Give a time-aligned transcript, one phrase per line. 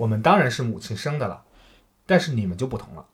[0.00, 1.44] 我们当然是母亲生的了，
[2.06, 3.06] 但是你们就不同了。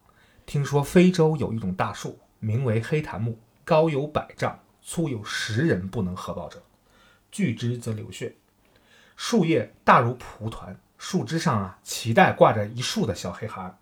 [0.47, 6.63] 听说非洲有一种大树，名为黑檀木，高有百丈，粗有十人不能合抱者，
[7.33, 8.37] 锯之则流血。
[9.17, 13.77] 树叶大如蒲团，树枝上啊脐带挂着一束的小黑孩儿。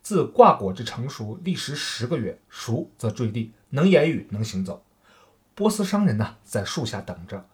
[0.00, 4.84] 自挂果至成熟，历时十个月，熟则坠地，能言语，能行走。
[5.56, 7.48] 波斯商人呢，在树下等着，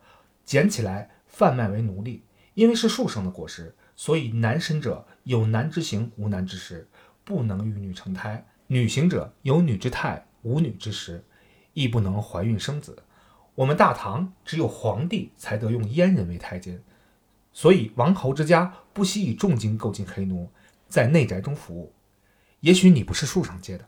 [0.45, 2.23] 捡起来贩卖为奴隶。
[2.53, 6.89] 因为是树生的果实，所以男生者有男之形，无男之实，
[7.23, 11.23] 不能与女成胎；女行者有女之态，无女之实，
[11.75, 13.03] 亦不能怀孕生子。
[13.55, 16.83] 我们大唐只有皇帝才得用阉人为太监，
[17.53, 20.51] 所以王侯之家不惜以重金购进黑奴，
[20.89, 21.93] 在内宅中服务。
[22.61, 23.85] 也许你不是树上结的，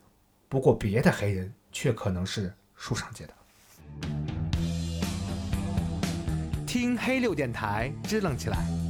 [0.47, 3.35] 不过别的黑人却可能是树上结的。
[6.67, 8.82] 听黑六电台，支棱起来！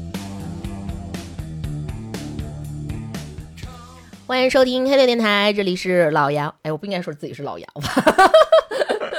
[4.26, 6.54] 欢迎收听黑六电台，这里是老杨。
[6.62, 8.30] 哎，我不应该说自己是老杨吧？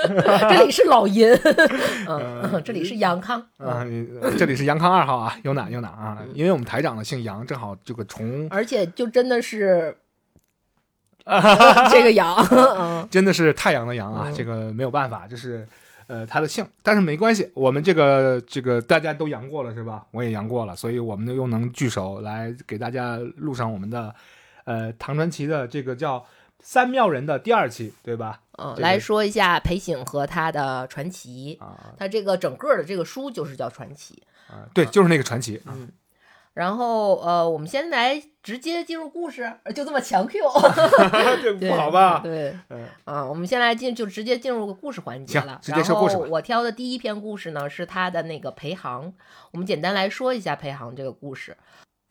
[0.50, 1.30] 这里是老银，
[2.08, 3.86] 嗯，这里是杨康，啊，
[4.38, 6.18] 这里是杨康二号啊，有哪有哪啊？
[6.34, 9.96] 因为我们台长呢姓杨，正好这个重，而且就真的是。
[11.90, 14.30] 这个阳，真的是太阳的阳啊！
[14.36, 15.66] 这个没有办法，就是
[16.08, 20.06] 呃他的姓，但是没关系，我们这个这个大家都阳过了是吧？
[20.12, 24.14] 我也阳过了，所以我们呢又能聚首来给大家录上我们的
[24.66, 26.25] 呃唐传奇的这个叫
[26.59, 28.42] 三妙人的第二期，对吧？
[28.58, 35.89] 嗯，来说一下裴醒和他的传奇啊，他这个整个的这个书就是叫传奇啊，对，就是那个传奇，嗯。
[36.53, 40.39] 然后，呃，我们先来直接进入故事，就这么强 Q，
[41.41, 42.19] 这不好吧？
[42.19, 42.56] 对，
[43.06, 45.59] 啊，我们先来进，就直接进入个故事环节了。
[45.64, 46.16] 直接说故事。
[46.16, 49.11] 我挑的第一篇故事呢，是他的那个裴行。
[49.50, 51.58] 我们简单来说一下裴行这个故事。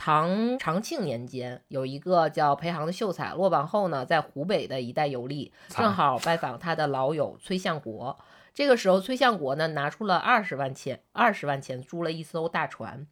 [0.05, 8.18] 唐长庆年间，有一个叫裴航的秀才，落榜后呢，在湖北的一带游历，正好拜访他的老友崔相国。
[8.52, 13.07] 这个时候，崔相国呢，拿出了二十万钱，二十万钱租了一艘大船。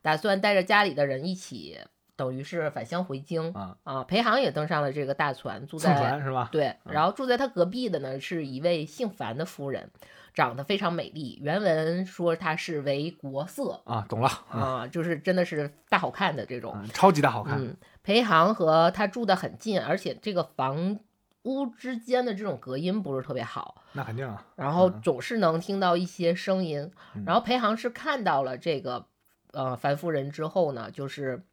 [0.00, 1.78] 打算带着家里的人一起，
[2.16, 4.02] 等于是返乡回京啊啊！
[4.02, 6.48] 裴航也登上了这个大船，住在是吧？
[6.50, 9.88] 对，然后住在他隔壁的呢是一位姓樊的夫人，
[10.34, 11.38] 长得非常美丽。
[11.42, 17.58] 原文说她是为国色啊，懂了啊，就是真的是大好看的这种，超级大好看。
[17.60, 20.98] 嗯，裴航和他住的很近，而且这个房
[21.42, 24.46] 屋之间的这种隔音不是特别好，那肯定啊。
[24.56, 26.90] 然后总是能听到一些声音，
[27.26, 29.06] 然后裴航是看到了这个。
[29.54, 31.44] 呃，樊夫人之后呢，就是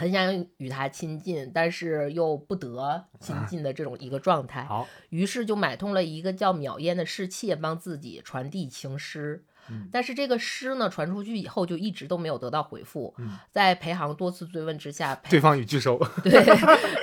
[0.00, 4.64] 很想与他亲近，但是又不得亲近的这种一个状态。
[4.64, 9.44] 好，于是就买通了一个叫淼烟的侍妾，帮自己传递情诗。
[9.92, 13.14] 但是这个诗呢，传出去以后就一直都没有得到回复。
[13.52, 15.96] 在裴航多次追问之下，对方已拒收。
[16.24, 16.42] 对，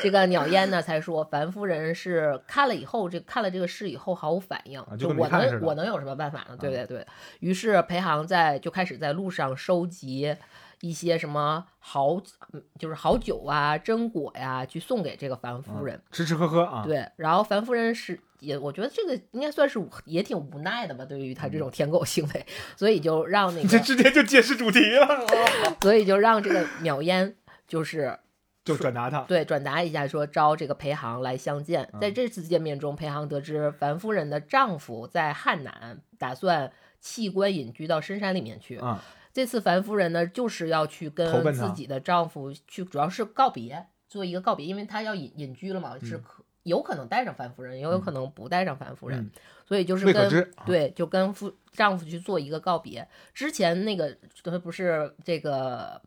[0.01, 4.83] 这个鸟烟呢才说，樊夫人是看了以后，这看了这个诗以后毫无反应。
[4.97, 6.57] 就我能我能有什么办法呢？
[6.59, 7.07] 对不对对。
[7.41, 10.35] 于是裴航在就开始在路上收集。
[10.81, 12.21] 一些什么好，
[12.77, 16.83] 就是好酒啊、榛果呀，去送给这个樊夫人吃吃喝喝啊。
[16.85, 22.45] 对，然后樊夫人是也，我觉得这个应该算是也挺无奈的吧，对于他这种舔狗行为，
[22.75, 25.25] 所以就让那个这直接就揭示主题了，
[25.81, 27.35] 所以就让这个淼烟
[27.67, 28.19] 就是
[28.63, 31.89] 就转达他，对，转达一下说招这个裴航来相见。
[31.99, 39.01] 在这次见面中，裴航得知樊夫人的丈夫在汉南，打算弃官隐居到深山里面去啊。
[39.37, 49.29] 这次樊夫人呢，就是要去跟自己的丈夫去，主要是告别，做一个告别，因为她要隐隐居了嘛，是可有可能带上樊夫人，也有可能不带上樊夫人，
[49.67, 53.07] 所以就是跟对，就跟夫丈夫去做一个告别。
[53.31, 56.01] 之前那个他不是这个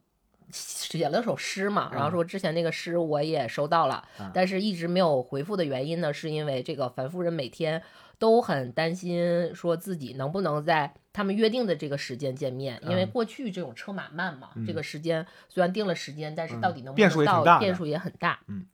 [0.50, 4.02] 写了首诗嘛，然后说之前那个诗我也收到了，
[4.34, 7.80] 但是一直没有回复的原因呢，是因为这个樊夫人每天。
[8.18, 18.64] 都很担心，说自己能不能在他们约定的这个时间见面，因为过去这种车马慢嘛，这个时间虽然定了时间，但是到底能不能到，变数也很大，嗯，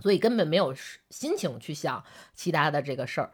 [0.00, 0.74] 所以根本没有
[1.08, 3.32] 心情去想其他的这个事儿。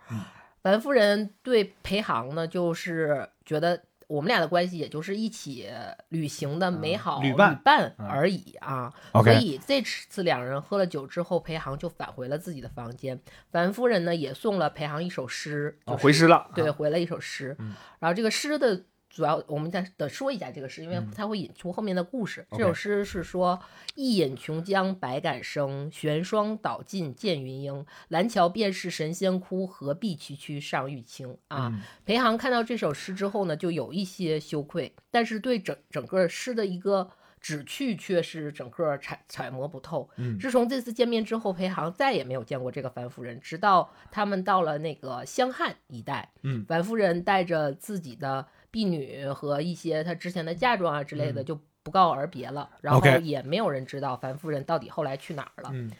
[0.62, 3.83] 樊夫人对裴航呢，就是觉得。
[4.11, 5.71] 我们俩的关系也就是一起
[6.09, 13.21] 旅行的美好旅伴而已啊，所以这次两人喝了酒之后，裴航就返回了自己的房间。
[13.53, 17.57] 樊夫人呢也送了裴航一首诗，回诗了，对，回了一首诗。
[18.01, 18.83] 然后这个诗的。
[19.11, 22.47] 主要我们再得说一下这个诗，因为它会引出后面的故事。
[22.53, 23.61] 这首诗是说
[23.97, 27.85] ：“一饮琼浆百感生，玄霜倒尽见云英。
[28.09, 37.11] 蓝桥便是神仙窟，何必区区上玉清？”啊，裴航看到这首诗之后呢，就有一些羞愧，但是对整整个诗的一个
[37.41, 40.09] 旨趣却是整个揣揣摩不透。
[40.17, 52.69] 嗯，自从这次见面之后，裴航再也没有见过这个樊夫人，直到他们到了那个湘汉一带，嗯，樊夫人带着自己的婢女和一些她之前的嫁妆啊之类的，就不告而别了。
[52.81, 55.71] 然后也没有人知道樊夫人到底后来去哪儿了。
[55.73, 55.91] 嗯，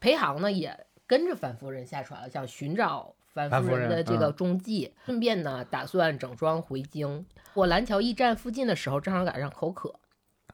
[0.00, 3.14] 裴航呢也跟着樊夫人下船了，想寻找。
[3.34, 7.24] 樊夫人的这个踪迹，顺便呢，打算整装回京。
[7.54, 9.94] 过蓝桥驿站附近的时候，正好赶上口渴，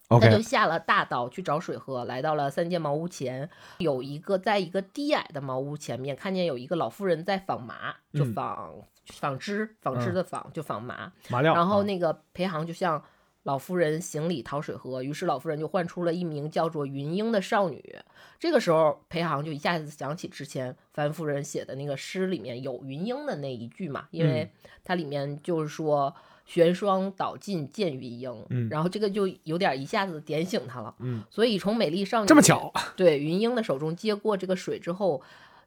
[0.09, 2.05] 他就下了大道去找水喝。
[2.05, 8.73] 来到了三间茅屋前，有一个在一个低矮的茅屋前面，看见有一个老妇人在纺麻，就纺
[9.09, 11.55] 纺织，纺织的纺就纺麻麻料。
[11.55, 13.03] 然后那个裴航就向。
[13.45, 17.97] 老夫人行礼讨水喝，于是老夫人就唤出了一名叫做云英的少女。
[18.39, 24.53] 这个时候，裴航就一下子想起之前樊夫人写的那个诗里面有云英的那一句嘛，因为
[24.85, 26.15] 它里面就是说
[26.45, 35.23] “玄霜倒尽见云英”，嗯，然后这个就有点一下子点醒他了，嗯，所以从美丽少女这么巧，对云英的手中接过这个水之后，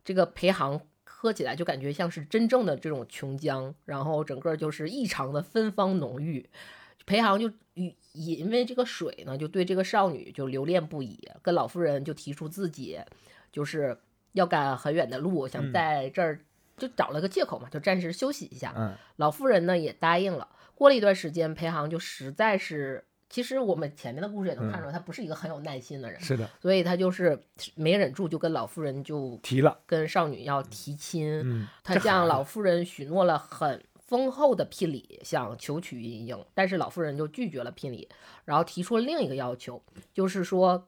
[0.06, 0.80] 这个裴航
[1.22, 6.50] 喝起来就感觉像是真正的这种琼浆，然后整个就是异常的芬芳浓郁。
[7.06, 13.00] 裴航就因因为这个水呢，就对这个少女就留恋不已，跟老妇人就提出自己
[13.52, 13.96] 就是
[14.32, 16.40] 要赶很远的路，想在这儿
[16.76, 18.74] 就找了个借口嘛，就暂时休息一下。
[18.76, 20.48] 嗯，老妇人呢也答应了。
[20.74, 26.22] 过了一段时间，裴航就实在是，其实我们前面的故事也能看出来，他不是一个很有耐心的人。
[26.22, 27.42] 是的，所以他就是
[27.74, 31.42] 没忍住，就跟老妇人就提了，跟少女要提亲。
[31.44, 33.84] 嗯，他向老妇人许诺了很。
[34.12, 38.10] 丰厚的聘礼，想求娶云英，但是老妇人就拒绝了聘礼，
[38.44, 39.82] 然后提出了另一个要求，
[40.14, 40.86] 就是说，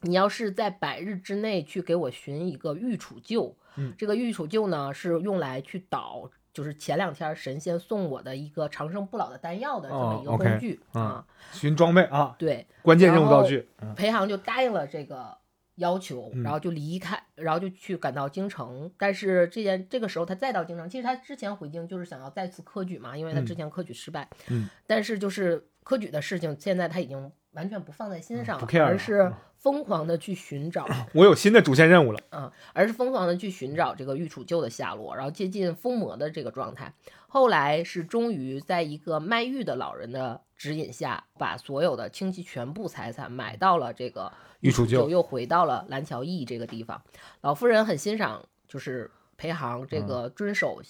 [0.00, 15.36] 你要是在百日之内去给我寻一个玉杵臼，嗯，这个玉杵臼呢是用来去捣，就是前两天神仙送我的一个长生不老的丹药的这么一个工具啊，寻装备啊，对，关键任务道具，裴航就答应了这个。
[15.78, 18.88] 要求，然后就离开，然后就去赶到京城。
[18.96, 24.28] 但是这件这个时候他再到京城，其实他之前回京就是想要再次科举嘛，因为他之前科举失败。
[24.46, 29.32] 嗯，但是就是科举的事情，现在他已经完全不放在心上，不 care 而是
[29.64, 30.86] 疯狂的去寻找。
[31.14, 32.20] 我有新的主线任务了。
[32.32, 36.92] 嗯，而是疯狂的去寻找这个玉楚臼的下落，然后接近疯魔的这个状态。
[37.28, 44.30] 后来是终于在一个卖玉的老人的指引下，把所有的亲戚全部财产买到了这个。
[44.60, 47.02] 玉楚臼又回到了蓝桥驿这个地方，
[47.40, 50.80] 老夫人很欣赏，就是裴行这个遵守，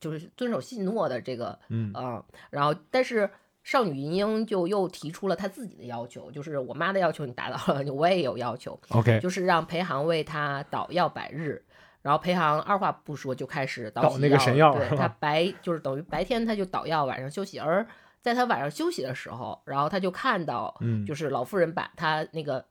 [0.00, 3.30] 就是遵守信诺的这个，嗯啊，然后但是
[3.62, 11.64] 少女银鹰就又提出了她自己的要求，就是我妈的要求你达到了， 我也有要求，OK，就是让裴航为她捣药百日，
[12.02, 17.86] 然后裴航二话不说就开始捣那个神药，对他白就是等于白天他就捣药，晚上休息，而
[18.20, 22.64] 在他晚上休息的时候，然后他就看到，嗯，就是老妇人把他那个。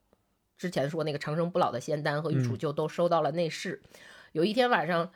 [0.58, 3.82] 之前说那个长生不老的仙丹和玉杵臼都收到了内室。
[4.34, 5.10] 有一天晚上，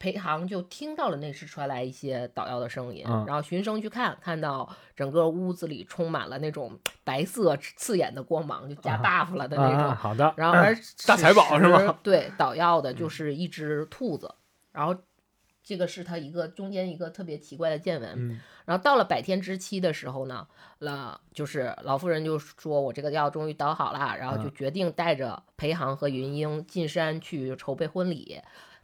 [0.00, 9.94] 裴航就听到了内室传来一些捣药的声音，然后循声去看，看到整个屋子里充满了那种白色刺眼的光芒，就加 buff 了的那种。
[9.94, 10.34] 好的。
[10.36, 10.74] 然后而
[11.06, 11.96] 大财宝是吗？
[12.02, 14.34] 对，捣药的就是一只兔子，
[14.72, 14.96] 然后。
[15.62, 20.44] 这个是他一个中间一个特别奇怪的见闻，然后到了百天之期的时候呢，
[20.78, 28.40] 那就是老妇人就说：“我这个药终于捣好了。”然后就决定带着裴航和云英进山去筹备婚礼。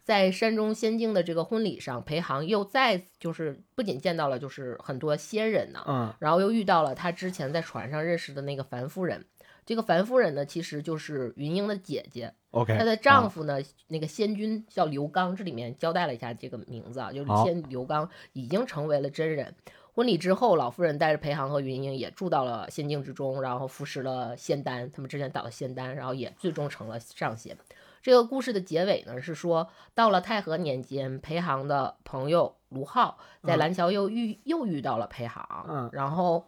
[0.07, 9.25] 在山中仙境的这个婚礼上，裴航又再就是不仅见到了就是很多仙人呢，嗯，然后又遇到了他之前在船上认识的那个樊夫人。
[9.65, 12.33] 这个樊夫人呢，其实就是云英的姐姐。
[12.51, 19.53] OK，她的丈夫呢，那个仙君叫刘刚，这里面交代了一下这个名字啊，就是仙刘刚已经成为了真人。
[19.93, 27.57] 婚礼之后，老夫人带着裴航和云英也住到了仙境之中，然后服食了仙丹，他们之前打的仙丹，然后也最终成了上仙。
[28.01, 36.47] 这个故事的结尾呢，是说到了太和年间，裴航的朋友卢浩在蓝桥又遇又遇到了裴航，嗯，然后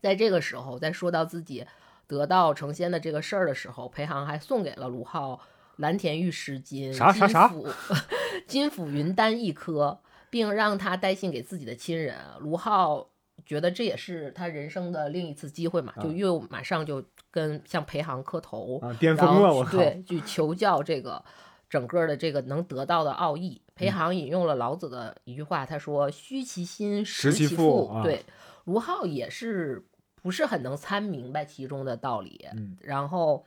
[0.00, 1.66] 在这个时候在说到自己。
[2.06, 5.38] 得道成仙的这个事儿的时候，裴航还送给了卢浩
[5.76, 7.52] 蓝田玉石金、啥啥啥
[8.48, 12.16] 金斧云丹一颗，并让他带信给自己的亲人。
[12.40, 13.10] 卢浩
[13.48, 17.02] 觉得这也是他人生的另一次机会嘛，就又马上就
[17.32, 19.78] 跟向裴航磕头，巅峰了，我靠！
[19.78, 21.24] 对，去求教这个
[21.68, 23.60] 整个的这个能得到的奥义。
[23.74, 28.22] 裴航引用了老子的一句话，他说：“虚其心，实其腹。”对，
[28.66, 29.84] 卢浩也是。
[30.20, 33.46] 不是很能参明白其中的道理，嗯，然后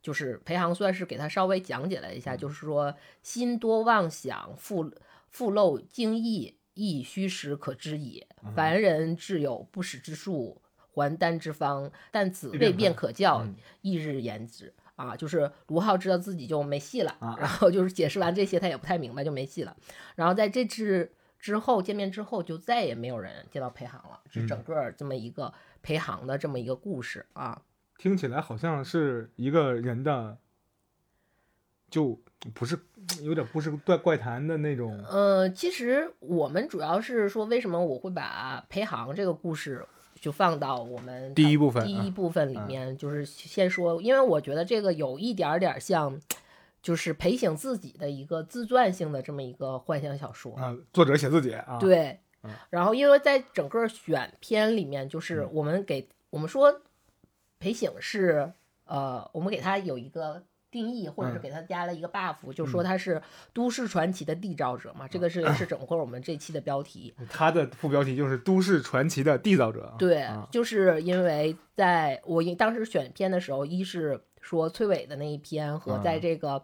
[0.00, 4.88] 就是裴航算是给他稍微讲解了一下，就是说心多妄想，复
[5.28, 8.26] 复漏精义，亦虚实可知矣。
[8.54, 10.60] 凡人自有不死之术，
[10.92, 13.46] 还丹之方，但此未便可教，
[13.82, 14.72] 翌日言之。
[14.94, 19.74] 啊，就是卢浩知道自己就没戏了，然后就是解释完这些，他也不太明白，就没戏了。
[20.14, 27.62] 然后在这次之后见面之后，就再也没有人见到裴航了，是整个这么一个裴航的这么一个故事啊。
[27.98, 30.38] 听起来好像是一个人的，
[31.92, 32.18] 就
[32.52, 32.76] 不是
[33.22, 35.00] 有点不是怪怪谈的那种。
[35.08, 39.86] 呃，其实我们主要是说，为什么我会把裴航这个故事。
[40.20, 46.16] 就放到我们第一部分，第一部分里面，就是先说，因为我觉得这个有一点点像，
[46.80, 52.20] 就是裴醒自己的一个自传性的这么一个幻想小说啊，作者写自己啊，对，
[52.70, 56.72] 然后因为在整个选片里面，就是我们给我们说
[57.58, 58.52] 裴醒是
[58.84, 60.40] 呃，我们给他有一个。
[60.72, 67.14] 定义，或者是给他加了一个 buff，就说他是都市传奇的缔造者嘛，这个是是整个我们这期的标题。
[67.30, 69.94] 他的副标题就是都市传奇的缔造者。
[69.98, 76.60] 对，就是因为在我当时选片的时候，一是说崔伟的那一篇和在这个。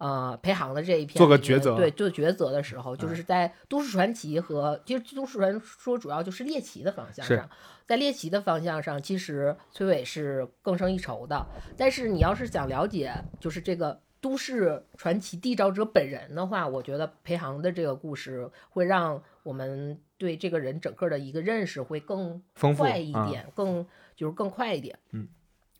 [0.00, 7.50] 呃，裴航的这一篇做个抉择，对，做抉择的时候，就是在都市传奇和其实都市传说主要就是猎奇的方向上，
[7.86, 11.46] 在猎奇的方向上，其实崔伟是更胜一筹的。
[11.76, 24.98] 但是你要是想了解，就是这个都市传奇缔造者本人的话，我觉得裴航的这个故事会让我们对这个人整个的一个认识会更快一点，更就是更快一点。
[25.12, 25.28] 嗯，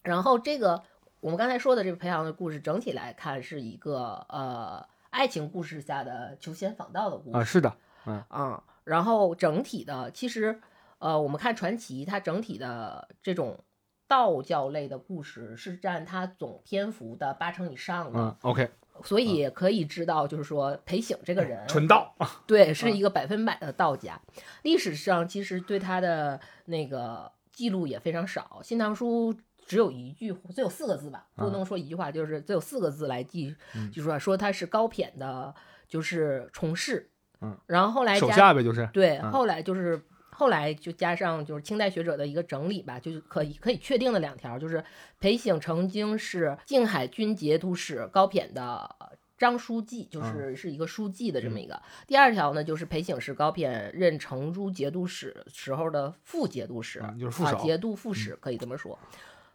[0.02, 0.82] 然后这个。
[1.20, 10.60] 我们刚才说的这个培养的故事，整体来看是一个呃爱情故事下的求仙访道的故事啊，是的，嗯啊，然后整体的其实
[10.98, 13.62] 呃，我们看传奇，它整体的这种
[14.08, 18.18] 道教类的故事是占它总篇幅的八成以上的。
[18.18, 18.70] 嗯，OK，
[19.04, 22.14] 所以可以知道，就是说裴醒这个人纯道，
[22.46, 24.18] 对，是一个百分百的道家。
[24.62, 29.34] 历史上其实对他的那个记录也非常少，《新唐书》。
[29.70, 33.54] 只有一句，只有四个字吧，不能说一句话，就是只有四个字来记，
[33.92, 35.54] 就说说他是高骈的，
[35.88, 37.08] 就是从事，
[37.40, 44.82] 嗯，然后后来手下呗，就是对，后来就是后来就加上就是清代学者的一个整理吧，就是可以可以确定的两条，就是
[45.20, 48.96] 裴醒曾经是静海军节度使高骈的
[49.38, 51.80] 张书记，就是是一个书记的这么一个。
[52.08, 58.98] 第二条呢，就是裴醒是高骈任成都节度使时候的副节度使，就是副节度副使，可以这么说。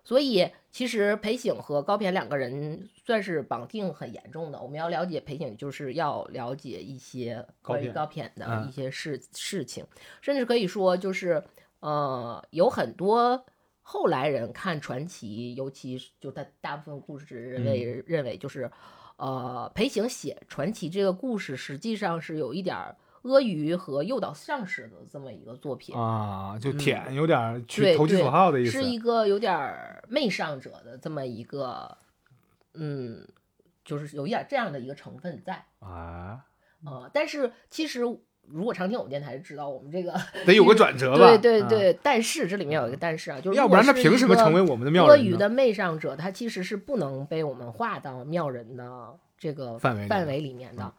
[0.05, 4.61] 所以，其实裴醒和高骈两个人算是绑定很严重的。
[4.61, 9.83] 我们要了解裴醒，就是要了解一些关于高骈的一些事事情，
[10.21, 11.43] 甚至可以说，就是
[11.79, 13.45] 呃，有很多
[13.81, 18.69] 后来人看传奇，尤其就大大部分故事认为认为就是，
[19.17, 22.95] 呃，裴醒写传奇这个故事，实际上是有一点儿。
[23.25, 31.97] 阿谀和诱导上司的这么一个作品啊，就舔有点去投其所好的意思，是一个有点媚上者的这么一个，
[32.75, 33.27] 嗯，
[33.83, 36.45] 就是有一点这样的一个成分在啊。
[36.85, 38.01] 呃，但是其实
[38.47, 40.13] 如果常听我们电台知道，我们这个
[40.45, 41.17] 得有个转折吧？
[41.17, 45.17] 对对对，但是这里面有一个但是啊，就是要不然他凭什么成为我们的妙人？
[45.17, 50.93] 阿谀的媚上者，他其实是不能被我们划到妙人的这个范围范围里面的。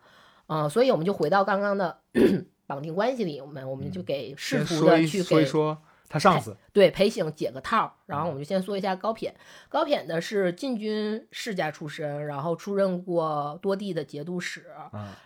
[0.46, 1.98] 啊，所以我们就回到刚刚的
[2.66, 5.76] 绑定关系里，我们我们就给试图的去给说
[6.08, 9.32] 他上司对裴醒解个套，然后我们就先说一下高骈。
[9.68, 14.66] 高骈呢是禁军世家出身，然后出任过多地的节度使，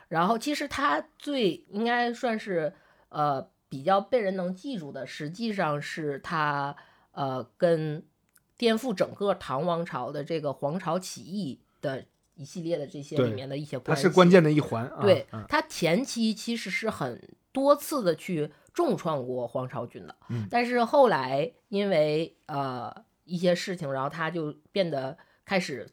[0.08, 2.72] 然后其实他最应该算是
[3.10, 6.74] 呃比较被人能记住的，实际上是他
[7.12, 8.02] 呃跟
[8.56, 12.06] 颠覆整个唐王朝的这个黄巢起义的。
[12.40, 14.90] 一系列的这些里面的一些关系，它是关键的一环。
[15.02, 20.16] 对他前期其实是很多次的去重创过黄巢军的，
[20.50, 22.90] 但是后来因为呃
[23.24, 25.86] 一些事情，然后他就变得开始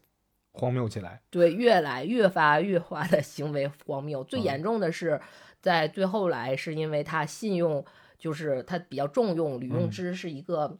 [0.52, 1.20] 荒谬起来。
[1.28, 4.24] 对，越来越发越发的行为荒谬。
[4.24, 5.20] 最严重的是
[5.60, 7.84] 在最后来，是因为他信用
[8.18, 10.78] 就是他比较重用吕用之，是一个。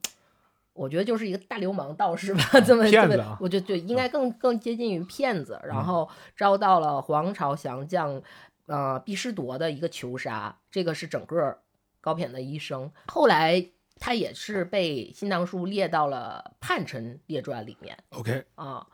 [0.78, 5.60] 我觉得就是一个大流氓道士吧， 这么这么，我觉得对，应该更更接近于骗子。
[5.64, 8.22] 然后遭到了皇朝降将，
[8.66, 11.58] 呃，毕师铎的一个求杀，这个是整个
[12.00, 12.90] 高骈的一生。
[13.08, 17.98] 后来他也是被《新唐书》列到了叛臣列传里面。
[18.10, 18.86] OK 啊。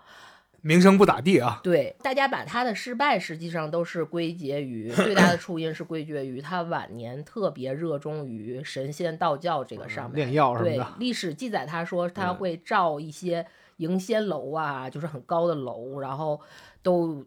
[0.67, 10.95] 名声不咋地啊，对，大家把他的失败实际上都是归结于最大的初因是归结于他晚年特别热衷于神仙道教这个上面炼药什么的。
[10.99, 16.41] 历史记载他说他会造一些迎仙楼啊，就是很高的楼，然后
[16.83, 17.23] 都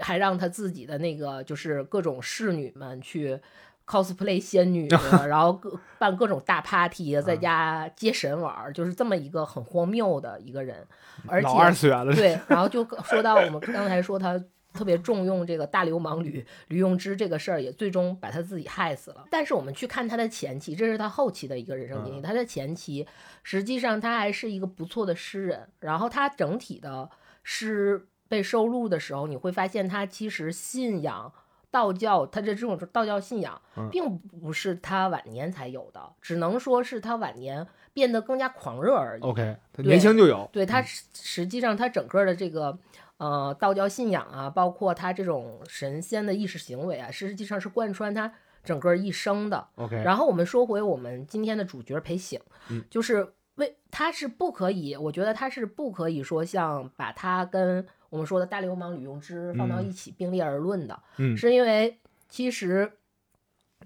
[0.00, 3.40] 还让他自己的那个就是各种侍女们去
[3.86, 4.88] cosplay 仙女，
[5.28, 10.86] 然后各办各种大 party，在家接神玩，就是这么一个很荒谬的一个人，
[11.26, 19.24] 而且二次元的对，然后就说到我们刚才说他特别重用这个大流氓吕吕用之这个事儿，也最终把他自己害死了。
[19.30, 22.22] 但是我们去看他的前期，这是他后期的一个人生经历。
[22.22, 23.06] 他的前期
[23.42, 27.08] 实际上他还是一个不错的诗人，然后他整体的
[27.42, 31.32] 诗被收录的时候，你会发现他其实信仰。
[31.74, 39.22] 道教，他的这种道教信仰，并不是他晚年才有的，只能说是他晚年变得更加狂热而已。
[39.22, 40.48] OK，他年轻就有。
[40.52, 42.78] 对他实际上他整个的这个
[43.16, 49.66] 呃道教信仰啊，包括他这种神仙的意识行为啊，实际上是贯穿他整个一生的。
[49.74, 52.40] OK，然后我们说回我们今天的主角裴醒，
[52.88, 57.84] 就是为他是不可以，我觉得他是不可以说像把他跟。
[58.14, 62.92] 我们说的大流氓吕用之放到一起并列而论的，嗯，是因为其实，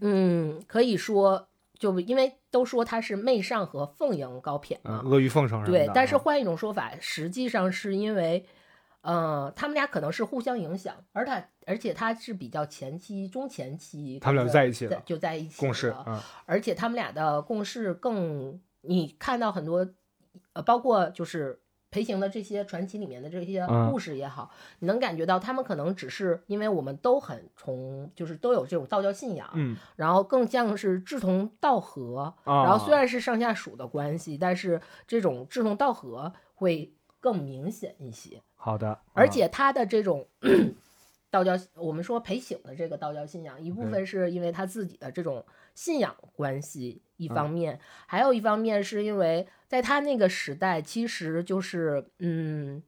[0.03, 5.91] 嗯，可以说，就因为都说他是媚上和凤迎高骈嘛，阿谀奉承对。
[5.95, 8.45] 但是换一种说法，实际上是因为，
[9.01, 15.95] 呃，他们俩可能是互相影响，而他而且他是比较前期中前期，他们俩在一起了，就在一起共事，
[16.45, 19.89] 而且他们俩的共事更，你看到很多，
[20.53, 21.59] 呃，包括就是。
[21.91, 38.43] 裴行的这些传奇里面的这些故事也好，你能感觉到他们可能只是因为我们都很崇，就是都有这种道教信仰，嗯，然后更像是志同道合，然后虽然是上下属的关系，但是这种志同道合会更明显一些。
[38.55, 40.27] 好的，而且他的这种
[41.31, 45.45] 道教，我们说裴醒的这个道教信仰，一部分是因为他自己的这种
[45.79, 47.01] 信仰关系。
[47.19, 52.83] 一方面，还有一方面是因为在他那个时代，其实就是嗯，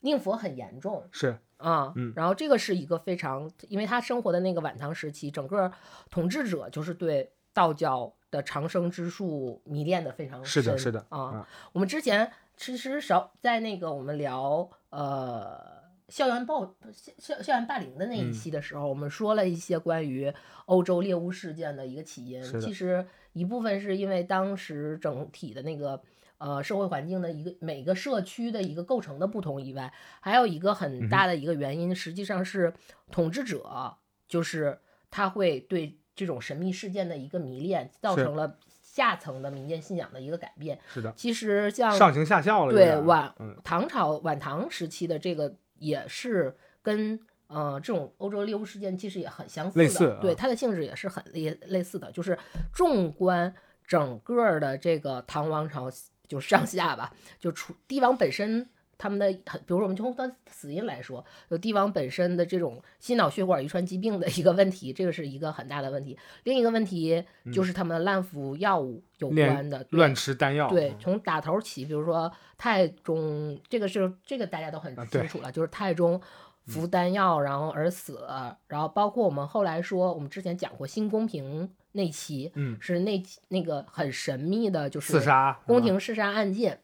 [0.00, 5.70] 宁佛很严重，是啊，嗯，然后这个是一个非常，因为他生活的那个晚唐时期，整个
[6.10, 11.46] 统治者就是对道教的长生之术迷恋的非常深，是的，是的啊。
[11.72, 15.79] 我们之前其实少在那个我们聊呃。
[16.10, 20.32] 校园暴校校校园霸凌的那一期的时候，我们说了一些关于
[20.66, 22.42] 欧洲猎巫事件的一个起因。
[22.60, 26.02] 其实一部分是因为当时整体的那个
[26.38, 32.74] 呃社会环境的一个每个社区的一个构成的不同以外，还有一个很大的一个原因，实际上是
[33.10, 34.80] 统治者就是
[35.10, 40.78] 他会对这种神秘事件的一个迷恋，造成了下层的民间信仰的一个改变。
[40.88, 42.72] 是的，其实像上行下效了。
[42.72, 43.32] 对晚
[43.62, 45.56] 唐朝晚唐时期的这个。
[45.80, 52.12] 也是跟呃这种欧洲猎巫事件其实也很相似的，对它的性质也是很类类似的。
[52.12, 52.38] 就是
[52.72, 53.52] 纵观
[53.84, 55.90] 整个的这个唐王朝，
[56.28, 58.68] 就上下吧，就除帝王本身
[59.00, 66.18] 他们的，比如说我们从他死因来说，有帝王本身的这种心脑血管遗传疾病的一个问题，这个是一个很大的问题。
[66.44, 70.68] 另一个问题就是他们滥服药物有关的，乱吃丹药。
[70.68, 72.30] 对，从打头起，比如说。
[72.60, 76.20] 太宗这个是这个大家都很清楚了，就是太宗
[76.66, 78.22] 服丹药然后而死，
[78.66, 86.82] 然后包括我们后来说，我们之前讲过新宫廷那期，嗯，是那那个很神秘的，就是刺杀宫廷刺杀案件，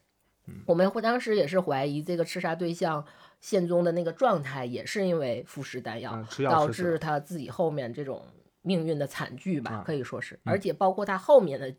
[0.65, 3.05] 我们会当时也是怀疑这个刺杀对象
[3.39, 8.25] 宪宗的那个状态，也是因为服食丹药导致他自己后面这种
[8.61, 11.73] 命运的惨剧吧，可以说是，而且包括他后面的，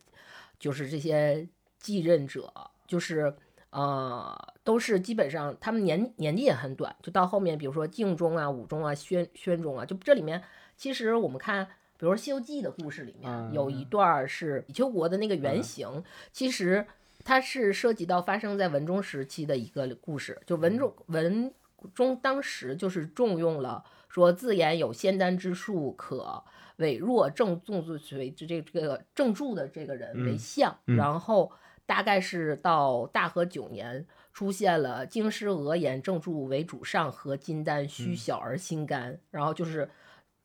[0.59, 2.53] 就是这些继任者，
[2.87, 3.35] 就是。
[3.71, 10.43] 呃，都是基本上他们年年纪也很短，就到后面，比如说敬宗啊、武宗啊、宣宣宗啊，就这里面
[10.75, 11.67] 其实我们看，
[11.99, 16.03] 比如说《西游记》的故事里面有一段是比丘国的那个原型，
[16.33, 16.87] 其实
[17.25, 21.55] 它是涉及到发生在文中时期的一个故事，就文中文
[21.95, 26.45] 中当时就是重用了说自言有仙丹之术可
[26.77, 27.85] 委若正宗
[28.17, 31.53] 为这这个正柱的这个人为相，然后。
[31.89, 39.89] 大概是到大和九年，出现了京师额言正柱为主上和金丹虚小而心肝，然后就是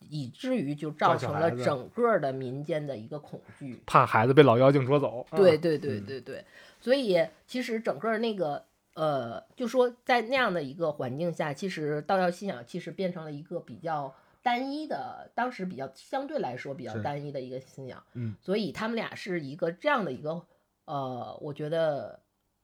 [0.10, 5.26] 以至于就造成了整个的民间的一个恐惧，怕孩子被老妖精捉走。
[5.36, 6.46] 对对对对对，
[6.80, 8.64] 所以其实整个那个
[8.94, 18.04] 呃，就说在那样的一个环境下，其实道教信仰其实变成了一个比较单一的，当时比较相对来说比较单一的一个信仰。
[18.14, 20.42] 嗯，所以他们俩是一个这样的一个。
[20.86, 22.20] 呃，我觉得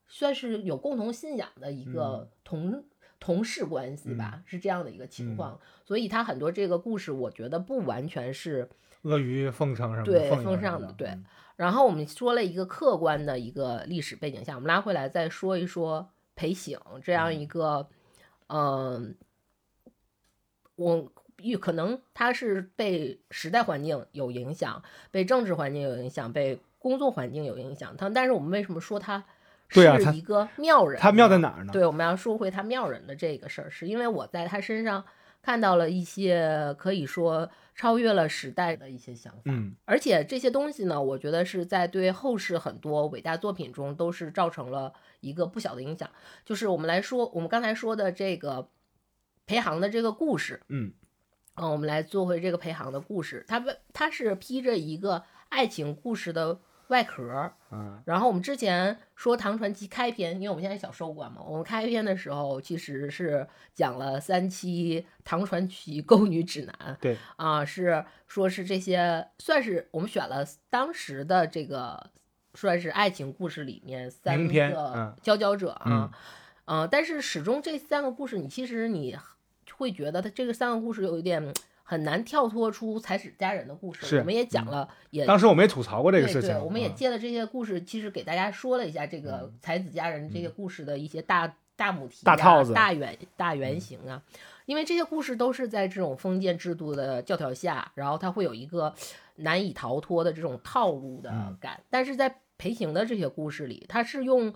[0.10, 2.84] 算是有共同信仰的一个同
[3.20, 5.60] 同事关系吧，是这样的一个情况。
[5.86, 8.70] 所以他很多这个故事，我觉得不完全是
[9.04, 11.18] 阿谀奉承什么对奉上的对。
[11.56, 17.90] 然后我们说了一个客观的一个历史背景下，我们拉回来再说一说裴醒这样一个，
[18.48, 19.18] 嗯，
[20.76, 21.12] 我
[21.60, 27.98] 可能他是被时代环境有影响，被政治环境有影响，被工作环境有影响。
[27.98, 29.26] 他但是我们为什么说他
[29.70, 29.82] 是
[30.14, 31.00] 一个妙人？
[31.00, 31.72] 他妙在哪儿呢？
[31.72, 35.06] 对，我们要说回他妙人的这个事儿，是因为我在他身上
[35.42, 39.42] 看到了一些可以说超越了时代的一些想法。
[39.46, 46.10] 嗯，而且这些东西呢，我觉得是在对后世很多伟大作品中都是造成了一个不小的影响。
[46.44, 48.70] 就是我们来说，我们刚才说的这个
[49.46, 50.92] 裴航的这个故事，嗯。
[51.62, 53.44] 嗯，我们来做回这个裴航的故事。
[53.46, 56.58] 它它是披着一个爱情故事的
[56.90, 57.52] 外壳。
[57.72, 66.96] 嗯，然后我们之前说《唐传奇》开篇，因为我们现在小收官嘛，我们开篇的时候其实是讲了三期《唐传奇沟女指南》。
[67.02, 72.12] 对啊，是说是这些算是我们选了当时的这个
[72.54, 76.12] 算是爱情故事里面三个佼佼者啊。
[76.66, 79.18] 嗯，但是始终这三个故事，你其实你。
[79.78, 81.42] 会觉得它这个三个故事有一点
[81.90, 84.20] 很难跳脱出才子佳人的故事。
[84.20, 86.56] 我们也讲了，也当时我们也吐槽过这个事情。
[86.64, 94.22] 我们也借了这些故事，其实给大家说了一下这个才子佳人这些故事的一些大大母题、大套子、大原大原型啊。
[94.68, 98.94] 因为这些故事都是在这种封建制度的教条下，然后它会有一个
[99.38, 101.82] 难以逃脱的这种套路的感。
[101.90, 104.54] 但是在裴行的这些故事里，他是用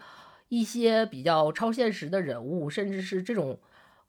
[0.50, 3.58] 一些比较超现实的人物，甚至是这种。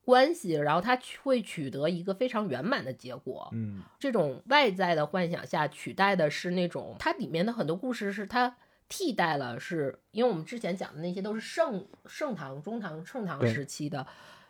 [0.05, 3.49] 关系，然后他会取得一个非常圆满的结果。
[3.53, 8.57] 嗯，这种外在的幻想下取代的是那种它里面的很多故事是它
[8.89, 14.07] 替代了，是因为我们之前讲的那些都是盛盛唐、中唐、盛唐时期的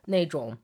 [0.06, 0.58] 那种。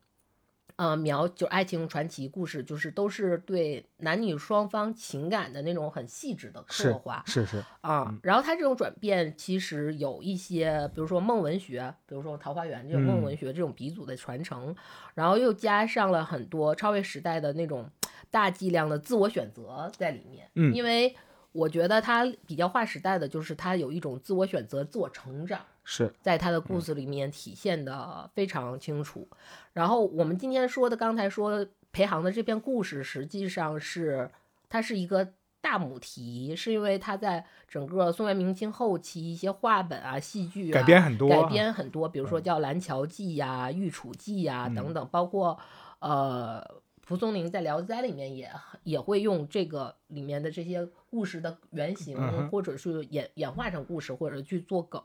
[0.81, 8.19] 呃，描就爱情传奇故事，就是都是对男女双方情感的那种很细致的刻画，是是啊。
[8.23, 14.75] 然后他这种转变其实有一些，比如说梦文学，比如说《桃花源》这种梦文学这种鼻祖的传承，
[15.13, 17.87] 然后又加上了很多超越时代的那种
[18.31, 20.49] 大剂量的自我选择在里面。
[20.55, 21.15] 嗯，因为
[21.53, 25.61] 我觉得他比较划时代的就是他有一种自我选择、自我成长。
[25.93, 29.27] 是在他的故事里面体现的非常清楚。
[29.73, 34.31] 然后我们今天说的，刚才说裴航的这篇故事，实际上是
[34.69, 45.59] 它是一个大母题，是因为他在整个宋元明清后期一些话本啊、戏剧改编很多，改编很多，比如说叫《蓝桥记》呀、《玉楚记》呀等等，包括
[45.99, 46.65] 呃。
[47.11, 48.49] 蒲松龄在《聊斋》里面也
[48.85, 52.17] 也会用这个里面的这些故事的原型，
[52.51, 55.03] 或者是演演化成故事，或者去做梗，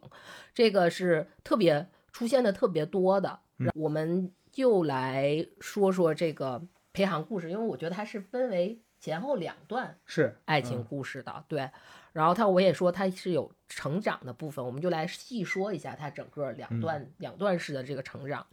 [0.53, 3.39] 这个是特别出现的特别多的。
[3.73, 6.61] 我们就来说说这个
[6.93, 11.71] 裴航故事，因为我觉得它是分为前后两段是爱情故事的，对。
[12.13, 18.45] 然后他我也说他是有成长的部分，我们就来细说一下他整个两段两段式的这个成长。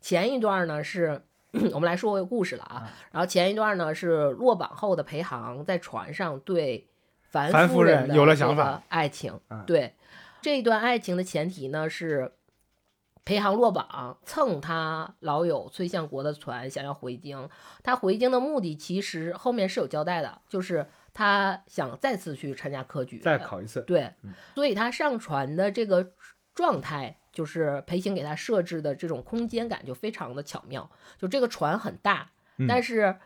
[0.00, 1.20] 前一段呢是。
[1.74, 6.88] 我们来说个故事了啊，然后前一段呢是落榜后的裴航在船上对
[7.20, 9.38] 樊夫人有了想法，爱情。
[9.66, 9.94] 对
[10.40, 12.32] 这一段爱情的前提呢是
[13.24, 17.48] 裴航落榜蹭他老友崔相国的船，想要回京。
[17.82, 23.82] 他回京的目的其实后面是有交代的，就是他想再次去参加科举，再考一次。
[23.82, 24.14] 对，
[24.54, 26.12] 所以他上船的这个
[26.54, 27.18] 状态。
[27.32, 32.30] 就是裴行给他设置的这种空间感就非常的巧妙，就这个船很大，
[32.68, 33.16] 但是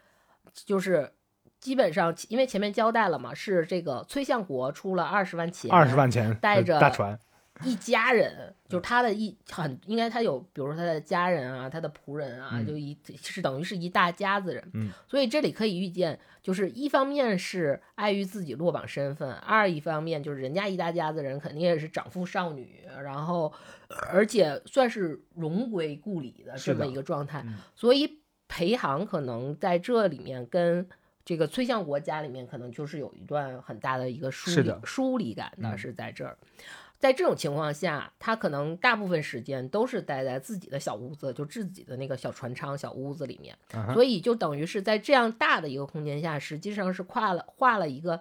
[0.55, 1.13] 就是
[1.59, 7.19] 基本上因为前面交代了嘛，是这个崔相国出了二十万钱，二十万钱带着大船。
[7.65, 14.71] 一家人，就是他的一很应该他有，比如说他的家人啊，他的仆人啊，就一是等于是一大家子人。
[14.75, 23.53] 嗯，所以这里可以预见，就是一方面是碍于自己落榜身份，二一方面就是人家一大家子人肯定也是长父少女，然后
[24.11, 27.45] 而且算是荣归故里的这么一个状态。
[27.75, 30.87] 所以裴航可能在这里面跟
[31.25, 36.39] 这个崔相国家里面可能就是有一段很大的一个疏离疏离感的是在这儿。
[36.99, 43.57] 在这种情况下，他可能大部分时间都是待在自己的小屋子，就自己的那个小船舱、小屋子里面，
[43.93, 48.21] 所以就等于是在这样大的一个空间下，实际上是跨了画了一个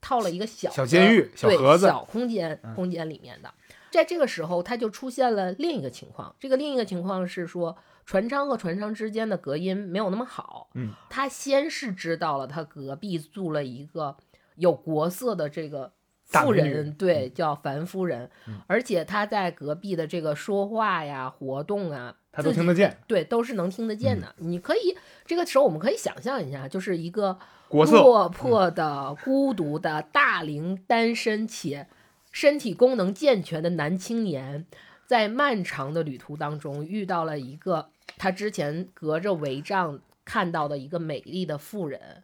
[0.00, 3.54] 套了一个小小监狱、小盒子、小空间空间里面的。
[3.92, 10.70] 在这个时候，他就出现了另一个情况，这个另一个情况是说，船舱和船舱之间的隔音没有那么好。
[10.74, 14.16] 嗯，他先是知道了他隔壁住了一个
[14.56, 15.92] 有国色的这个。
[16.28, 18.30] 妇人对叫樊夫人，
[18.66, 24.34] 而且他在隔壁的这个说话呀、活动啊，他都听得见，对，都是能听得见的。
[24.38, 27.38] 你可以这个时候我们可以想象一下，就是一个
[27.70, 31.88] 落魄 的、孤独的大龄单身且
[32.30, 34.66] 身体功能健全的男青年，
[35.06, 40.00] 在漫长的旅途当中遇到了一个他之前隔着帷帐。
[40.30, 42.22] 看到的一个美丽的妇人。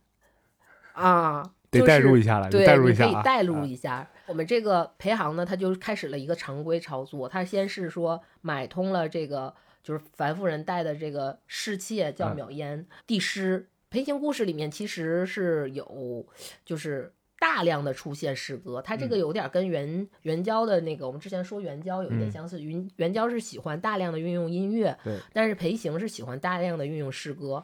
[0.92, 1.52] 啊。
[1.80, 4.08] 得代入一下了，对，代入一下可以代入一下。
[4.26, 7.28] 我们这个裴行呢，他就开始了一个常规操作。
[7.28, 13.68] 他先是说买通了这个，就是樊夫人带的这个侍妾叫淼烟帝师。
[13.90, 16.26] 裴行故事里面其实是有，
[16.64, 18.82] 就是大量的出现诗歌。
[18.82, 22.60] 他这个有点跟元元宵的那个，我们之前说元宵有一点相似。
[22.60, 24.98] 元元宵是喜欢大量的运用音乐，
[25.32, 27.62] 但是裴行是喜欢大量的运用诗歌。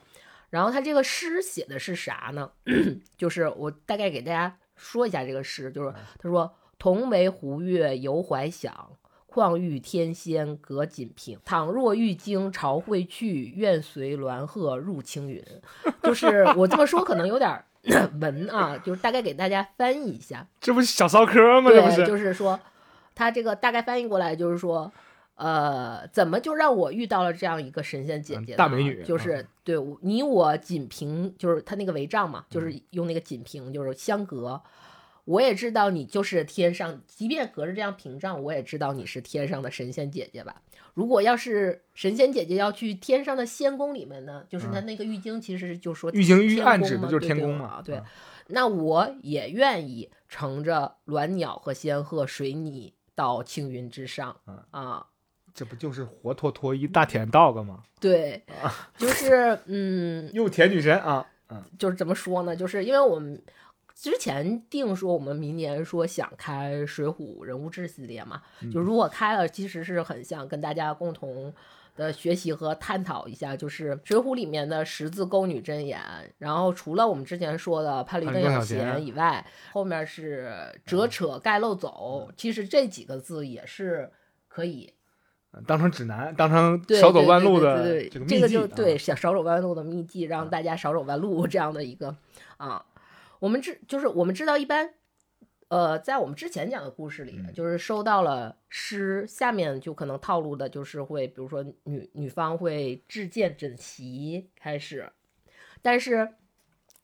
[0.50, 2.50] 然后他这个诗写的是啥呢？
[3.16, 8.90] 就是我大概给大家说一下这个诗，就是他说：“同为湖月犹怀想，
[9.26, 11.38] 况欲天仙隔锦屏。
[11.44, 15.44] 倘若玉京朝会去，愿随鸾鹤入青云。”
[16.02, 17.64] 就是我这么说可能有点
[18.20, 20.46] 文啊，就是大概给大家翻译一下。
[20.60, 21.70] 这不是小骚科吗？
[21.70, 22.58] 这不是，就是说
[23.14, 24.92] 他这个大概翻译过来就是说。
[25.40, 28.55] 呃，怎么就让我遇到了这样一个神仙姐姐？
[28.57, 34.61] 大美女，就是对你我仅凭，就是他那个帷帐嘛，就是用那个锦屏，就是相隔。
[35.24, 40.61] 我也知道你就是天上，即便隔着这样屏障，我也知道你是天上的神仙姐姐吧？
[40.92, 47.81] 如果要是神仙姐姐要去天上的仙宫里面呢，就是他那个玉京，其实就说玉京玉暗指的就是天宫嘛。
[47.81, 48.03] 对，
[48.48, 54.37] 那我也愿意乘着鸾鸟和仙鹤随你到青云之上
[54.72, 55.07] 啊。
[55.54, 57.82] 这不就是活脱脱一大舔 dog 吗？
[58.00, 58.42] 对，
[58.96, 62.56] 就是嗯， 又舔女神啊，嗯，就是怎么说呢？
[62.56, 63.42] 就是因为我们
[63.94, 71.52] 之前定说我们明年说想开《水浒人物志》系列嘛，就如果开了，其实是很想跟大家共同
[71.96, 76.00] 的学习和探讨一下，就是《水浒》里面的十字勾女真言。
[76.38, 84.10] 然后除了我们之前说的潘驴邓小闲以外，后面是折扯盖漏走，其实这几个字也是
[84.48, 84.94] 可以。
[85.66, 92.16] 当成指南，当成少走弯路的这个这个就对少少走弯路的秘籍，让大家少走弯路这样的一个
[92.56, 92.84] 啊。
[93.40, 94.94] 我们知就是我们知道，一般
[95.68, 105.10] 呃，在我们之前讲的故事里，就是收到了诗，下面就可能套路的就是会，比如说女女方会置剑整齐开始，
[105.82, 106.28] 但是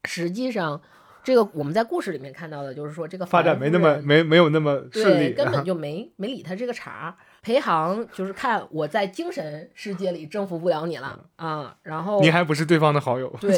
[0.04, 0.80] 实际上
[1.24, 7.16] 这个我们在故事里面看到的就是说这个发展没那么没没有那么顺利，根本就没没理他这个茬。
[7.46, 13.56] 裴航就是看我在精神世界里征服不了你了啊，然后你还不是对方的好友，对，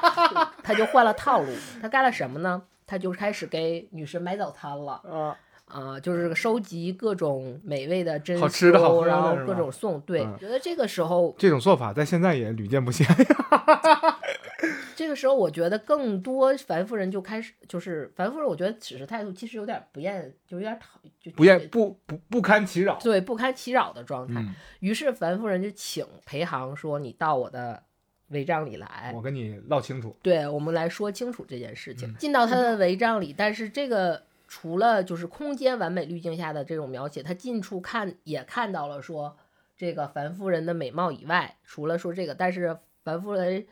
[0.64, 1.48] 他就换了套路，
[1.82, 2.62] 他干了什么呢？
[2.86, 5.36] 他就开始给女神买早餐了啊
[5.66, 10.00] 啊，就是收集各种美味的珍馊，然后各种送。
[10.00, 13.06] 对，觉得这个时候这种做法在现在也屡见不鲜。
[14.96, 24.44] 这个时候，我觉得更多樊夫人就开始，就是樊夫人，我觉得此时态度其实有点不厌，就有点讨，就不厌不不不堪其扰，对，不堪其扰的状态。
[24.80, 27.82] 于是樊夫人就请裴航说：“你到我的
[28.30, 32.12] 帷帐里来，我跟你唠清楚。”对，我们来说清楚这件事情。
[32.16, 39.36] 进到他的帷帐里，但是这个除了就是空间完美滤镜下的这种描写，他近处看也看到了说
[39.76, 43.66] 这个樊夫人的美貌以外，除了说这个，但是樊夫人。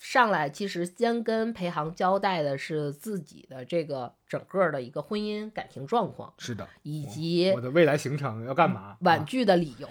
[0.00, 9.86] 上来其实先跟裴航交代的是自己的这个整个的一个婚姻感情状况，是的，以及我的未来行程要干嘛，婉拒的理由。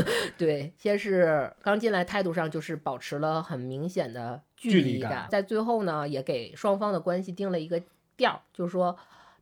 [0.36, 7.82] 对，先是刚进来态度上就是保持了很明显的距离感，在最后呢也给双方的关系定了一个
[8.18, 8.94] 调，就是说，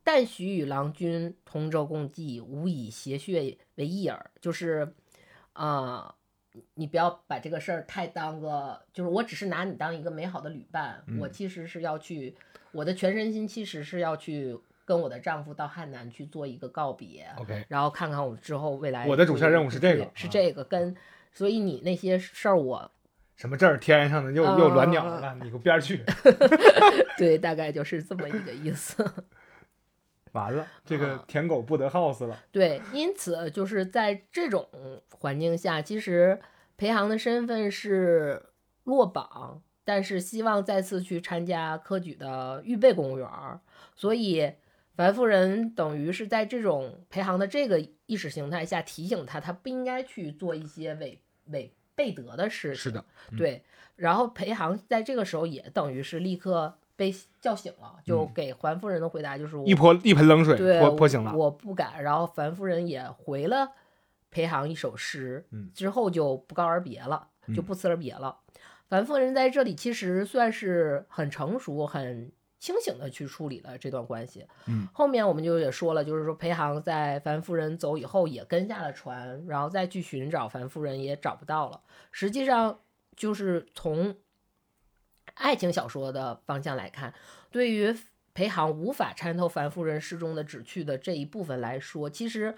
[0.04, 4.94] 但许与郎君同舟共济，无以谐血为一耳，就是
[5.54, 6.14] 啊。
[6.74, 12.34] 你不要把这个事儿太当个，就是我只是拿你当一个美好的旅伴，我其实是要去，
[12.72, 19.06] 我的全身心其实是要去跟我的丈夫到汉南去做一个告别，OK，然后看看我之后未来。
[19.06, 20.94] 我的主线任务是这个，是这个，跟
[21.32, 22.90] 所以你那些事儿我
[23.36, 26.04] 什么这儿天上的又又鸾鸟了，你给我边去。
[27.16, 29.02] 对，大概就是这么一个意思。
[30.32, 32.38] 完了，这个舔狗不得 house 了。
[32.50, 34.66] 对，因此就是在这种
[35.10, 36.40] 环境下，其实
[36.76, 38.42] 裴航的身份是
[38.84, 43.28] 落榜，但是希望再次去参加科举的预备公务员，
[43.94, 44.54] 所以
[44.96, 52.76] 樊夫人等于是在这种裴航的这个意识形态下提醒他，他不应该去做一些违违背德的事情。
[52.76, 53.04] 是的，
[53.36, 53.62] 对。
[53.96, 56.78] 然后裴航在这个时候也等于是立刻。
[57.02, 61.36] 被叫醒了，就给樊夫人的回答就是一泼一盆冷水泼泼醒了。
[61.36, 62.00] 我不敢。
[62.00, 63.72] 然后樊夫人也回了
[64.30, 68.38] 裴航一首诗，之后就不告而别了，就不辞而别了。
[68.86, 74.46] 樊夫人在这里其实算是很成熟、很清醒的去处理了这段关系。
[74.68, 81.80] 嗯，后面我们就也说了，就是说裴航在樊夫人走以后也跟下了船，然后再去寻找樊夫人也找不到了。
[82.12, 82.78] 实际上
[83.16, 84.14] 就是从。
[85.34, 87.12] 爱情小说的方向来看，
[87.50, 87.94] 对于
[88.34, 92.54] 裴航无法参透樊夫人诗中的旨趣的这一部分来说，其实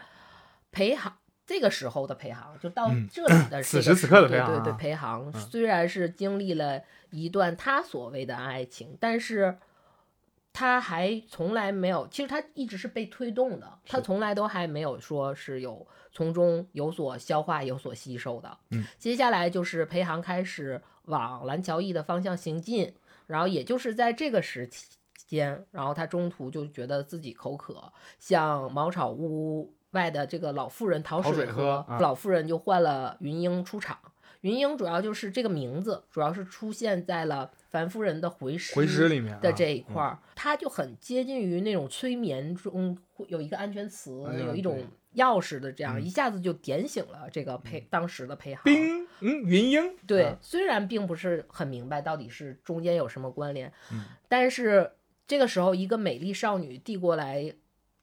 [0.71, 9.59] 裴航这个时候的裴航，就到这里的此时此刻的裴航，对对，裴航虽然是经历了一段他所谓的爱情，但是。
[10.55, 18.57] 他还从来没有，其实他一直是被推动的，他从来都还没有说是有从中有所消化、有所吸收的。
[18.71, 22.95] 嗯，接下来就是裴航开始往蓝桥驿的方向行进，
[23.27, 24.71] 然后也就是在这个时
[25.27, 33.99] 间，然后他中途就觉得自己口渴，向茅草屋外的这个老妇人讨水喝，老妇人就换了云英出场。
[34.45, 37.51] 云英主要就是这个名字，主要是出现在了。
[37.71, 44.79] 樊夫人的回诗回诗里面的这一块儿，它就很接近于那种催眠中有一个安全词，有一种
[45.17, 48.63] 钥匙的这样，一下子就点醒了这个裴当时的裴航。
[48.63, 49.97] 冰，嗯，云英。
[50.07, 53.73] 对，虽然并不是很明白到底是中间有什么关联，
[54.29, 54.93] 但是
[55.27, 57.55] 这个时候一个美丽少女递过来。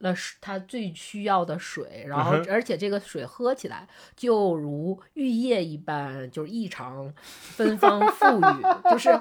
[0.01, 8.91] 了他最需要的水，然后而且这个水喝起来就如玉液一般，就是异常 芬芳馥郁。
[8.91, 9.19] 就是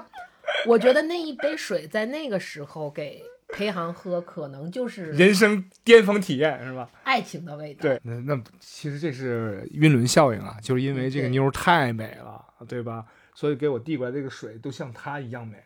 [0.65, 6.89] 我觉得那一杯水在那个时候给裴航喝，可能就是人生巅峰体验，是吧？
[7.03, 7.81] 爱情的味道。
[7.81, 13.05] 对，那那其实这是晕轮效应啊，就是因为这个妞太美了，对吧？
[13.33, 15.57] 所以给我递过来这个水都像她一样美。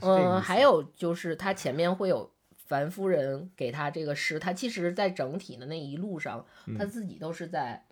[0.00, 2.30] 嗯，还有就是它前面会有。
[2.64, 6.44] 樊夫人给他这个诗，他其实，在整体的那一路上，
[6.78, 7.84] 他自己都是在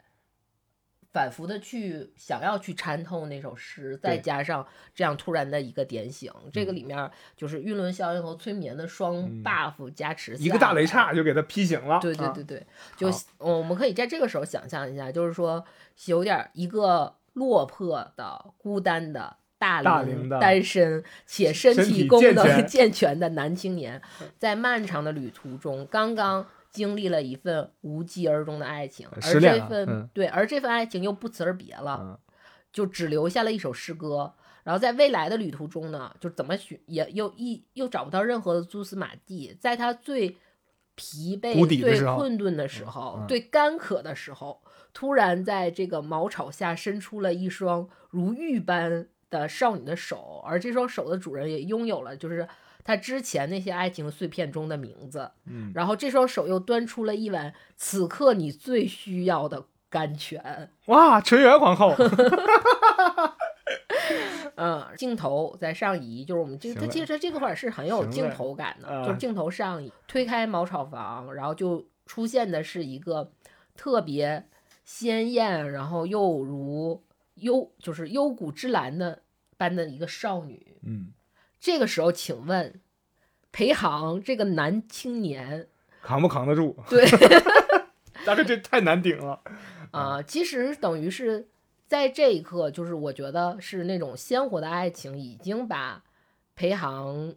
[1.13, 12.01] 反复的去想要去参透那首诗，再加上这样突然的一个点醒，这个里面就是晕轮效应和催眠的双 buff 加持，一个大雷叉就给他劈醒了。
[12.01, 15.63] 对对对对，就我们可以在这个时候想象一下，就是说
[16.07, 19.37] 有点一个落魄的、孤单的。
[19.63, 24.03] 大龄单身且身体功能 健全的男青年，
[24.37, 32.19] 在漫长的旅途中，刚刚经历了一份无疾而终的爱情，而这份对，而这份爱情又不辞而别了，
[32.73, 34.35] 就只留下了一首诗歌。
[34.65, 39.57] 然后在未来的旅途中呢，就怎么寻也又一又找不到任何的蛛丝马迹。
[39.61, 40.37] 在他最
[40.95, 44.61] 疲惫、最困顿的时候，最干渴的时候，
[44.93, 49.09] 突然在这个茅草下伸出了一双如玉般。
[49.33, 52.47] 的少女的手，而这双手的主人也拥有了，就是
[52.85, 55.31] 他之前那些爱情碎片中的名字。
[55.47, 60.71] 嗯，然后这双手又端出了一碗此刻你最需要的甘泉。
[60.87, 61.97] 哇，纯元皇后。
[64.57, 73.33] 嗯，镜头在上移，就是我们这，它其实这个块是很有镜头感的，就是镜头上移，推开茅草房，然后就出现的是一个
[73.75, 74.47] 特别
[74.85, 77.03] 鲜艳，然后又如。
[77.43, 79.23] 幽就是幽谷之兰的
[79.57, 81.13] 般的一个少女，嗯，
[81.61, 82.81] 这个时候，请问
[83.51, 85.69] 裴航这个男青年
[86.03, 86.77] 扛不扛得住？
[86.89, 87.05] 对，
[88.25, 89.41] 大哥这太难顶了
[89.91, 90.23] 啊！
[90.23, 91.49] 其实等于是
[91.87, 96.03] 在这一刻，就是我觉得是那种鲜活的爱情已经把
[96.55, 97.35] 裴航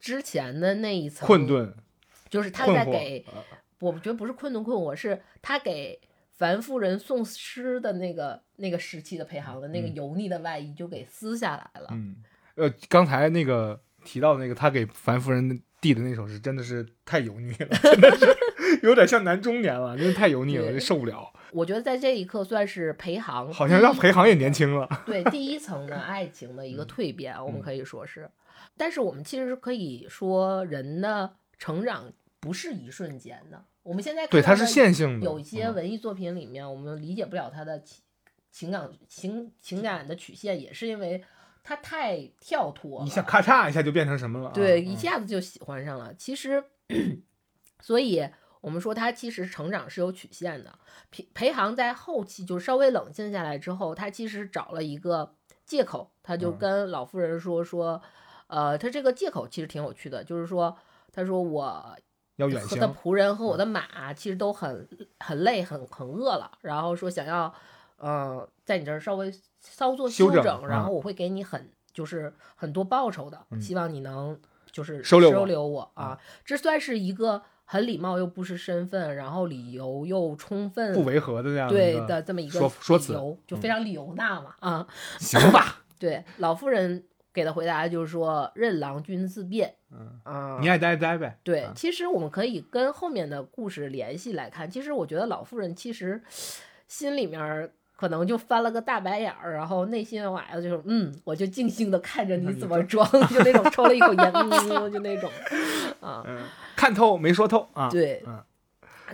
[0.00, 1.74] 之前的那一层困顿，
[2.28, 3.24] 就是他在给，
[3.80, 6.00] 我觉得不是困顿困惑，是他给。
[6.38, 11.88] 樊夫人送诗的那个那个时期的裴航的那个油腻的外衣就给撕下来了。
[11.90, 12.16] 嗯，
[12.54, 18.26] 呃，刚才那个提到那个他给樊夫人递的那首诗，真的是太油腻了，真的是
[18.84, 21.32] 有点像男中年了，真的太油腻了，受不了。
[21.50, 24.88] 我觉得在这一刻算是裴航，好像让裴航也年轻了。
[25.06, 28.30] 对，第一层的爱情的一个蜕变，我们可以说是。
[28.76, 33.64] 但是我们其实可以说，人的成长不是一瞬间的。
[33.88, 38.02] 我们现在对它是线性的，有一些文艺作品里面，我们理解不了他的情
[38.52, 41.24] 情感情情感的曲线，也是因为
[41.64, 44.50] 他太跳脱，一下咔嚓一下就变成什么了？
[44.52, 46.12] 对，一下子就喜欢上了。
[46.12, 46.62] 其实，
[47.80, 48.28] 所以
[48.60, 50.78] 我们说他其实成长是有曲线的。
[51.10, 58.02] 裴裴航在后期就稍微冷静下来之后，他其实找了一个借口，他就跟老妇人说说，
[58.48, 60.76] 呃，他这个借口其实挺有趣的，就是说，
[61.10, 61.96] 他说我。
[62.38, 66.50] 和的仆人和我的马其实都很很累，很很饿了。
[66.60, 67.52] 然后说想要，
[67.98, 74.38] 嗯，在你这儿稍微稍作休整，然后我会给你很就是很多报酬的，希望你能
[74.70, 76.18] 就是收留收留我啊。
[76.44, 83.14] 这算是一个很礼貌又不失身份，然后理由又充分不违和的这样对的这么一个说说辞，
[83.46, 84.86] 就非常理由纳嘛啊。
[85.18, 85.82] 行吧。
[85.98, 87.04] 对老妇人。
[87.32, 89.74] 给的回答就是说，任郎君自便。
[90.24, 91.38] 嗯，你爱待待呗。
[91.42, 94.70] 对，其实我们可以跟后面的故事联系来看。
[94.70, 96.22] 其实我觉得老妇人其实
[96.86, 105.30] 心里面可能就翻了个大白眼儿，然后内心的话就是嗯，我就静静的看着你怎么装， 就那种抽了一口烟，嗯，就那种
[106.00, 106.24] 啊，
[106.76, 107.88] 看透没说透啊。
[107.90, 108.42] 对，嗯。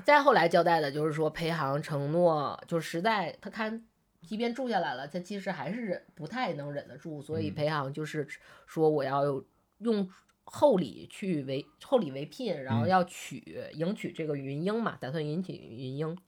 [0.05, 3.81] 再后来交代的就是说，裴航承诺，就实在他看，
[4.27, 8.27] 即便住下来了，他其实还是忍不太能忍得住，所以裴航就是
[8.67, 9.45] 说我要
[9.79, 10.11] 用。
[10.47, 16.19] 厚礼去为厚礼为聘，然后要娶迎娶这个云英嘛，打算迎娶云英。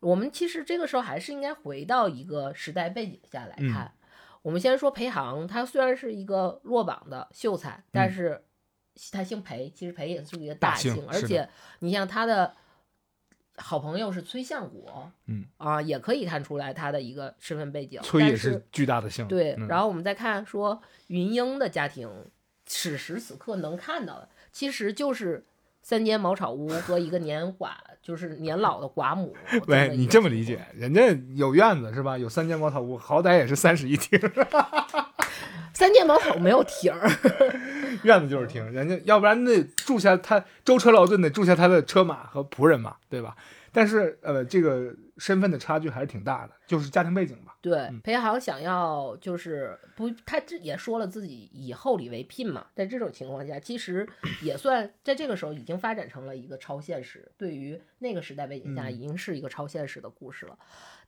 [0.00, 3.92] 我们其实这个时候还是应该回到一个时代背景下来看。
[4.40, 8.42] 我们先说裴航，他虽然是一个落榜的秀才，但是
[9.10, 11.46] 他姓裴，其实裴也是一个大姓，而且
[11.80, 12.54] 你像他的
[13.56, 18.00] 好朋友是崔相国，嗯啊，也可以看出来他的一个身份背景。
[18.02, 19.26] 崔也是巨大的姓。
[19.28, 22.10] 对，然后我们再看说云英的家庭。
[22.64, 25.44] 此时此刻能看到的，其实就是
[25.82, 29.34] 三间茅草屋和一个年寡，就是年老的寡母。
[29.66, 30.64] 喂，你这么理解？
[30.72, 31.02] 人家
[31.34, 32.16] 有院子是吧？
[32.16, 34.18] 有三间茅草屋，好歹也是三室一厅。
[35.74, 36.92] 三间茅草没有亭，
[38.02, 38.70] 院子就是亭。
[38.72, 43.34] 人家要不然那住下他舟车劳顿得住下他的车马和仆人嘛，对吧？
[43.72, 47.56] 但是呃，这个身份的差距还是挺大的，就是家庭背景吧。
[47.60, 54.08] 对，裴航想要就是不，他这也说了自己以厚礼为聘嘛，在这种情况下，其实
[54.42, 60.58] 也算在这个时候已经发展成了一个超现实，对于那个时代背景下，已经是一个超现实的故事了。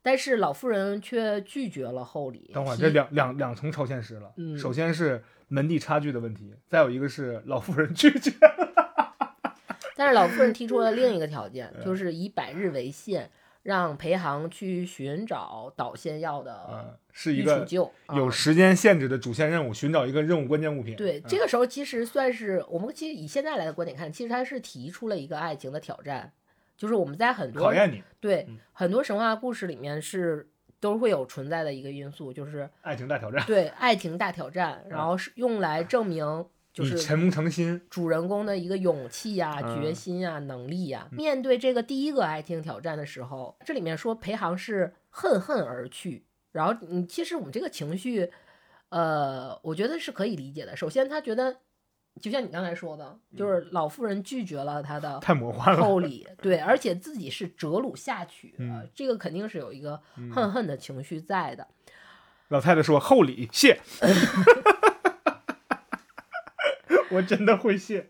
[0.01, 2.51] 但是老妇人却拒绝了厚礼。
[2.53, 4.31] 等会儿，这两两两重超现实了。
[4.37, 8.31] 嗯，首先是门第差距的问题，再有一个是老妇人拒绝。
[9.97, 13.29] 但是老妇人提出了另一个条件， 就是以百日为限。
[13.65, 17.65] 让裴航去寻找导线药的，是一个
[18.15, 20.95] 有时间限制的主线任务，寻找一个任务关键物品。
[20.95, 26.31] 对，这个时候其实算是我们其实以现在来的观点看，其实他是提出了一个爱情的挑战，
[26.77, 30.47] 就是我们在很多考验你对很多神话故事里面是
[30.79, 33.43] 都会有存在的一个因素，就是爱情大挑战。
[33.47, 36.45] 对，爱情大挑战，然后是用来证明。
[36.75, 41.07] 就是诚不诚心，主人公的一个勇气呀、决心呀、能力呀。
[41.09, 46.25] 面对这个第一个爱情挑战的时候，这里面说裴航是恨恨而去。
[46.51, 48.29] 然后，你其实我们这个情绪，
[48.89, 50.75] 呃，我觉得是可以理解的。
[50.75, 51.55] 首先，他觉得
[52.21, 58.53] 就像你刚才说的，就是老妇人拒绝了他的太魔幻了厚礼， 对，而且自己是折辱下娶，
[58.93, 60.01] 这个肯定是有一个
[60.33, 61.65] 恨恨的情绪在的。
[62.49, 63.79] 老太太说：“厚礼谢。
[67.15, 68.05] ”我真的会谢，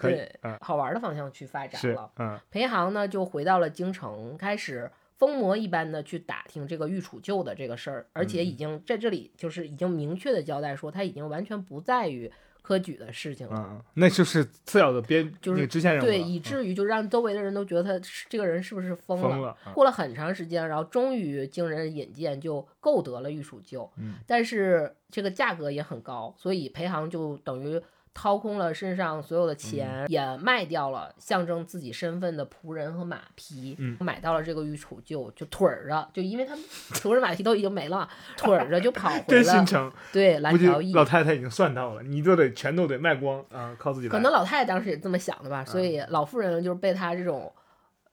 [0.00, 0.30] 对，
[0.60, 2.10] 好玩的方向去发展了。
[2.18, 12.30] 嗯，裴航呢就回到了京城，开始疯魔一般的去打听这个御楚旧的这个事儿，而且已经在这里就是已经明确的交代说，他已经完全不在于
[12.62, 13.66] 科举的事情了。
[13.70, 16.06] 嗯，那就是次要的编，就是支线任务。
[16.06, 19.56] 对，以至于就让周围的人都觉得他这个人是不是疯了？
[19.72, 23.90] 过了很长时间，然后终于经人引荐，就购得了御楚旧。
[23.96, 27.80] 嗯，但是这个价格也很高，所以裴航就等于。
[28.18, 36.56] 掏空了身上所有的钱，也卖掉了象征自己身份的仆人和马匹，买到了这个御楚就，就腿儿着，就因为他
[36.98, 39.44] 仆人马匹都已经没了，腿儿着就跑回了。
[39.44, 39.92] 心诚。
[40.12, 40.92] 对，蓝条驿。
[40.94, 44.08] 老太太已经算到了，你就得全都得卖光啊，靠自己。
[44.08, 47.52] 可能老太太当时也这么想的吧，所以老妇人就是被他这种，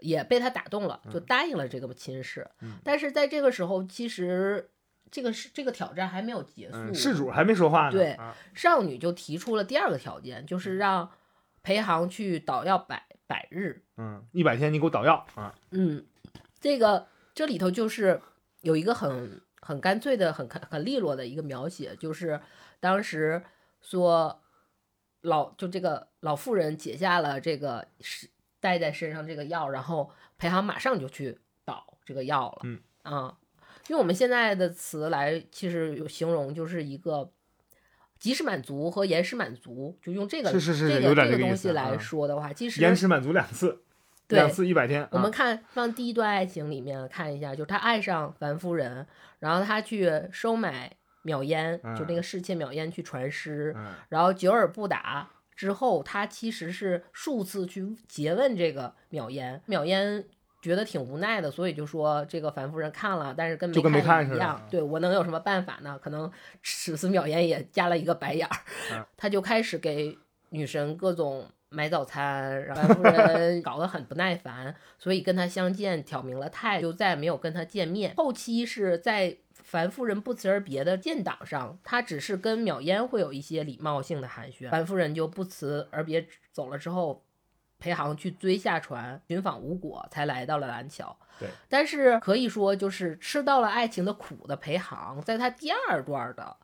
[0.02, 2.48] 也被他打动了，就答应了这个亲事。
[2.84, 4.70] 但是在这个时候，其实。
[5.12, 7.92] 这个是这个挑战还没有结束，事主还没说话呢。
[7.92, 8.18] 对，
[8.54, 11.10] 少女就提出了第二个条件，就是让
[11.62, 13.84] 裴航去捣药百百日。
[13.98, 15.56] 嗯，一百天你给我捣药啊。
[15.72, 16.06] 嗯，
[16.60, 18.20] 这个这里头就是
[18.62, 22.42] 有一个很很干脆的、很很利落的一个描写，就是
[22.82, 23.42] 当时
[23.82, 24.42] 说
[25.22, 28.30] 老就这个老妇人解下了这个是
[28.60, 32.60] 带在身上这个药，然后裴航马上就去捣这个药了。
[32.64, 33.38] 嗯啊。
[33.88, 37.32] 用我们现在的词来，其实有形容就是一个
[38.18, 43.84] 及时满足和延时满足，就用这个这个这个东西来说的话，其实延时满足两次，
[44.30, 45.08] 两次一百天。
[45.12, 49.06] 我们看放第一段爱情里面看一下，就是他爱上樊夫人，
[49.40, 53.76] 然后他去收买秒烟，就那个侍妾秒烟去传诗，
[54.10, 60.26] 然后久而不答之后，他其实是数次去诘问这个秒烟，秒烟。
[60.66, 64.60] 觉得挺无奈的，所以就说这个樊夫人看了，但是跟没看一样。
[64.72, 66.00] 对我能有什么办法呢？
[66.02, 66.30] 可能
[66.64, 70.18] 史思邈言也加了一个白眼儿， 他就开始给
[70.50, 78.16] 女神各种买早餐，樊夫人 搞得很不耐烦，所以跟他相见挑明了态，就再也没有跟他见面。
[78.18, 87.22] 后期是在樊夫人不辞而别的建档上，她只是跟淼烟会有一些礼貌性的寒暄，樊夫人就不辞而别走了之后。
[87.78, 91.18] 裴航去追下船寻访无果，才来到了蓝桥。
[91.40, 96.56] 对，但是可以说，就是吃到了爱情的苦的裴航，在他第二段的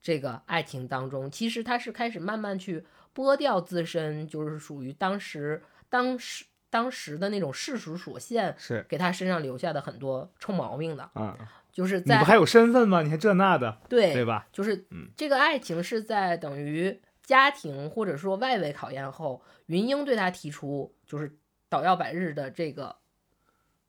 [0.00, 2.84] 这个爱情当中，其实他是开始慢慢去
[3.14, 11.02] 剥掉自身，就是属于当时当时当时的那种世俗所限，是给他身上留下的很多臭毛病的。
[11.12, 11.36] 啊，
[11.70, 13.02] 就是在你不还有身份吗？
[13.02, 14.46] 你还这那的，对对吧？
[14.52, 16.98] 就是嗯这个爱情是在等于
[17.28, 21.36] 家庭或者说外围考验后，云英对他提出就是
[21.68, 22.96] 捣药百日的这个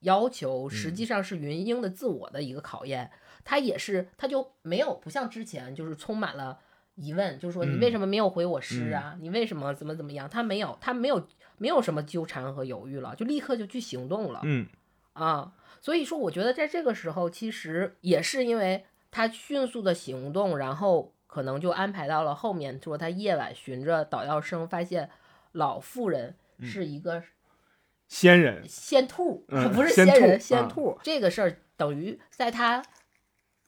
[0.01, 3.09] 要求，实际上是云英的自我的一个考验。
[3.45, 6.59] 他也是，他就没有不像之前就是充满了
[6.95, 9.15] 疑问，就是说你为什么没有回我诗啊？
[9.21, 10.29] 你为什么怎么怎么样？
[10.29, 11.25] 他没有，他没有
[11.57, 14.41] 没有什么纠缠和犹豫了，就立刻就去行动了。
[14.43, 14.67] 嗯，
[15.13, 25.11] 啊，所以说我觉得在这个时候，其实也是因为他迅速的行动，然后可能就安排到了后面，说他夜晚循着捣药声，发现
[25.51, 27.21] 老妇人是一个
[28.07, 30.97] 仙人，仙兔，嗯 不是仙仙人，仙兔。
[31.03, 32.83] 这个事儿等于在他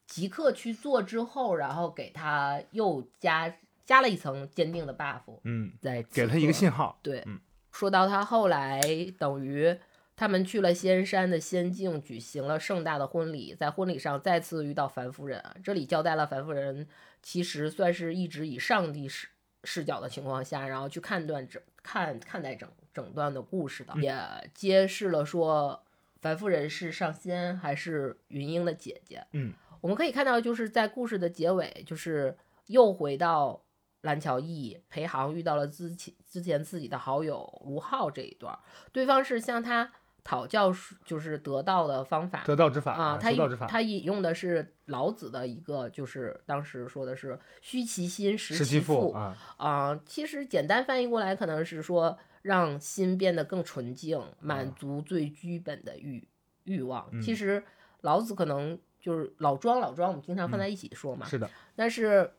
[0.07, 3.55] 即刻去做之后，然后给他又加
[3.85, 7.39] 加了一层坚定的 buff，嗯，在给了他一个信号，对，嗯。
[7.71, 8.81] 说到他后来
[9.17, 9.77] 等于
[10.15, 15.43] 他们去了仙山的仙境，举行了盛大的婚礼，在婚礼上再次遇到樊夫人。
[15.63, 16.87] 这里交代了樊夫人
[17.23, 19.27] 其实算是一直以上帝视
[19.63, 24.15] 视角的情况下，然后去判断整看看待整整段的故事的，也
[24.53, 25.83] 揭示了说
[26.19, 29.25] 樊夫人是上仙还是云英的姐姐。
[29.31, 32.37] 嗯，我们可以看到，就是在故事的结尾，就是
[32.67, 33.63] 又回到
[34.01, 38.57] 蓝桥驿，裴航遇到了之前之前自己的好友卢浩这一段，
[38.91, 39.91] 对方是向他
[40.23, 40.71] 讨教，
[41.03, 43.31] 就是得道的方法得道之法啊，他
[43.67, 56.27] 他引用的是老子的一个，就是当时说的是虚其心，实实其腹啊，啊、其实简单翻译过来，可能是说让心变得更纯净，满足最基本的欲
[56.65, 57.09] 欲望。
[57.11, 57.63] 嗯其实
[58.01, 61.25] 老子可能就是老庄，老庄我们经常放在一起说嘛。
[61.25, 62.31] 是的，但是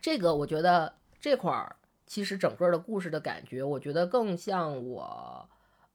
[0.00, 1.76] 这个我觉得这块儿
[2.06, 5.48] 其实整个的故事的感觉，我觉得更像我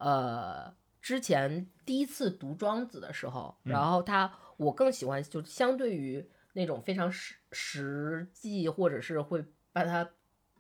[0.04, 3.72] 呃之前第一次读庄子的时候，嗯。
[3.72, 10.10] 然后他我更喜欢就相对于那种非常实实际，或者是会把它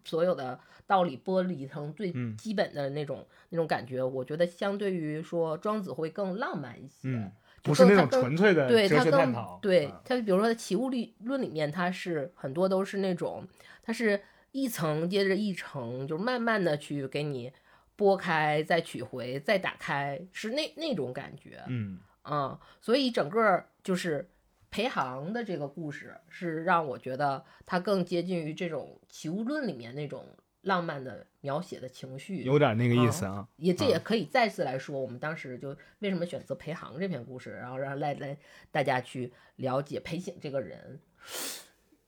[0.03, 2.35] 所有的道理剥离成最嗯。
[2.37, 7.31] 基本的那种、那种感觉，我觉得相对于说庄子会更浪漫一些。
[7.63, 13.47] 不是那种纯粹的哲对他更学探讨，对啊它，比如说《齐物理论》里面，它是很多都是那种，
[13.81, 14.21] 它是
[14.51, 17.53] 一层接着一层，就慢慢的去给你
[17.95, 21.63] 拨开，再取回，再打开，是那那种感觉。
[21.67, 24.29] 嗯嗯，所以整个就是
[24.69, 30.25] 裴航的这个故事，是让我觉得它更接近于这种《齐物论》里面那种
[30.61, 32.43] 浪漫的描写的情绪。
[32.43, 38.37] 有点那个意思啊，也这也可以再次来说，我们当时就为什么选择裴航这篇故事，然后让来来
[38.71, 40.99] 大家去了解裴景这个人。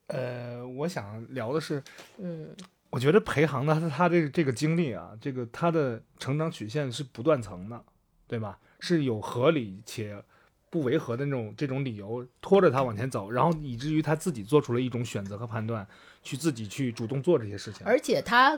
[0.07, 1.83] 呃，我想聊的是，
[2.17, 2.55] 嗯
[2.95, 7.83] 我觉得裴航的他他这这个经历啊，这个他的成长曲线是不断层的，
[8.25, 8.57] 对吧？
[8.79, 10.23] 是有合理且
[10.69, 15.85] 不违和的那种这种理由拖着他往前走，然后以至于他自己做出了一种选择和判断，
[16.23, 17.85] 去自己去主动做这些事情。
[17.85, 18.57] 而且他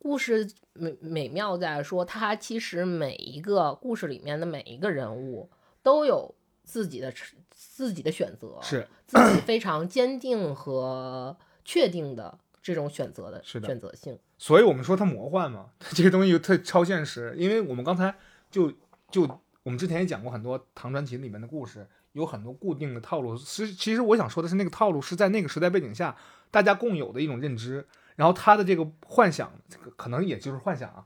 [0.00, 5.48] 故事美美妙在说，他其实每一个故事里面的每一个人物
[5.84, 7.14] 都有自己的
[7.48, 12.36] 自己的选择，是自己非常坚定和确定的
[12.68, 14.18] 这种选择的是的选择性。
[14.36, 17.34] 所以我们说它魔幻嘛，这个东西又特超现实。
[17.36, 18.14] 因为我们刚才
[18.50, 18.70] 就
[19.10, 19.22] 就
[19.62, 23.36] 我们之前也讲过很多唐传奇里面的故事，有很多固定的套路。
[23.38, 26.14] 其其实我想说的是，那个套路是在那个时代背景下
[26.50, 31.04] 大家共有的一种认知，然后他的这个幻想，这个可能也就是幻想啊，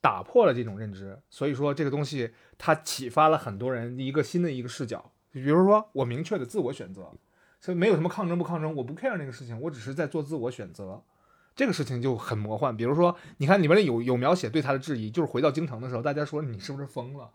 [0.00, 1.16] 打破了这种认知。
[1.30, 5.12] 所以说这个东西它启发了很多人一个新的一个视角。
[5.30, 7.10] 比如说我明确的自我选择，
[7.64, 11.00] 所以没有什么抗争不抗争，我不 care 那个事情，我只是在做自我选择。
[11.56, 12.76] 这个事情就很魔幻。
[12.76, 17.30] 比如说，你看里面有有描写对他的质疑，就是回到京城的时候，大家说你是不是疯了，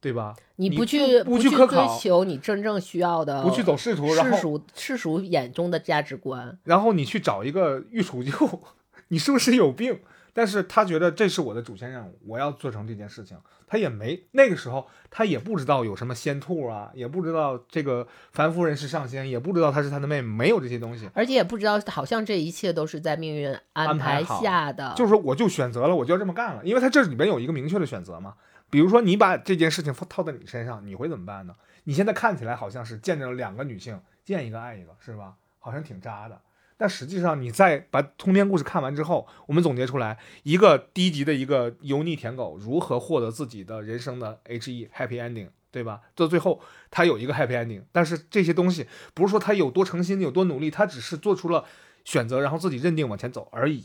[0.00, 0.34] 对吧？
[0.56, 6.58] 你你不去不去追去科考求你真正需要的，不去走仕途，然后世俗世俗眼中的价值观。
[6.64, 8.32] 然后你去找一个御厨救，
[9.08, 10.00] 你是不是有病？
[10.36, 13.38] 但是他觉得这是我的主线任务，我要做成这件事情。
[13.66, 21.08] 他也没那个时候，他也不知道有什么仙兔啊，也不知道这个凡夫人是上仙，也不知道她是他的妹妹，没有这些东西。
[21.14, 24.92] 而且也不知道，好像这一切都是在命运安安排好下的。
[24.94, 28.34] 就是说，我就选择了，我就要这么干了，因为他这里边有一个明确的选择嘛。
[28.68, 31.54] 比如说，你把这件事情套在你身上，你会怎么办呢？
[31.84, 35.34] 你现在看起来好像是见着了两个女性，见一个爱一个，是吧？
[35.58, 36.38] 好像挺渣的。
[36.78, 46.02] 但实际上，你在把通篇故事看完之后，我们总结出来一个低级的一个油腻舔狗如何获得自己的人生的 H E happy ending，对吧？
[46.14, 46.60] 到最后
[46.90, 51.64] 他有一个 happy ending，但是这些东西不是说他有多诚心、有多努力，他只是做出了
[52.04, 53.84] 选择，然后自己认定往前走而已。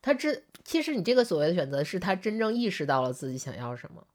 [0.00, 4.06] 他这其实你这个所谓的选择，是他真正意识到了自己想要什么。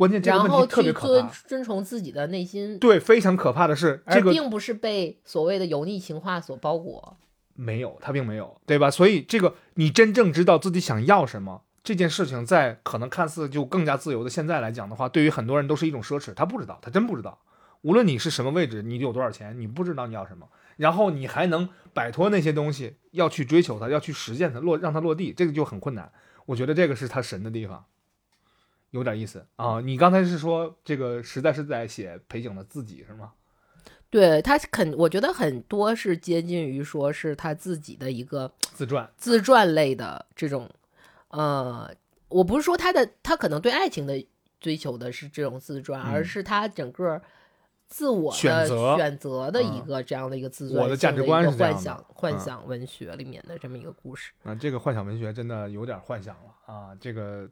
[0.00, 2.78] 关键这个问题特别可怕，遵从自己的内心。
[2.78, 7.18] 对，非常可怕的是，这个并不是被所谓的油腻情话所包裹。
[7.52, 8.90] 没有，他并没有，对吧？
[8.90, 16.32] 所以这个你真正知道自己想要什么这件事情，在可能看似就更加自由的现在来讲的话，对于很多人都是一种奢侈。
[16.32, 17.38] 他不知道，他真不知道。
[17.82, 20.48] 无论你是什么位置，你有多少钱，你不知道你要什么，
[20.78, 26.10] 然后你还能摆脱那些东西，要去追求它，要去实践它，落让它落地，这个就很困难。
[26.46, 27.84] 我觉得这个是他神的地方。
[28.90, 29.80] 有点意思啊！
[29.80, 33.32] 你刚才是说这个实在是在写裴景的自己是吗？
[34.10, 40.68] 对他肯，我觉得很多是接近于说是他自己的一个 自传，自传类的这种。
[41.28, 41.88] 呃，
[42.28, 44.26] 我不是说他的他可能对爱情的
[44.58, 47.22] 追求的是这种自传，而是他整个
[47.86, 54.32] 自我的选择选择的一个这样的一个自传，我的价值观是幻想幻想文学里面的这么一个故事。
[54.42, 56.92] 啊，这个幻想文学真的有点幻想了啊！
[57.00, 57.48] 这个。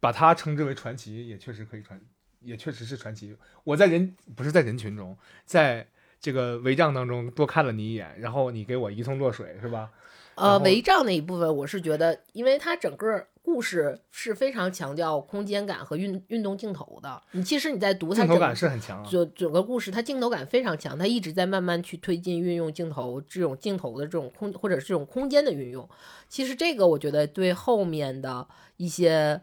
[0.00, 2.00] 把它称之为传奇，也确实可以传，
[2.40, 3.36] 也确实是传奇。
[3.64, 5.86] 我在人不是在人群中，在
[6.20, 9.90] 这个帷帐当中多看了你一眼，然后你给我一通落水，是吧？
[10.36, 17.20] 呃，帷帐那一部分，我是觉得，因为它整个故事是非常强调空间感和运运动镜头的。
[17.32, 25.88] 你其实你在读它，镜头感是很强，就整个故事它镜头感非常强，它一直在慢慢去推进运用镜头这种镜头的这种空或者是这种空间的运用。
[26.28, 28.46] 其实这个我觉得对后面的
[28.76, 29.40] 一些。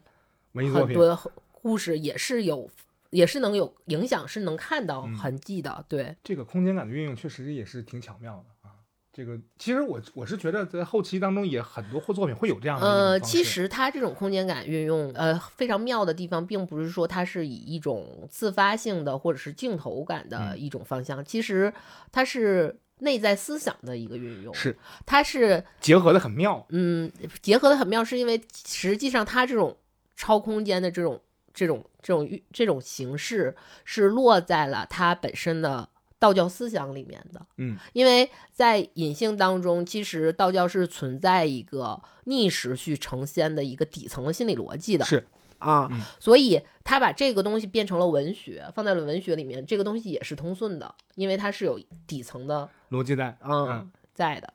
[0.55, 2.69] 很多故事也是有，
[3.09, 5.85] 也是能有影响，是能看到痕迹的。
[5.89, 8.73] 对这个空间感的运用，确实也是挺巧妙的啊。
[9.11, 12.85] 这个其实我我是觉得，在后期当中也很多作品会有这样的。
[12.85, 21.73] 呃，其实它这种空间感运用，呃，非常妙的地方，并不是说它是以一种自发性的或者是镜头感的一种方向，其实
[22.11, 24.53] 它是内在思想的一个运用。
[24.53, 26.65] 是，它是结合的很妙。
[26.69, 27.09] 嗯，
[27.41, 29.75] 结合的很妙，是因为实际上它这种。
[30.15, 31.21] 超空间的这种、
[31.53, 37.45] 这种、这种、这种形式是落在了它本身的道教思想里面的。
[37.57, 45.05] 嗯，因为在隐性当中，其实道教是存在一个逆时序成仙的一个底层的心理逻辑的。
[45.05, 45.27] 是
[45.59, 45.89] 啊，
[46.19, 54.53] 所以他把这个东西变成了文学，放在了文学里面，这个东西也是通顺的，因为它是有底层的逻辑在，嗯，在的。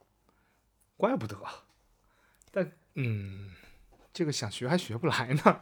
[0.97, 1.37] 怪不得，
[2.51, 3.51] 但嗯。
[4.13, 5.61] 这个想学还学不来呢，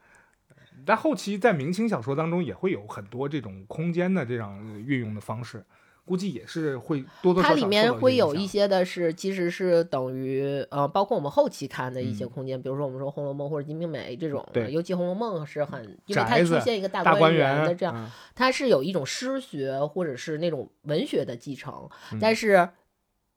[0.84, 5.64] 但后期在明清小说当中也会有很多这种空间的这样运用的方式，
[6.04, 7.54] 估计也是会多多少少。
[7.54, 21.88] 它里面会有一些的是，其实是等于呃，包括我们后期看的一些空间，比如说我们说《红楼梦》或者《金瓶梅》这种，对，尤其《红楼梦》是很，因为它出现一个大观园的这样，它是有一种诗学或者是那种文学的继承，
[22.20, 22.68] 但是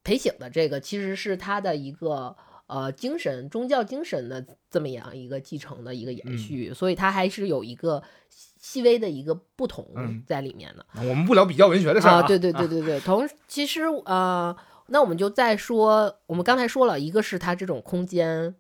[0.04, 2.36] 裴醒的这个其实是他的一个。
[2.70, 9.88] 呃，精神宗教精神的这么样一个继承的一个延续，所以它还是有一个细微的一个不同
[10.28, 10.86] 在里面的。
[10.98, 13.00] 我们不聊比较文学的事儿啊，对对对对对。
[13.00, 14.56] 同其实呃，
[14.90, 18.54] 那我们就再说，我们刚才说了一个是它这种空间，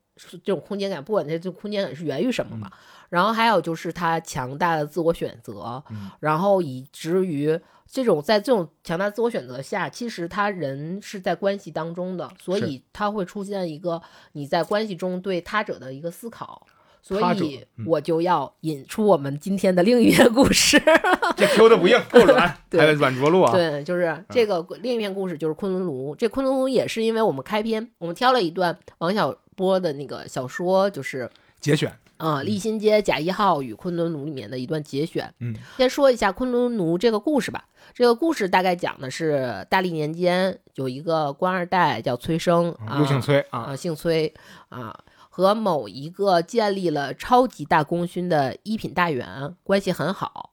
[0.44, 2.72] 这种空间感，不管它这空间感是源于什么嘛，
[3.10, 5.84] 然后还有就是他强大的自我选择，
[6.20, 7.60] 然后以至于。
[7.92, 14.00] 这种在这种强大自我选择下，其实他人是在关系当中的，所以他会出现一个
[14.34, 16.68] 你在关系中对他者的一个思考。
[17.02, 20.80] 所以我就要引出我们今天的另一篇故事。
[21.36, 23.52] 这 Q 的不硬，够软，对，软着陆啊。
[23.52, 26.14] 对，就是这个另一篇故事，就是《昆仑奴》。
[26.16, 31.28] 这《昆仑奴》也是因为我们开篇，我们挑了一段王小波的那个小说，就是
[31.60, 31.92] 节选。
[32.20, 35.34] 啊，立新街甲一号与昆仑奴里面的一段节选。
[35.40, 37.66] 嗯，先说一下昆仑奴这个故事吧。
[37.94, 44.34] 这个故事大概讲的是大历年间有一个官二代叫崔生，啊姓崔啊，姓崔
[44.68, 45.00] 啊，
[45.30, 50.52] 和某一个建立了超级大功勋的一品大员关系很好。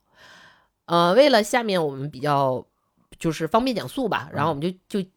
[0.84, 2.64] 呃，为了下面我们比较
[3.18, 5.08] 就是方便讲述吧，然后我们就就。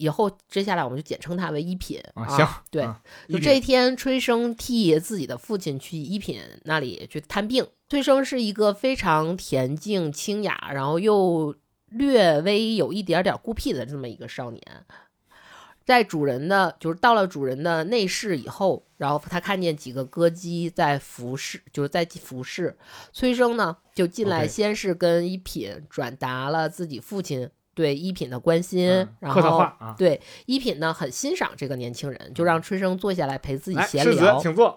[0.00, 2.26] 以后接下来我们就简称他为一品啊。
[2.26, 2.88] 行，对，
[3.28, 7.66] 就这一天，崔生替自己的父亲去一品那里去探病。
[7.90, 11.54] 崔生是一个非常恬静清雅，然后又
[11.90, 14.62] 略微有一点点孤僻的这么一个少年。
[15.84, 22.78] 在主人的，就是到了主人的内室以后，然后他看见几个歌姬在服侍，就是在服侍。
[23.12, 27.50] 崔生呢，就进来，先是跟一品转达了自己父亲。
[27.80, 29.66] 对一品的关心，然后
[29.96, 34.38] 对一品呢很欣赏这个年轻人，就让春生坐下来陪自己闲聊。
[34.38, 34.76] 请坐。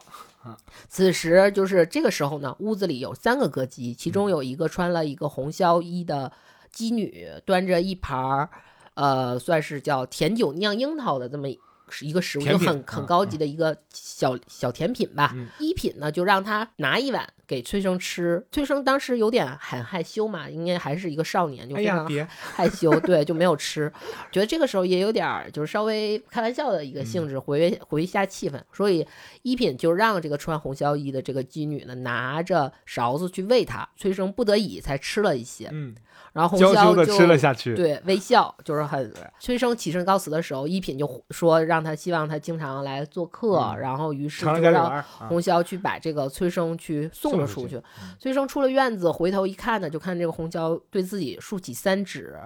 [0.88, 6.32] 此时就是这个时候呢，屋子里有三个歌姬，其中有一个穿了一个红绡衣的
[6.72, 8.50] 姬女，端着一盘儿，
[8.94, 11.50] 呃，算是叫甜酒酿樱桃的这么。
[11.90, 15.36] 是一个食物，就很很高级的一个小小甜品吧。
[15.60, 18.46] 一品呢，就让他拿一碗给崔生吃。
[18.52, 23.92] 崔生当时有点很害羞嘛，应该还是一个少年，就非常害羞，对，就没有吃。
[24.32, 28.60] 觉得这个时候也有点就是稍微开玩笑的一个性质，回回一下气氛。
[28.72, 29.06] 所以
[29.42, 33.88] 一品就让这个穿红绡衣的这个妓女呢，拿着勺子去喂他。
[33.96, 35.70] 崔生不得已才吃了一些。
[35.72, 35.96] 嗯。
[36.32, 39.14] 然后红绡就吃了下去，对微笑就是很。
[39.40, 47.82] 崔生起身告辞的时候，一品就说让他希望他经常来做客，然后于是就让红绡去把这个崔生去送了出去。
[48.20, 52.40] 崔生出了院子，回头一看呢，就看这个红椒对自己竖起三指，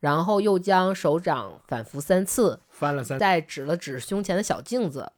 [0.00, 5.12] 然后又将手掌反复三次，翻了三，再指了指胸前的小镜子。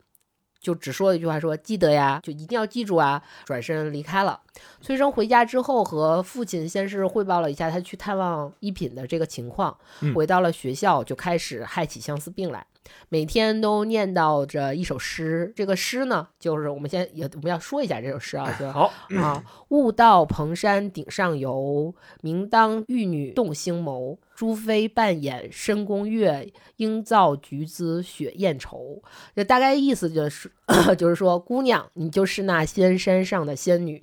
[0.58, 3.22] 就只说了一句话，说记得呀，就一定要记住啊！
[3.44, 4.40] 转身离开了。
[4.80, 9.78] 崔生回家之后，和父亲先是汇报了一下他去探望一品的这个情况。
[10.12, 12.66] 回到了学校，就开始害起相思病来。
[13.08, 19.44] 每天都念叨着一首诗，这个诗呢，就是我们先也我们要说一下这首诗啊，就好啊。
[19.68, 24.18] 悟到蓬山顶上游，明当玉女动星眸。
[24.36, 29.02] 朱飞扮演深宫月，应造菊姿雪艳愁。
[29.34, 30.52] 这大概意思就是，
[30.98, 34.02] 就是说，姑娘，你就是那仙山上的仙女。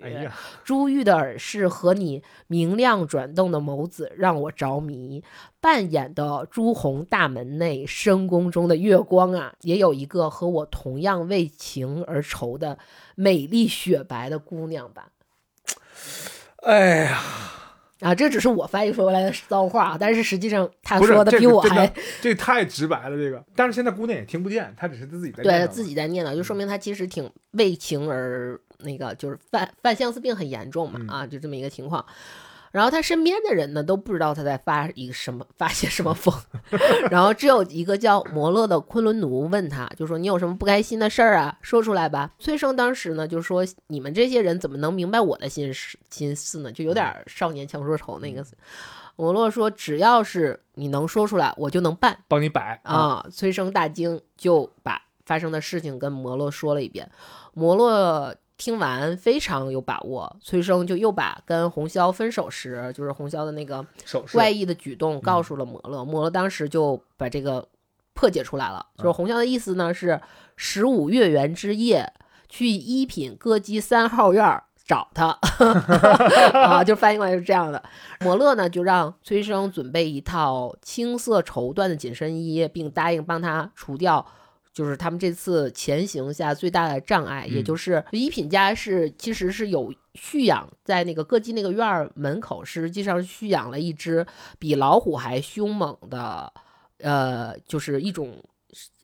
[0.63, 5.23] 珠玉的耳饰和你明亮转动的眸子让我着迷。
[5.64, 12.78] 扮演的朱红大门内深宫中的月光啊，也有一个和我同样为情而愁的
[13.16, 15.07] 美丽雪白的姑娘吧。
[16.64, 17.22] 哎呀。
[18.01, 21.89] 啊，这只是我翻译出来的骚话，但是实际上他说的比我还
[22.20, 23.16] 这太直白了。
[23.16, 32.05] 这个，但是现在姑娘也听不见，她只是自己在对自己在念叨，就说明她其实挺为情而那个，就是犯犯相思病很严重嘛啊，就这么一个情况。
[32.74, 36.34] 然后他身边的人呢都不知道他在发一个什么发些什么疯，
[37.11, 42.32] 然后只有一个叫摩勒的昆仑奴问他，就说你有什么不开心的事儿啊，说出来吧。
[42.39, 46.71] 崔生当时呢就说你们这些人怎么能明白我的心思心思呢？
[46.71, 48.43] 就有点少年强说愁那个。
[49.15, 53.24] 摩洛说只要是你能说出来，我就能办，帮你摆啊。
[53.32, 57.07] 崔生大惊，就把发生的事情跟摩洛说了一遍，
[57.53, 58.36] 摩洛。
[58.64, 63.86] 听完非常有把握，崔生就又把跟红霄分手时就是红霄的那个
[64.32, 67.68] 怪异的举动告诉了摩勒，摩勒当时就把这个
[68.14, 70.22] 破解出来了，就是红霄的意思呢是
[70.55, 72.14] 十五月圆之夜
[72.47, 75.38] 去一品歌姬三号院找他，
[76.57, 77.84] 啊，就翻译过来是这样的。
[78.22, 84.26] 摩勒呢就让崔生准备一套青色绸缎的紧身衣，并答应帮他除掉。
[84.74, 94.26] 就是他们这次前行下最大的障碍，也就是一品家是其实是有蓄养在那个歌姬那个院儿门口，实际上蓄养了一只
[94.57, 96.51] 比老虎还凶猛的，
[96.97, 98.36] 呃，就是一种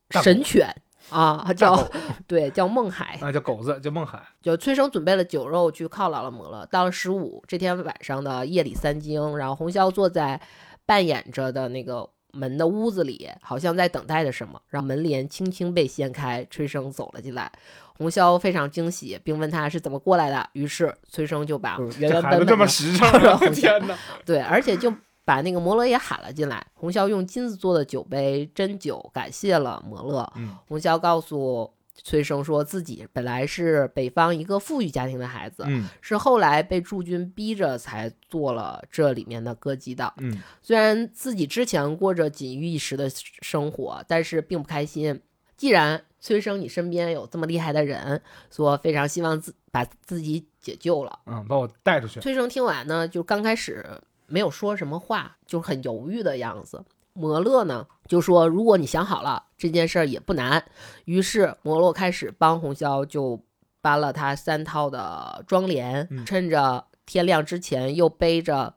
[0.10, 0.68] 神犬
[1.10, 1.88] 啊，叫
[2.26, 4.20] 对叫孟海啊，叫狗子叫孟海。
[4.42, 6.66] 就崔生准备了酒肉去犒劳了摩勒。
[6.72, 10.42] 到了十五这天晚上的夜里三更，然后红绡坐在
[10.88, 12.10] 扮演着的那个。
[12.32, 17.52] 门的屋子里好像在等待着什么，让门帘轻轻被掀开，崔生走了进来。
[17.98, 20.50] 红绡非常惊喜，并问他是怎么过来的。
[20.54, 23.10] 于是崔生就把原原本本这么实诚，
[23.54, 23.98] 天哪！
[24.26, 24.94] 对，而且就
[25.26, 26.66] 把那个摩勒也喊了进来。
[26.74, 30.32] 红绡用金子做的酒杯斟酒，感谢了摩勒。
[30.68, 31.72] 红绡告诉。
[32.04, 43.10] 崔生说自己本来是北方一个富裕家庭的孩子，嗯，是后来被驻军逼着才做了这里面的歌姬的，嗯，虽然自己之前过着锦衣玉食的
[43.42, 45.22] 生活，但是并不开心。
[45.58, 52.22] 既然崔生你身边有这么厉害的人，说非常希望自把自己解救了，嗯，把我带出去。
[52.22, 53.86] 崔生听完呢，就刚开始
[54.28, 56.84] 没有说什么话，就很犹豫的样子。
[57.20, 60.64] 摩勒呢就说：“如果你想好了，这件事儿也不难。”
[61.04, 63.44] 于是摩洛开始帮红霄就
[63.82, 68.76] 搬了他三套的妆帘，趁着天亮之前，又背着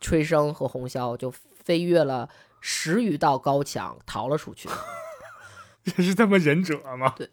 [0.00, 2.30] 吹笙和红霄就飞越了
[2.60, 4.70] 十余道高墙逃了出去。
[5.84, 7.12] 这是他妈忍者吗？
[7.16, 7.28] 对。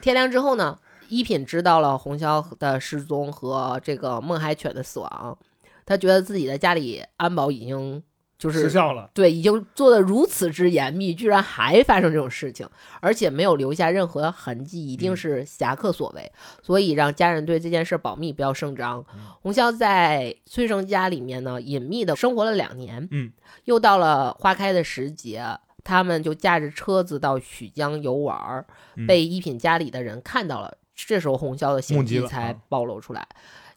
[0.00, 5.38] 天亮之后呢，一品知道了红霄的失踪和这个孟海犬的死亡，
[5.86, 8.02] 他觉得自己的家里安保已经。
[8.42, 9.08] 就是失效了。
[9.14, 12.68] 对，已经做的如此之严密，居然还发生这种事情，
[13.00, 19.04] 而且没有留下任何痕迹，一定是侠客所为，所以让家人对这件事保密，不要声张。
[19.40, 23.06] 红潇在崔生家里面呢，隐秘的生活了两年。
[23.12, 23.32] 嗯，
[23.66, 25.44] 又到了花开的时节，
[25.84, 28.66] 他们就驾着车子到曲江游玩，
[29.06, 30.76] 被一品家里的人看到了。
[30.94, 33.26] 这时候红潇的行迹才暴露出来。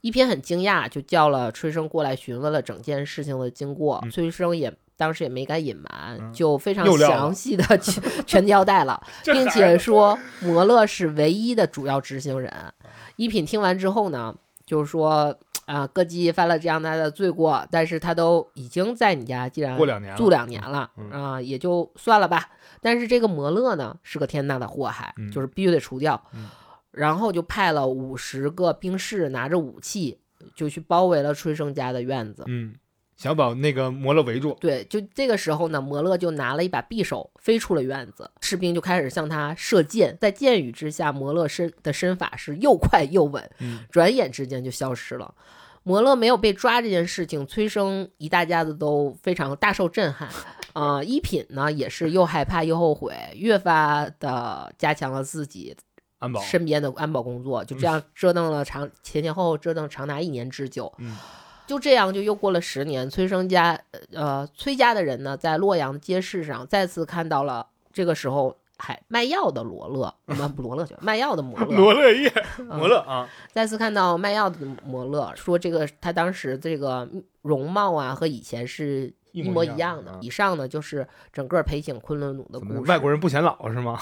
[0.06, 3.99] 一品很惊讶，就叫了崔生过来询问了整件事情的经过。
[4.12, 12.53] 崔生也当时也没敢隐瞒，就非常详细的全 全交代了， 并且说摩勒是唯一的主要执行人。
[13.16, 15.36] 一品听完之后呢，就是说
[15.66, 19.76] 啊，歌姬犯了这样大的罪过，但是他都已经在你家，既然
[20.16, 22.47] 住两年了啊，也就算了吧。
[22.80, 26.22] 但是这个摩勒呢，是个天大的祸害，就是必须得除掉。
[26.96, 30.18] 然后就派了五十个兵士拿着武器，
[30.56, 32.43] 就去包围了春生家的院子。
[32.48, 32.76] 嗯，
[33.16, 34.58] 想把那个摩勒围住。
[34.60, 40.18] 对，就这个时候呢，摩勒就拿了一把匕首飞出了院子，士兵就开始向他射箭。
[40.20, 43.50] 在箭雨之下，摩勒身的身法是又快又稳，
[43.91, 45.34] 转眼之间就消失了。
[45.84, 50.28] 摩勒没有被抓这件事情，崔生一大家子都非常大受震撼。
[50.74, 55.76] 啊，一品呢也是又害怕又后悔，越发的加强了自己。
[56.41, 60.91] 身边的安保工作就这样折腾了长前前后后折腾长达一年之久，
[61.68, 63.09] 就这样就又过了十年。
[63.09, 63.80] 崔生家
[64.13, 70.13] 呃崔家的人呢，在洛阳街市上再次看到了这个时候还卖药的罗勒，
[70.55, 72.32] 不罗勒去卖药的摩 勒，罗勒叶
[72.68, 77.07] 摩勒啊，再次看到卖药的摩勒，说这个他当时这个
[77.41, 80.18] 容貌啊和以前是一模一样的。
[80.22, 82.80] 以上呢就是整个裴景昆仑奴的故事。
[82.82, 83.99] 外国人不显老是吗？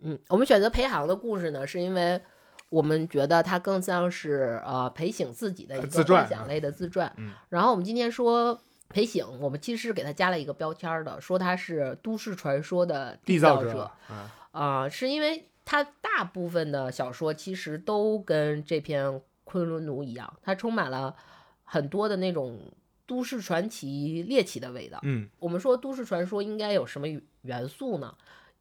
[0.00, 2.20] 嗯，我们选择裴航的故事呢，是因为
[2.68, 7.12] 我们觉得他更像是呃裴醒自己的一个幻想类的自传。
[7.16, 13.90] 嗯，然后我们今天说裴醒，我们其实是给他加了一个标签的，说他是都市传说的缔造者。
[14.52, 19.06] 啊，是因为他大部分的小说其实都跟这篇
[19.44, 21.14] 《昆仑奴》一样，它充满了
[21.64, 22.58] 很多的那种
[23.06, 24.98] 都市传奇猎奇的味道。
[25.02, 27.06] 嗯，我们说都市传说应该有什么
[27.42, 28.14] 元素呢？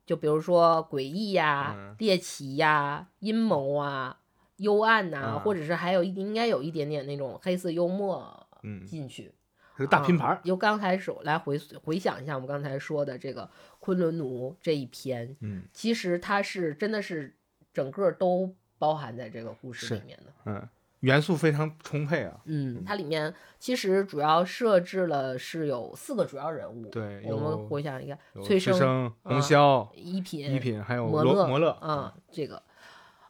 [0.08, 4.18] 就比如说诡异呀、猎奇呀、阴谋啊、
[4.56, 8.48] 幽暗呐，或者是还有一应该有一点点那种黑色幽默
[8.88, 9.34] 进去，
[9.78, 10.40] 是大拼盘。
[10.44, 13.44] 由刚开始来回回想一下我们刚才说的这个
[13.80, 17.36] 《昆仑奴》这一篇，嗯，其实它是真的是
[17.74, 20.70] 整个都包含在这个故事里面的，嗯。
[21.02, 32.62] 元素非常充沛啊，嗯，它里面其实主要设置了是有四个主要人物，对，我们回想一下，崔生、洪潇、一品、一品还有摩勒，摩勒啊，这个，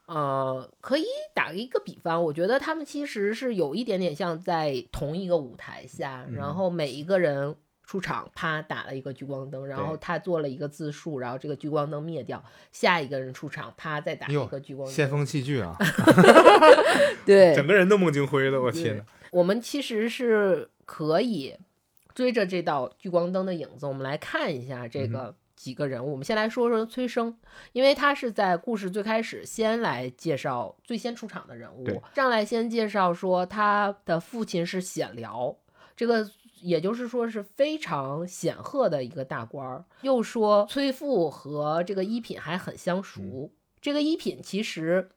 [0.05, 7.55] 呃，可以打一个比方，我觉得他们其实是有一点点像在同一个舞台下，然后每一个人。
[7.87, 14.93] 出场，啪打了一个聚光灯，然后他做了一个自述，然后这个聚光灯灭掉，下一个人出场，啪再打一个聚光灯。
[14.93, 15.73] 先锋戏剧啊！
[17.25, 19.05] 对，整个人都孟京辉了，我天呐。
[19.31, 21.55] 我们其实是可以
[22.13, 26.11] 追着这道聚光灯的影子，我们来看一下这个几个人物。
[26.11, 27.37] 我们先来说说崔生，
[27.71, 35.55] 因为他是在故事最开始先来介绍最先出场的人物，上来先介绍说他的父亲是显辽，
[35.95, 36.29] 这个。
[36.61, 43.51] 也就是说是非常显赫的一个大官儿，又说崔父和这个一品还很相熟。
[43.79, 45.09] 这个一品其实，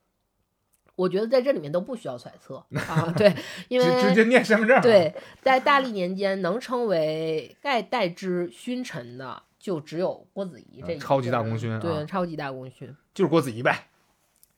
[0.95, 2.57] 我觉得在这里面都不需要揣测
[2.89, 3.35] 啊，对，
[3.69, 4.81] 因为直接念身份证。
[4.83, 13.89] 对，在大历年间能称为盖代之勋臣的，就只有郭子仪这超级大功勋，对，超级大功勋就是郭子仪呗。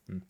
[0.09, 0.21] 嗯，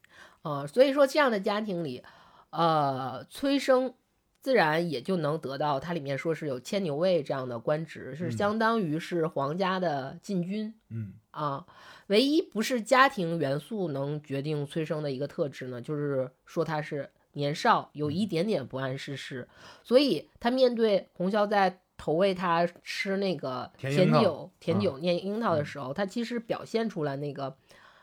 [0.42, 2.02] 啊，所以说这样的家庭里，
[2.50, 3.94] 呃，崔生。
[4.42, 10.74] 自然也就能得到，它里面说是有牵牛卫这样的官职，是相当于是皇家的禁军。
[10.90, 11.14] 嗯。
[11.30, 11.64] 啊，
[12.08, 19.48] 唯一不是家庭元素能决定催生的一个特质呢，就是说他是年少，有一点点不谙世事，
[19.82, 27.56] 所以他面对洪潇在投喂他吃那个甜酒、甜酒念樱桃的时候，他其实表现出来那个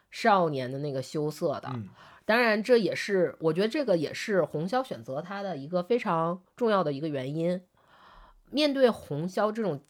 [0.10, 1.70] 少年的那个羞涩的。
[2.30, 7.60] 当然，这也是我觉得这个也是红潇选择他的一个非常重要的一个原因。
[8.52, 9.82] 面对红潇这种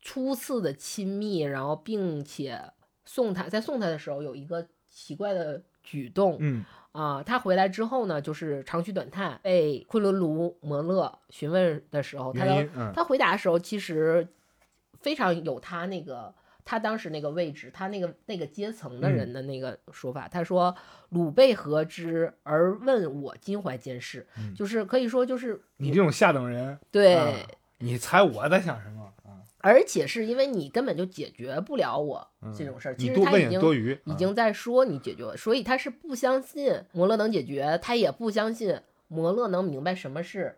[0.00, 2.62] 初次的亲密，然后并且
[3.04, 12.46] 送他在送他的时候有一个奇怪的举动，嗯啊，他回来之后呢，就是长吁短叹，被昆仑奴摩勒询问的时候，他
[12.94, 14.28] 他回答的时候其实
[15.00, 16.32] 非常有他那个。
[16.64, 20.74] 他当时那个位置，他那个那个阶层的人的那个说法，他说
[21.10, 27.46] ：“鲁备何之而问我襟怀监视？”就是可以说，就是你这种下等人，对，
[27.78, 28.96] 你猜我在想什么？
[29.62, 33.60] 而且是因为你根本就解决不了我这种事儿，其实他已经
[34.06, 40.56] 已经在说你解决，所以他是不相信摩勒能解决，他也不相信摩勒能明白什么是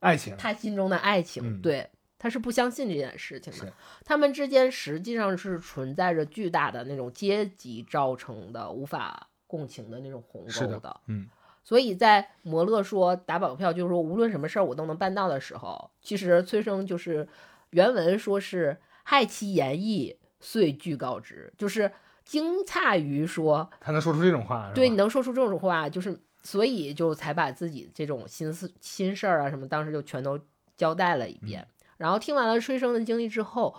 [0.00, 1.88] 爱情，他心中的爱情，对，
[2.24, 3.70] 他是不相信这件事情的。
[4.02, 11.28] 他们之间实际上是存在着巨大的那种阶级造成的无法共情的那种鸿沟的，嗯。
[11.62, 17.28] 所以在摩勒说打保票，就是说无论什么事儿我都能办到的时候，其实崔生就是
[17.70, 21.92] 原文说是害其言意，遂具告知，就是
[22.24, 30.40] 惊诧于说他能说出这种话，对你能说出这种话，就是所以就才把自己这种心思心事儿啊什么，当时就全都
[30.74, 31.68] 交代了一遍。
[31.96, 33.76] 然后听完了崔生的经历之后，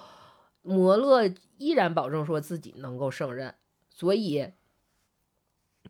[0.62, 3.56] 摩勒依然保证说自己能够胜任，
[3.90, 4.52] 所以，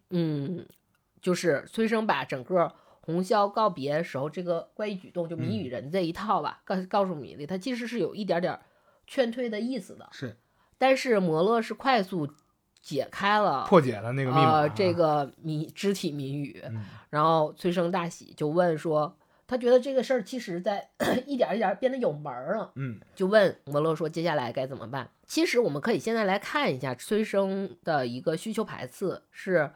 [0.09, 0.65] 嗯。
[1.21, 2.71] 就是崔生把整个
[3.01, 8.59] 红霄告别时候这个怪异举动，就谜语人这一套吧，告告诉米莉，他其实是有一点点
[9.07, 10.07] 劝退的意思的。
[10.11, 10.37] 是，
[10.77, 12.29] 但是摩勒是快速
[12.79, 16.63] 解开了破解了那个密码，这个谜肢体谜语。
[17.09, 19.17] 然后崔生大喜，就问说，
[19.47, 20.89] 他觉得这个事儿其实在
[21.25, 22.71] 一点一点变得有门儿了。
[22.75, 25.09] 嗯，就问摩洛说，接下来该怎么办？
[25.25, 29.71] 其实我们可以现在来看一下催生的一个需求排次是。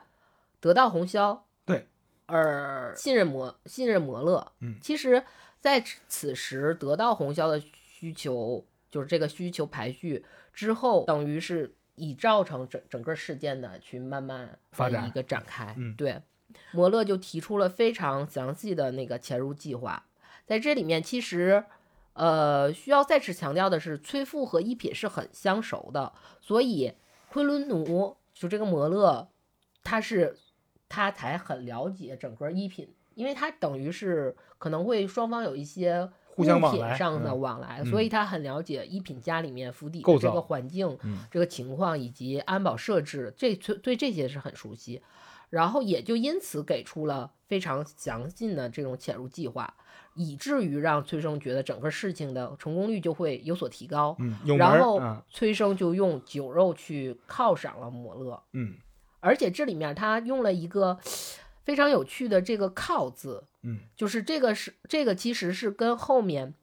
[0.61, 1.88] 得到红销，对，
[2.26, 5.24] 而信任摩信任摩勒，嗯，其实
[5.61, 16.22] 在此时得到红销的需求，就是这个需求排序之后，等于是已造成整整个事件的去慢慢发展一个展开，嗯，对，
[16.72, 20.06] 摩勒就提出了非常详细的那个潜入计划，
[20.45, 21.64] 在这里面其实，
[22.14, 26.93] 呃，需要再次强调的是，崔富和一品是很相熟的，所以
[27.30, 29.30] 昆仑奴就这个摩勒，
[29.84, 30.38] 他是。
[30.91, 40.97] 他才很了解整个一品，因为他等于是可能会双方有一些物品上的往来，所以他很了解一品家里面府邸的这个环境、
[41.30, 45.00] 这个情况以及安保设置，这对这些是很熟悉，
[45.50, 49.74] 然后也就因此给出了非常详尽的这种潜入计划，
[50.16, 54.16] 以至于让崔生觉得整个事情的成功率就会有所提高。
[54.20, 58.41] 嗯，然后崔生就用酒肉去犒赏了摩勒。
[58.54, 58.76] 嗯。
[59.22, 60.97] 而且这里面他用了一个
[61.66, 66.54] 非常有趣的这个“靠”字，嗯，就是这个是这个其实是跟后面，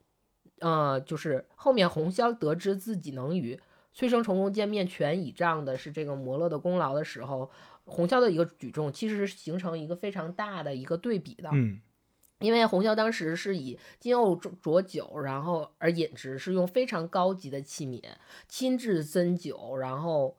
[0.60, 3.60] 呃，就是后面红霄得知自己能与
[3.92, 7.50] 崔生成功见面全倚仗的是这个摩勒的功劳的时候，
[7.86, 11.80] 红霄的一个举重其实是形成一个非常大的一个对比的，嗯，
[12.40, 18.02] 因为红霄当时是以金瓯浊酒，然后而饮之，是用非常高级的器皿
[18.46, 20.36] 亲自斟酒，然后。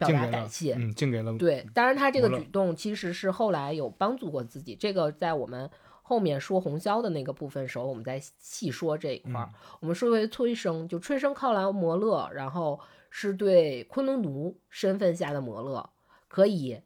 [0.00, 1.62] 表达感谢，嗯，敬给了对。
[1.74, 4.74] 当然，他这个举动其实是后来有帮助过自己。
[4.74, 5.70] 这个在我们
[6.00, 9.50] 后面说红霄的那个部分时候，我们再细说这一块儿。
[9.78, 15.90] 我们说回崔生，就崔生靠来摩勒，然后是对昆仑奴身份下的摩勒
[16.30, 16.80] 可以。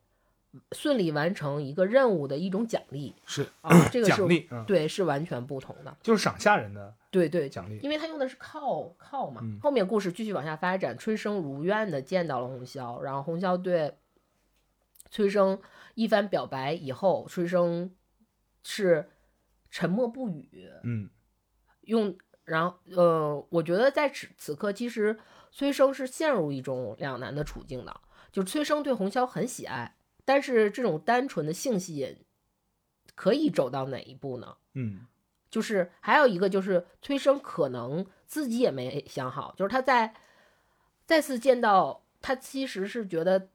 [0.70, 9.42] 顺利完成一个任务的一种奖励是啊， 这个奖励对是完全不同的，就是赏下人的对对奖励，因为他用的是靠靠嘛。
[9.60, 13.96] 后面故事继续往下发展，崔生如愿的见到了红霄，然后红霄对
[15.10, 15.60] 崔生
[15.96, 17.92] 一番表白以后，崔生
[18.62, 19.10] 是
[19.72, 20.70] 沉默不语。
[20.84, 21.10] 嗯，
[21.80, 25.18] 用然后呃，我觉得在此此刻，其实
[25.50, 28.00] 崔生是陷入一种两难的处境的，
[28.34, 29.96] 就崔生对红霄很喜爱。
[30.24, 32.16] 但是这种单纯的性吸引
[33.14, 34.56] 可以走到哪一步呢？
[34.72, 35.06] 嗯，
[35.50, 40.14] 就是还有一个就是崔生可能自己也没想好，就是他在
[41.06, 43.50] 再次见到他，其实是觉得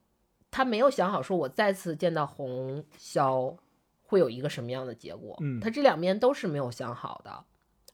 [0.52, 3.58] 他没有想好，说我再次见到红霄
[4.04, 5.36] 会有一个什么样的结果？
[5.42, 7.46] 嗯，他这两面都是没有想好的。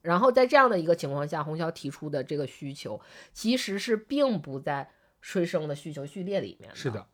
[0.01, 2.99] 然后在这样的一个情况下，红霄提出的这个需求
[3.33, 4.91] 其实是并不在
[5.27, 6.75] 崔生的需求序列里面的。
[6.75, 7.05] 是的。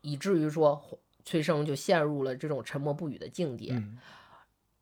[0.00, 0.82] 以至于说
[1.24, 3.72] 催生就陷入了这种沉默不语的境地。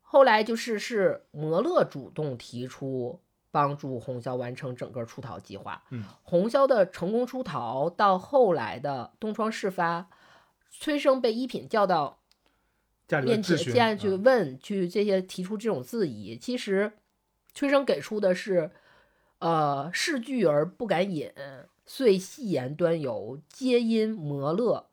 [0.01, 3.19] 后来就是是摩勒主动提出
[3.51, 5.83] 帮助红霄完成整个出逃计划。
[5.91, 10.09] 嗯，红霄的成功出逃到后来的东窗事发，
[10.69, 12.19] 催生被一品叫到
[13.23, 16.37] 面前，去问，去这些提出这种质疑。
[16.37, 16.93] 其实
[17.53, 18.71] 崔生给出的是，
[19.39, 21.31] 呃，视拒而不敢饮，
[21.93, 24.87] 遂戏言端游，皆因摩勒。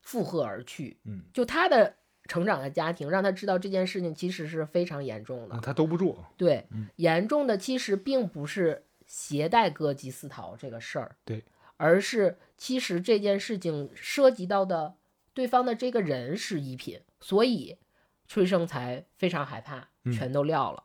[0.00, 6.16] 附和而去，嗯，就他的成长的家庭让他知道这件事情其实是非常严重的，他兜不住。
[6.38, 11.44] 对，严重的其实并不是携带歌姬私逃这个事儿，对，
[11.76, 14.94] 而是其实这件事情涉及到的
[15.34, 17.76] 对方的这个人是一品，所以
[18.26, 20.84] 崔生才非常害怕，全都撂了。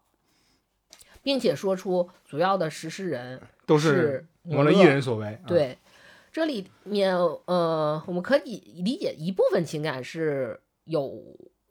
[1.22, 5.40] 并且说出主要的实施人都是摩勒一人所为。
[5.48, 5.78] 对，
[6.32, 11.22] 这里面呃，我们可以理解一部分情感是有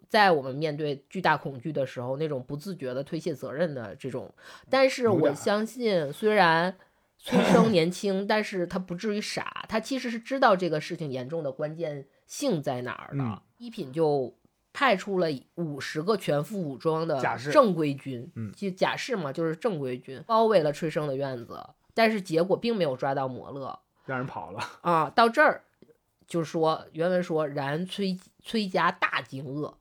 [0.09, 4.33] 在我们面对巨大恐惧的时候那种不自觉的推卸责任的这种，
[4.69, 6.77] 但是我相信，虽然
[7.19, 13.43] 崔生年轻，但是他不至于傻，他其实是知道这个事情严重的关键性在哪儿的。
[13.59, 14.35] 一品就。
[14.75, 21.61] 派出了五十个全副武装的正规军，就假释嘛，就是正规军，包围了崔生的院子，
[21.95, 25.11] 但是结果并没有抓到摩勒，让人跑了啊。
[25.11, 25.65] 到这儿，
[26.27, 29.75] 就是说原文说，然崔崔家大惊愕，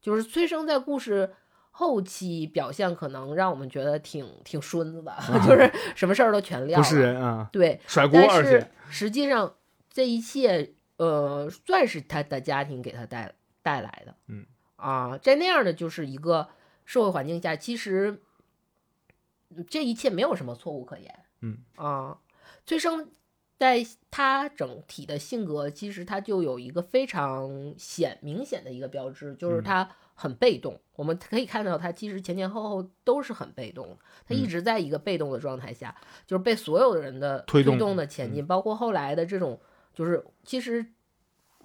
[0.00, 1.34] 就是崔生在故事
[1.70, 5.14] 后期表现可能让我们觉得挺挺孙子的，
[5.46, 9.54] 就是什么事儿都全撂，不是人啊，对，甩锅，而且实际上
[9.90, 13.34] 这一切，呃，算是他的家庭给他带。
[13.64, 14.44] 带来的，嗯
[14.76, 16.48] 啊，在那样的就是一个
[16.84, 18.20] 社会环境下，其实
[19.66, 22.18] 这一切没有什么错误可言，嗯啊，
[22.66, 23.10] 崔生
[23.58, 30.80] 在他整体的性格，其实他就有一个非常显明显的一个标志，就是他很被动。
[30.96, 35.94] 我们可以看到，他其实前前后后都是很被动，他一直在一个被动的状态下，
[36.26, 39.60] 就是被所有的人的推动的前进，包括后来的这种，
[39.92, 40.86] 就是其实。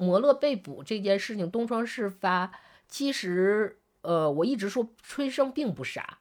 [0.01, 2.53] 摩勒被捕这件事情东窗事发，
[2.87, 6.19] 其实，呃，我一直说崔生并不傻，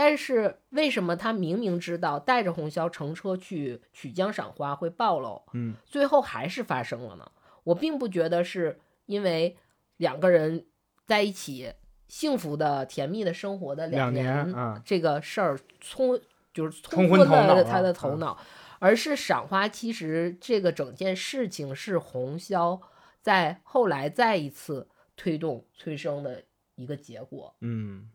[0.00, 7.32] 但是为什么他明明知道带着红绡乘车去曲江赏花会暴露，嗯，最后还是发生了呢？
[7.64, 9.58] 我并不觉得是因为
[9.98, 10.64] 两个人
[11.04, 11.74] 在一起
[12.08, 16.18] 幸福的甜蜜的生活的两年啊这个事儿冲
[16.54, 18.38] 就是冲昏了他的头脑，
[18.78, 22.80] 而是赏花其实这个整件事情是红绡。
[23.20, 26.42] 在后来再一次推动催生的
[26.76, 28.08] 一个结果，嗯，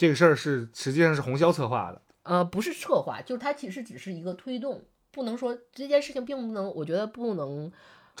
[0.00, 7.70] 这个事儿是实际上是红霄策划的，呃，不是策划，就是它其实只是一个推动，不能说这件事情并不能，我觉得不能，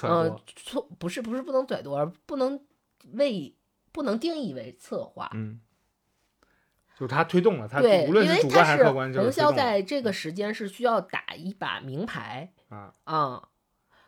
[0.02, 2.60] 呃，错不是不是不能揣度，而不能
[3.14, 3.56] 为
[3.92, 5.58] 不能定义为策划，嗯，
[6.98, 13.48] 就是他推动了，他对，无论是主观还是客观，红霄在这个时间是需要打一把名牌啊啊。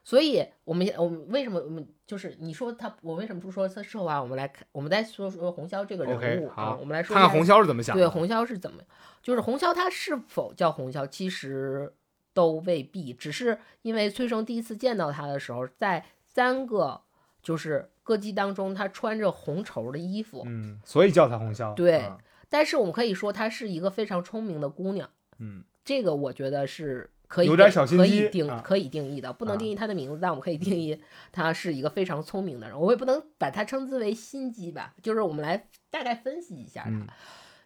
[0.05, 4.21] 所以，我们我们为什么我们就是你说他，我为什么不说他策划？
[4.21, 6.77] 我们来看，我们再说说红萧这个人物啊。
[6.79, 7.97] 我们来说看看红绡是怎么想。
[7.97, 8.83] 对，红萧是怎么，
[9.23, 11.91] 就是红萧他是否叫红萧，其实
[12.35, 13.15] 都未必。
[13.15, 17.01] 只是因为崔生第一次见到他的时候，在三个
[17.43, 21.73] 就是歌姬当中，他穿着红绸的衣服，嗯，所以叫他红萧。
[21.73, 22.13] 对，
[22.51, 25.09] 但是我们可以说她是一个非常聪明的姑娘，
[25.39, 27.09] 嗯，这个我觉得是。
[27.33, 31.01] 可以有点小心机，可以定可以定义的，不能定义他的名字，但我们可以定义
[31.33, 32.78] 他是一个非常聪明的人。
[32.78, 37.07] 我也不能把他称之为心机吧，就是我们来大概分析一下他。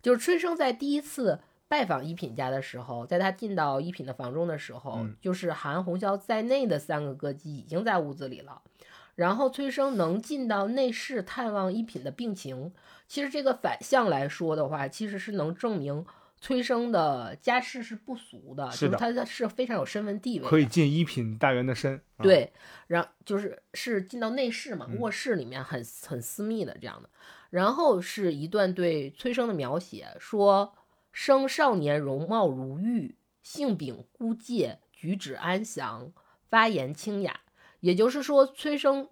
[0.00, 8.62] 就是春生在第一次拜访一品家的时候，在他进到一品的房中的时候，就是韩红绡在内的三个歌姬已经在屋子里了。
[9.16, 12.72] 然后崔生能进到内室探望一品的病情，
[13.08, 16.06] 其实这个反向来说的话，其实是能证明。
[16.46, 22.00] 崔生的家世是不俗的，是的，他是非常有身份地位，可以进一品大员的身。
[22.18, 22.52] 对，
[22.86, 27.10] 然后就是是进到内室嘛，卧室里面很很私密的这样的。
[27.50, 30.72] 然后是一段对崔生的描写，说
[31.10, 36.12] 生少年容貌如玉，性秉孤介，举止安详，
[36.48, 37.40] 发言清雅。
[37.80, 39.08] 也就是说，崔生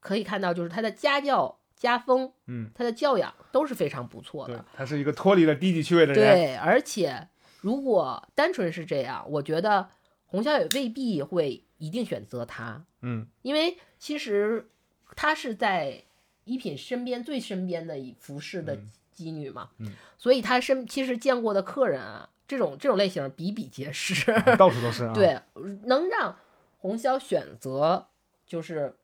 [0.00, 1.57] 可以看到，就是他的家教。
[1.78, 4.64] 家风，嗯，他的教养都是非常不错的。
[4.74, 6.16] 他是一个脱离了低级趣味的人。
[6.16, 7.28] 对，而且
[7.60, 9.88] 如果单纯是这样，我觉得
[10.26, 12.84] 洪小也未必会一定选择他。
[13.02, 14.68] 嗯，因为其实
[15.14, 16.02] 他是在
[16.42, 18.76] 一品身边最身边的服侍的
[19.14, 25.08] 妓女嘛，嗯，所以他身其实见过的客人啊，这种这种类型比比皆是，到处都是。
[25.14, 25.38] 对，
[25.84, 26.36] 能让
[26.78, 28.08] 洪潇选择
[28.44, 28.96] 就是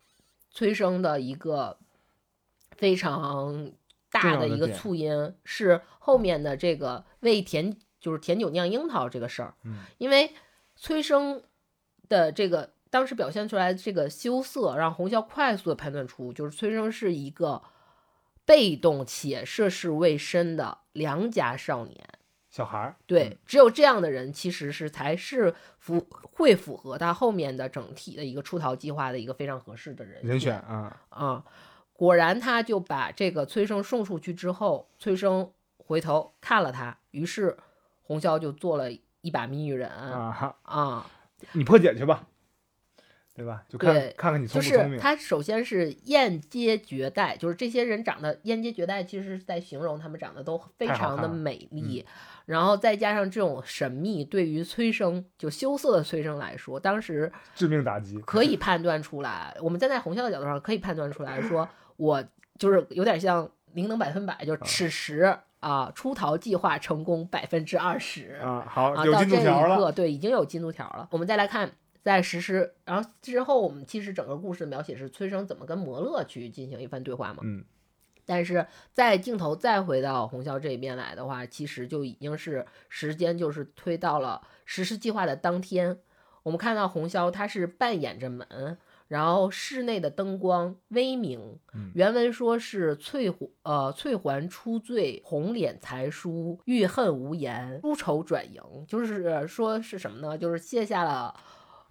[0.51, 1.78] 催生的一个。
[2.76, 3.72] 非常
[4.10, 10.32] 大的一个促因是后面的这个为甜就是甜酒酿樱桃这个事儿，嗯，因为
[10.76, 11.42] 催生
[12.09, 17.62] 的这个当时表现出来这个羞涩，让红绡快速的判断出就是催生是一个
[18.44, 22.06] 被动且涉世未深的良家少年。
[22.51, 31.01] 小孩儿，对，只有这样的人其实是才是符会符合他后面的整体的一个出逃计划的一个非常合适的人人选啊。
[31.09, 31.44] 啊。
[31.95, 37.57] 果然，他就把这个崔生送出去之后，崔生回头看了他，于是
[38.03, 38.93] 洪潇就做了
[39.23, 41.11] 一把谜语人啊啊！
[41.53, 42.27] 你破解去吧。
[43.37, 43.65] 对吧？
[43.69, 44.95] 就看看看你聪就不聪明。
[44.95, 52.07] 是他首先是燕阶绝代，就是这些人长得燕阶绝代，其实是在形容他们长得都非常的美丽，
[52.47, 58.16] 然后再加上这种神秘，对于崔生就羞涩的崔生来说，当时致命打击。
[58.21, 62.25] 可以判断出来，我们站在红校的角度上可以判断出来说，我
[62.59, 69.77] 就是有点像灵能百分百，就是此时啊出逃计划成功百分之二十啊，好，啊，有进度到这一条了。
[69.77, 71.09] 刻，对，已经有进度条了。
[71.11, 71.73] 我们再来看，
[72.03, 77.41] 在实施，然后之后，我们其实整个故事描写是崔生怎么跟摩勒去进行一番对话嘛。
[77.43, 77.65] 嗯，
[78.27, 85.99] 但是在镜头再回到红霄这边来的话，其实就已经是时间就是推到了实施计划的当天。
[86.43, 88.79] 我们看到红霄他是扮演着门，
[89.15, 91.61] 然后室内的灯光微明。
[91.95, 100.36] 原文说是翠环呃翠环出醉，红脸才疏，欲恨无言，出愁转盈，就是说是什么呢？
[100.36, 101.32] 就是卸下了。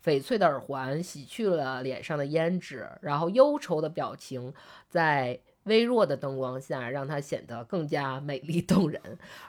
[0.03, 4.53] 翡翠的耳环洗去了脸上的胭脂，然后忧愁的表情
[4.89, 9.01] 在微弱的灯光下，让她显得更加美丽动人。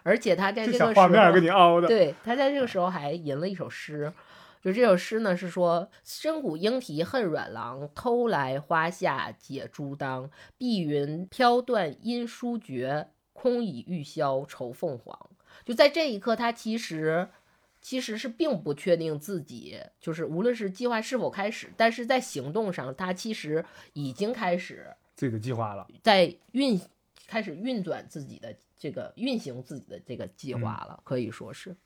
[0.04, 1.88] 而且她在这这个时候，画面给你凹的。
[1.88, 4.12] 对，他在这个时候还吟了一首诗，
[4.64, 10.30] 就这首诗呢是说：“深谷莺啼恨软郎，偷来花下解珠当。
[10.56, 15.30] 碧云飘断音书绝，空倚玉箫愁凤凰。”
[15.66, 17.28] 就在这一刻，他其实
[17.82, 23.62] 其实是并不确定自己，就是无论是计划是否开始，但是在行动上，他其实
[23.92, 25.86] 已经开始自己的计划了。
[26.02, 26.80] 在运
[27.26, 31.76] 开始运转自己的这个运行自己的这个计划了，可以说是，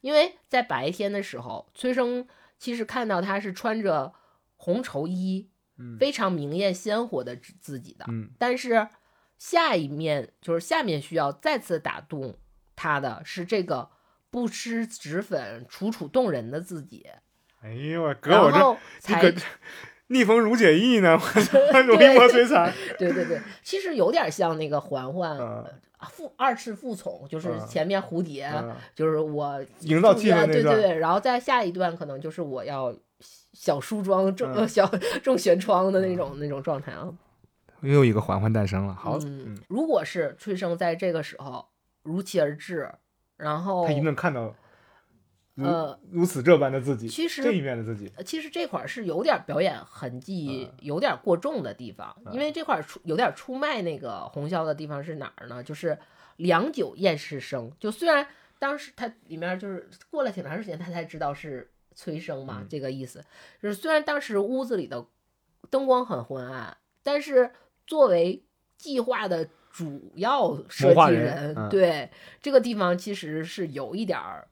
[0.00, 2.26] 因为在白天的时候，崔生
[2.58, 4.12] 其实看到他是穿着
[4.56, 8.30] 红绸衣，嗯非常明艳鲜活的自自己的，嗯。
[8.38, 8.88] 但是
[9.38, 12.36] 下一面就是下面需要再次打动
[12.74, 13.90] 他的是这个
[14.30, 17.06] 不施脂粉、楚楚动人的自己，
[17.60, 19.34] 哎呦我哥，我这
[20.08, 21.20] 逆风如解意呢，
[21.72, 22.72] 我容易磨摧残。
[22.98, 25.64] 对对对，其实有点像那个嬛嬛嗯
[26.06, 32.94] 复二次复从，就是嗯前面蝴蝶，嗯就是我 营造注意啊气氛那段对对对，然后再下一段可能就是我要
[33.52, 34.86] 小梳妆正、嗯小
[35.22, 37.08] 正悬窗的那种、那种状态啊。
[37.80, 38.94] 又一个嬛嬛诞生了。
[38.94, 41.64] 好，嗯，如果是春生在这个时候
[42.02, 42.90] 如期而至，
[43.36, 44.52] 然后他一定能看到如
[45.64, 48.10] 呃如此这般的自己，其实这一面的自己。
[48.16, 55.62] 呃其实这块儿是有点表演痕迹，嗯有点过重的地方，因为这块儿出有点出卖那个红绡的地方是哪儿呢？
[55.62, 55.98] 就是
[56.36, 58.26] 良久厌世生，就虽然
[58.58, 63.24] 当时他里面就是过了挺长时间，他才知道是催生嘛，嗯这个意思。
[63.60, 65.06] 就是虽然当时屋子里的
[65.70, 67.50] 灯光很昏暗，但是
[67.86, 68.44] 作为
[68.76, 72.10] 计划的主要设计人嗯对
[72.40, 74.48] 这个地方其实是有一点儿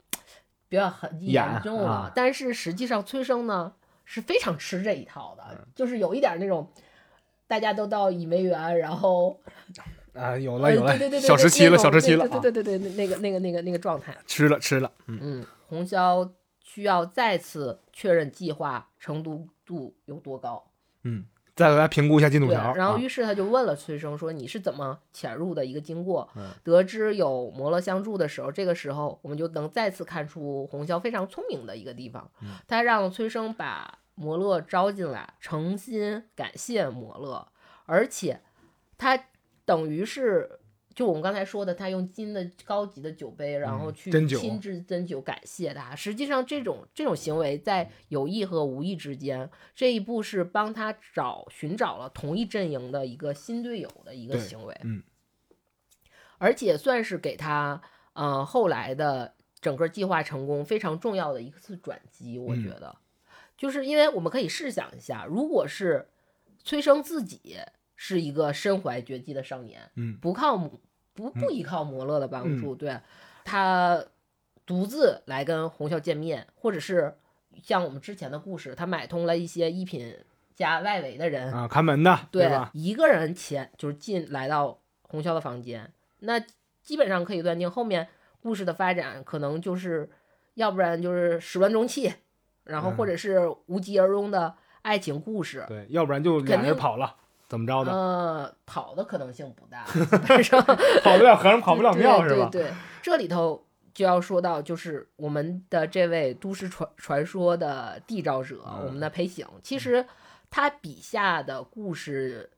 [0.69, 3.73] 表演痕迹演严重了，啊但是实际上催生呢
[4.05, 6.71] 是非常吃这一套的，嗯就是有一点那种
[7.47, 9.41] 大家都到倚梅园，然后
[10.15, 16.31] 啊，有呃了有了对对对，对小时期了，小时期了啊，对对对对对，那个那个那个那个状态，吃了吃了，嗯嗯，红霄
[16.61, 20.71] 需要再次确认计划程度度有多高。
[21.57, 22.75] 再来评估一下进度，条。
[22.75, 32.31] 然后啊于是他就问了崔生说：“你是怎么潜入的一个经过？”嗯得知有摩勒相助的时候，这个时候我们就能再次看出红霄非常聪明的一个地方。
[32.43, 37.49] 嗯他让崔生把摩勒招进来，诚心感谢摩勒，
[37.87, 38.41] 而且
[38.99, 39.19] 他
[39.65, 40.61] 等于是。
[40.97, 45.95] 就我们刚才说的，他用金的高级的酒杯，然后去亲自斟酒感谢他。
[45.95, 55.03] 实际上，这种这种行为在有意和无意之间，这一步是帮他找寻找了同一阵营的一个新队友的一个行为，嗯，
[56.39, 57.83] 而且算是给他
[58.15, 62.39] 呃后来的整个计划成功非常重要的一次转机。
[62.39, 62.97] 我嗯觉得，
[63.59, 66.09] 就是因为我们可以试想一下，如果是
[66.65, 67.59] 崔生自己
[67.97, 70.81] 是一个身怀绝技的少年，嗯不靠母
[71.17, 73.01] 不不依靠摩勒的帮助，对
[73.45, 74.05] 他
[74.67, 77.15] 独自来跟红校见面，或者是
[77.63, 80.15] 像我们之前的故事，他买通了一些一品
[80.55, 82.71] 家外围的人，啊，看门的，对吧？
[82.75, 86.39] 一个人前就是进来到红霄的房间，那
[86.83, 88.09] 基本上可以断定后面
[88.41, 90.09] 故事的发展可能就是，
[90.55, 92.13] 要不然就是始乱终弃，
[92.65, 95.65] 然后嗯或者是无疾而终的爱情故事。
[95.69, 97.17] 对，要不然就俩肯定人跑了，
[97.49, 97.93] 怎么着的？
[97.93, 99.85] 呃，跑的可能性不大，
[101.03, 102.49] 跑不了和尚跑不了庙是吧？
[102.51, 110.05] 对这里头就要说到，就是我们的这位都市传传说的缔造者，嗯我们的裴醒，其实
[110.51, 112.51] 他笔下的故事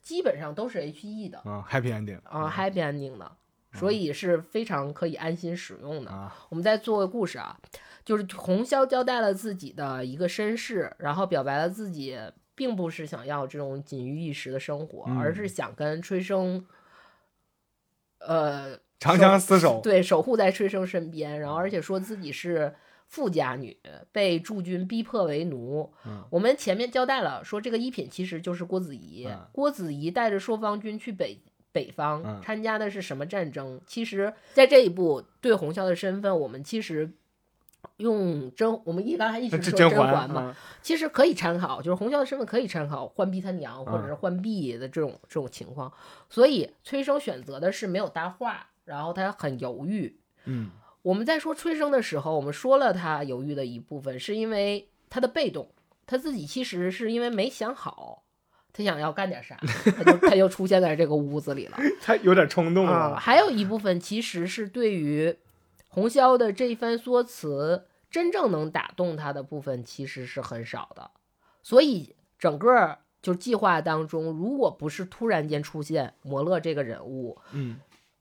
[0.00, 3.32] 基本上都是 H E 的啊，happy ending 啊、h a p p y ending 的。
[3.72, 6.10] 所以是非常可以安心使用的。
[6.10, 7.56] 啊，我们再做个故事啊，
[8.04, 12.18] 就是红绡交代了自己的一个身世，然后表白了自己
[12.60, 16.62] 并不是想要这种锦衣玉食的生活，嗯而是想跟吹生，
[18.18, 22.74] 呃，长相厮守，对，守护在吹生身边，然后而且说自己是
[23.08, 23.74] 富家女，
[24.12, 25.90] 被驻军逼迫为奴。
[26.04, 31.40] 嗯我们前面交代了，说这个一品其实就是郭子仪，嗯郭子仪带着朔方军去北
[31.72, 33.80] 北方、嗯参加的是什么战争？
[33.86, 37.10] 其实，在这一步对红绡的身份，我们其实。
[37.98, 45.92] 用甄，我们一刚才一直 说甄嬛嬛嘛，啊其实可以参考，就是红绡的身份可以参考浣碧他娘或者嗯是浣碧的这种、这种情况，
[46.28, 50.16] 所以崔生选择的是没有搭话，然后他很犹豫。
[50.44, 50.70] 嗯。
[51.02, 55.66] 我们在说崔生的时候，我们说了他犹豫的一部分，是因为他的被动，
[56.06, 58.22] 他自己其实是因为没想好，
[58.70, 59.56] 他想要干点啥，
[59.96, 61.78] 他就他就出现在这个屋子里了。
[62.04, 65.34] 他有点冲动啊、了，还有一部分其实是对于
[65.90, 71.10] 红绡的这一番说辞，真正能打动他的部分其实是很少的。
[71.62, 77.78] 所以整个就计划当中，如果不是突然间出现摩勒这个人物，嗯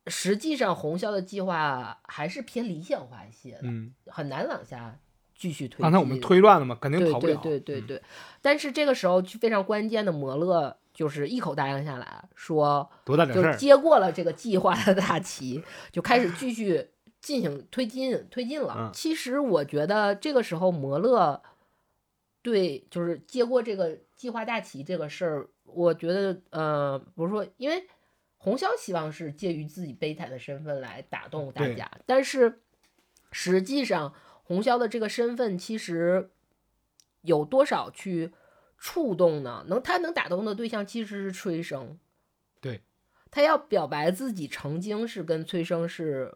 [0.07, 4.97] 实际上红绡的计划还是偏理想化一些的，嗯，很难往下
[5.37, 5.83] 继续推进。
[5.83, 8.03] 刚才我们推乱了嘛，肯定对跑不了，对对对对，
[8.41, 12.89] 但是这个时候非常关键的摩勒就是一口答应下来说。
[13.05, 16.89] 多大点事儿，就接过了这个计划的大旗，就开始继续
[17.21, 18.75] 进行推进推进了。
[18.77, 21.41] 嗯其实我觉得这个时候摩勒
[22.41, 27.87] 对就是接过这个计划大旗这个事儿，我觉得呃，不是说因为
[28.37, 32.61] 红绡希望是介于自己悲惨的身份来打动大家，但是
[33.31, 34.13] 实际上
[34.43, 36.29] 红绡的这个身份其实
[37.21, 38.31] 有多少去
[38.77, 39.65] 触动呢？
[39.67, 41.99] 能他能打动的对象其实是吹生。
[42.61, 42.81] 对，
[43.29, 46.33] 他要表白自己曾经是跟崔生是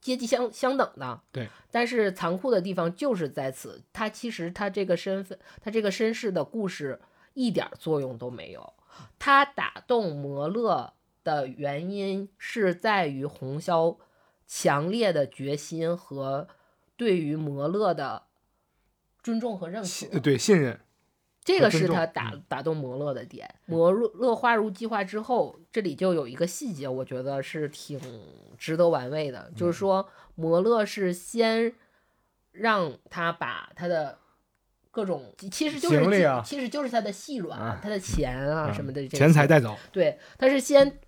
[0.00, 1.48] 阶级相相等的，对。
[1.70, 7.00] 但是残酷的地方就是在此，他其实他这个身份，他这个身世的故事
[7.34, 8.72] 一点作用都没有。
[9.18, 10.92] 他打动摩勒
[11.22, 13.98] 的原因是在于红绡
[14.46, 16.48] 强烈的决心和
[16.96, 18.24] 对于摩勒的
[19.22, 20.18] 尊重和认信可。
[20.18, 20.80] 对信任，
[21.48, 23.48] 这个是他打打动摩勒的点。
[23.64, 27.98] 摩勒花如计划之后，这里就有一个细节，我觉得是挺
[28.58, 31.72] 值得玩味的，就是说摩勒是先
[32.52, 34.18] 让他把他的
[34.90, 40.98] 各种，其实就是啊其实就是他的细软、啊他的钱啊啊什么的钱财带走，对，他是先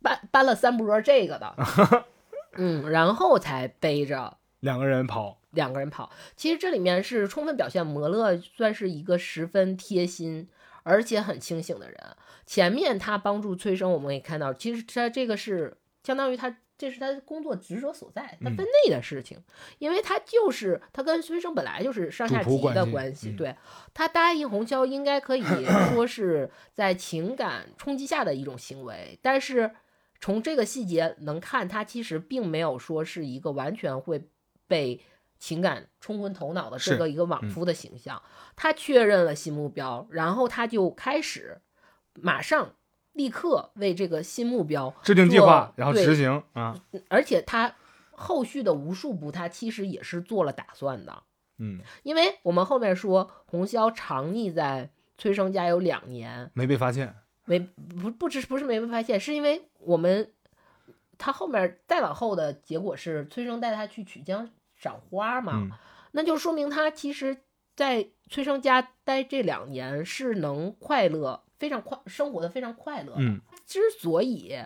[0.00, 1.54] 搬搬了三波这个的，
[2.54, 6.10] 嗯，然后才背着两个人跑，两个人跑。
[6.36, 10.48] 其实这里面是充分表现摩勒算是一个十分贴心
[10.82, 11.98] 而且很清醒的人。
[12.46, 19.36] 前面他帮助崔生，我们可以看到，其实他这个是相当于他这是他工作职责所在，他分内的事情，
[19.78, 23.56] 因为他就是他跟崔生本来就是上下级的关系关系，嗯对
[23.92, 25.42] 他答应红绡应该可以
[25.92, 29.72] 说是在情感冲击下的一种行为，但是
[30.20, 34.22] 从这个细节能看，他其实并没有说是一个完全会
[34.66, 35.00] 被
[35.38, 38.20] 情感冲昏头脑的这个一个莽嗯夫的形象。
[38.56, 41.60] 他确认了新目标，然后他就开始
[42.14, 42.74] 马上
[43.12, 47.74] 立刻为这个新目标制定计划然后执行啊，而且他
[48.10, 51.22] 后续的无数步，他其实也是做了打算的。
[51.58, 60.32] 嗯，因为我们后面说红霄藏匿在崔生家有两年，没被发现，没不不只是不是没被发现，是因为我们
[61.16, 64.48] 他后面再往后的结果是崔生带他去曲江
[64.78, 65.70] 赏花嘛，嗯。
[66.12, 67.36] 那就说明他其实，
[67.76, 73.12] 在崔生家待这两年是能快乐，非常快生活的非常快乐。
[73.18, 73.40] 嗯。
[73.66, 74.56] 之所以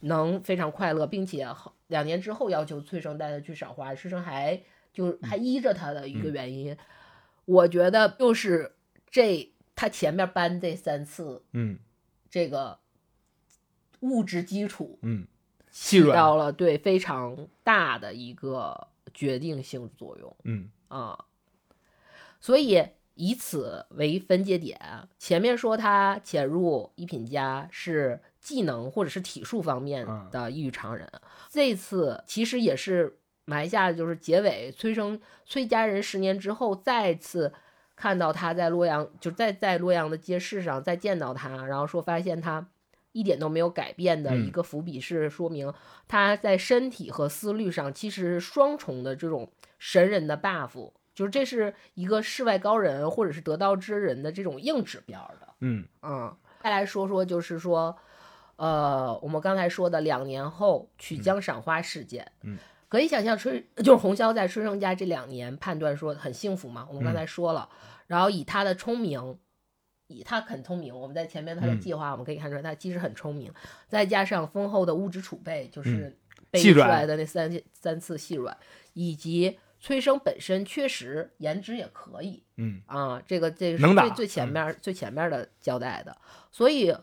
[0.00, 1.46] 能非常快乐，并且
[1.88, 4.62] 两年之后要求崔生带他去赏花，师生还
[4.92, 6.74] 就还依着他的一个原因，
[7.44, 8.76] 我觉得就是
[9.10, 11.78] 这他前面搬这三次嗯。
[12.30, 12.78] 这个
[14.00, 15.26] 物质基础嗯，
[15.70, 20.36] 细起到了对非常大的一个决定性作用。
[20.44, 21.24] 嗯啊，
[22.40, 22.82] 所以
[23.14, 24.80] 以此为分界点，
[25.18, 31.10] 前面说他潜入一品家是技能或者是体术方面嗯的异于常人，
[31.50, 37.52] 这次其实也是埋下就是结尾催生崔家人十年之后再次
[37.96, 42.68] 看到他在洛阳，就在在洛阳的街市上再见到他，然后说发现他。
[43.12, 45.72] 一点都没有改变的嗯一个伏笔是说明
[46.06, 55.48] 他在身体和思虑上其实是双重的这种神人的 buff，就是这是一个世外高人或者是得道之人的这种硬指标的。
[55.60, 57.96] 嗯嗯，再来说说就是说，
[58.56, 62.58] 呃，我们刚才说的两年后曲江赏花事件，嗯，
[62.88, 67.68] 可以想象春就是红潇在春生家这两年判断说很幸福嘛，我们刚才说了，
[68.06, 69.38] 然后以他的聪明。
[70.08, 73.52] 以他很聪明，我们在前面他的计划，我们可以看出来他其实很聪明，
[73.86, 76.16] 再加上丰厚的物质储备，就是
[76.50, 78.56] 背出来的那三三次细软，
[78.94, 82.82] 以及崔生本身确实颜值也可以，嗯。
[82.86, 86.16] 啊，这个这个是最最前面最前面的交代的，
[86.50, 86.94] 所以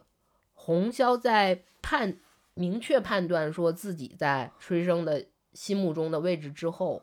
[0.53, 2.17] 洪潇在判
[2.53, 7.01] 明确判断说自己在崔生的心目中的位置之后。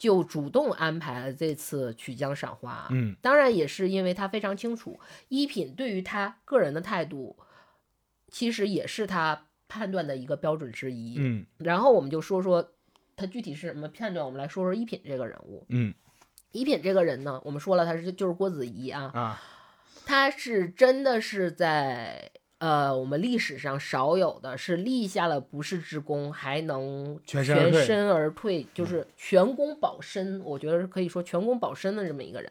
[0.00, 4.98] 就主动安排了这次曲江赏花，嗯，当然也是因为他非常清楚
[5.28, 7.36] 一品对于他个人的态度，
[8.28, 11.44] 其实也是他判断的一个标准之一，嗯。
[11.58, 12.72] 然后我们就说说
[13.14, 15.92] 他具体是什么判断，我们来说说一品这个人物，嗯，
[16.52, 19.42] 一品这个人呢，我们说了他是就是郭子仪啊，啊，
[20.06, 22.32] 他是真的是在。
[22.60, 30.38] 呃，我们历史上少有的是立下了不世之功，还能全身而退，就是全功保身。
[30.44, 32.50] 我觉得是可以说全功保身的这么一个人。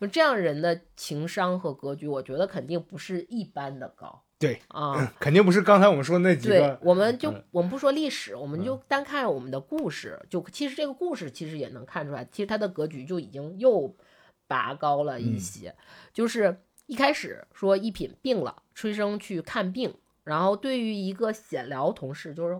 [0.00, 4.22] 就这样人的情商和格局，我觉得肯定不是一般的高。
[4.38, 6.54] 对啊，肯定不是刚才我们说那几个。
[6.54, 13.92] 对，我们就我们不说历史，我们就单看我们的故事，就其实这个故事其实也能看出来，其实他的格局就已经又
[14.46, 15.74] 拔高了一些，
[16.12, 16.60] 就是。
[16.88, 19.94] 一开始说一品病了，崔生去看病，
[20.24, 22.58] 然后对于一个闲聊同事，就是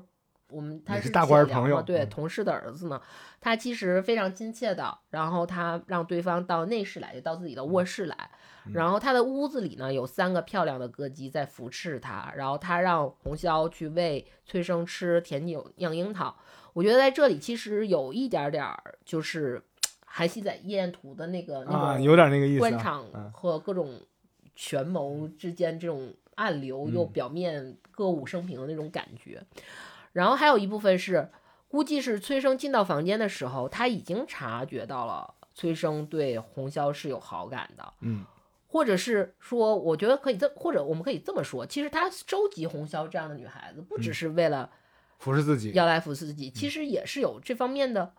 [0.51, 3.01] 我们他是大官朋友，对同事的儿子呢，
[3.41, 8.31] 他其实非常亲切的，然后他让对方到内室来，就到自己的卧室来，
[8.75, 16.37] 然后他的屋子里呢有三个漂亮的歌姬在扶持他，然后他让红绡去喂崔生吃甜酒酿樱桃，
[16.75, 19.63] 我觉得在这里其实有一点点儿就是
[20.05, 23.99] 韩熙载夜宴图的那个那种有点那个意思，官场和各种。
[24.61, 29.41] 权谋之间这种暗流又表面歌舞升平的那种感觉，
[30.13, 31.31] 然后还有一部分是，
[31.69, 38.25] 估计是崔生进到房间的时候，他已经察觉到了崔生对红绡是有好感的，嗯，
[38.67, 44.69] 或者是说，我觉得可以这，或者我们可以这么说，其实他收集红绡这样的女孩子，不只是为了
[45.21, 48.13] 服侍自己，要来服侍自己，其实也是有这方面的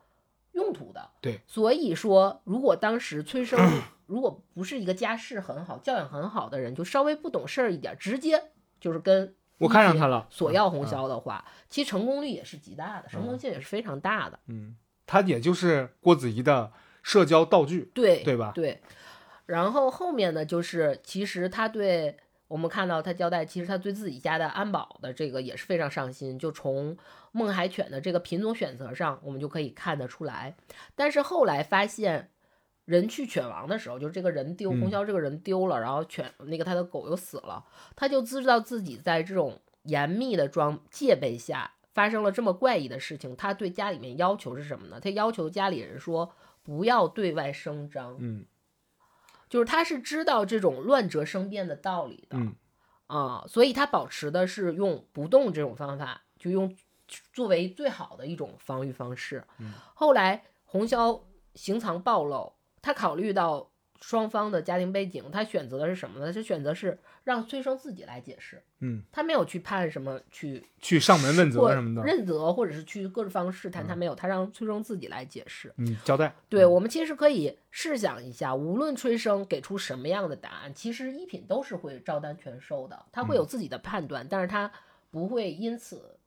[0.54, 3.60] 用途的，对，所以说，如果当时崔生。
[4.10, 8.44] 如果不是一个家世很好、教养很好的人，就稍微不懂事儿一点，直接
[8.80, 14.40] 就是跟我看上他了，索要红销的话，其实成功率也是极大的，成功性也是非常大的。
[14.48, 16.72] 嗯，他也就是郭子仪的
[17.04, 18.52] 社交道具，对对吧？
[18.56, 18.82] 对。
[19.46, 22.18] 然后后面呢，就是其实他对
[22.50, 26.98] 我们看到他交代，其实他对自己家的安保的这个也是非常上心，就从
[27.32, 30.58] 孟海犬的这个品种选择上，我们就可以看得出来。
[30.96, 32.32] 但是后来发现。
[32.86, 37.64] 人去犬亡的时候，就是这个人丢红霄这个人丢了，然后犬那个他的狗又死了，
[37.96, 43.36] 他就知道自己在这种严密的装戒备下发生了这么怪异的事情。
[43.36, 45.00] 他对家里面要求是什么呢？
[45.00, 48.44] 他要求家里人说不要对外声张，嗯，
[49.50, 52.38] 就是他是知道这种乱折生变的道理的，
[53.08, 56.76] 啊，所以他保持的是用不动这种方法，就用
[57.34, 59.44] 作为最好的一种防御方式。
[59.94, 61.22] 后来红霄
[61.56, 62.54] 行藏暴露。
[62.82, 63.69] 他考虑到
[64.02, 66.32] 双方的家庭背景，他选择的是什么呢？
[66.32, 68.62] 他选择是让崔生自己来解释。
[68.80, 75.74] 嗯，他没有去判什么，去去上门问责什么的，认责或者是去各种方试探，他没有，他让崔生自己来解释。
[75.78, 76.34] 嗯，交代。
[76.48, 84.72] 对我们其实可以试想一下，无论崔生给出什么样的答案，其实一品都是会照单全收的，他会有自己的判断，但是他
[85.12, 86.18] 不会因此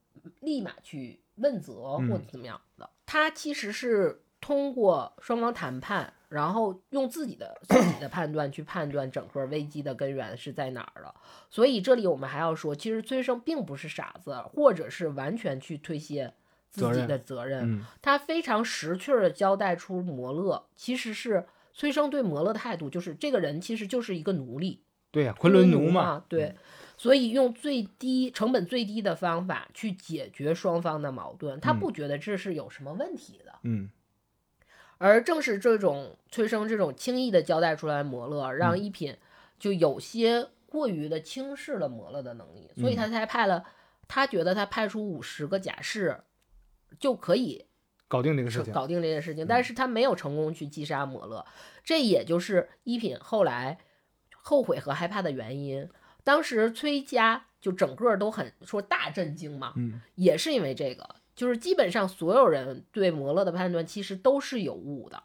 [0.40, 2.90] 立马去问责或者怎么样的。
[3.06, 6.12] 他其实是通过双方谈判。
[6.32, 11.14] 然后用自己的自己的判断去判断整个危机的根源是在哪儿了，
[11.50, 16.32] 所以这里我们还要说，其实崔生并不是傻子，或者是完全去推卸
[16.70, 24.80] 自己的责任，他非常识趣的交代出摩勒其实是崔生对摩勒的态度，就是这个人其实就是一个奴隶，
[25.10, 26.54] 对呀，昆仑奴嘛，对，
[26.96, 33.90] 所以用最低成本最低的方法去解决双方的矛盾，他不觉得这是有什么问题的，嗯。
[35.02, 39.16] 而正是这种催生这种轻易的交代出来摩勒，让一品
[39.58, 43.64] 就有些过于的轻视了摩勒的能力，所以他才派了
[44.06, 46.22] 他觉得他派出五十个假释
[47.00, 47.66] 就可以
[48.06, 51.44] 搞定这个事情，搞定这件事情，但是他没有成功去击杀摩勒，
[51.82, 53.78] 这也就是一品后来
[54.30, 55.88] 后悔和害怕的原因。
[56.24, 61.16] 当时崔家就整个都很说大震惊嘛，嗯，也是因为这个。
[61.34, 65.22] 就是基本上所有人对摩勒的判断其实都是有误的，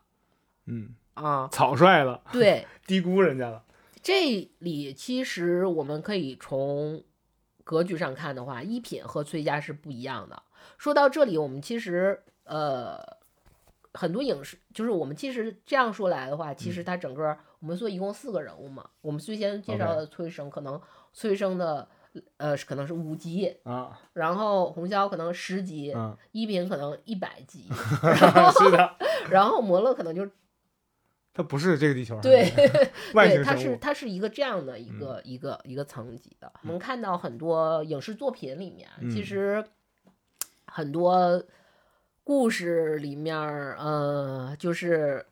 [0.66, 3.66] 嗯啊，草率了，对， 低估人家了。
[4.02, 7.04] 这里其实我们可以从
[7.66, 10.44] 格局上看的话，一品和崔家是不一样的。
[10.78, 13.17] 说到这里，我们其实呃
[13.94, 18.90] 很多影视，就是我们其实这样说来的话，其实它整个我们说一共四个人物嘛。
[19.02, 20.80] 我们最先介绍的崔生，可能
[21.14, 21.88] 崔生的
[22.38, 25.96] 呃可能是五级啊，然后红潇可能十级，
[26.32, 27.68] 一品可能一百级，
[28.60, 28.96] 是的，
[29.30, 30.28] 然后摩勒可能就。
[31.38, 32.50] 他不是这个地球上对，
[33.14, 36.52] 对，它是它是一个这样的一个一个一个层级的。
[36.64, 39.64] 我们看到很多影视作品里面，其实
[40.66, 41.44] 很多
[42.28, 45.26] 故事里面，呃，就是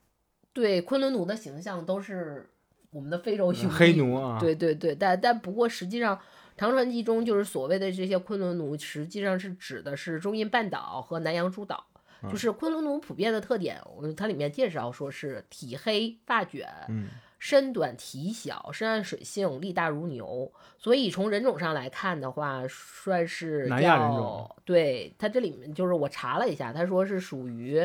[0.54, 2.50] 对昆仑奴的形象都是
[2.90, 4.96] 我们的非洲兄弟，黑奴啊，对对对。
[4.96, 6.16] 但但不过实际上，
[6.56, 11.86] 《唐传奇》中就是所谓的这些昆仑奴，实际上是指的是中印半岛和南洋诸岛。
[12.32, 13.78] 就是昆仑奴普遍的特点，
[14.16, 16.66] 它里面介绍说是体黑发卷，
[17.40, 20.52] 身短体小，深谙水性，力大如牛。
[20.78, 24.56] 所以从人种上来看的话，算是南亚人种。
[24.64, 27.80] 对它这里面就是我查了一下，他说是属于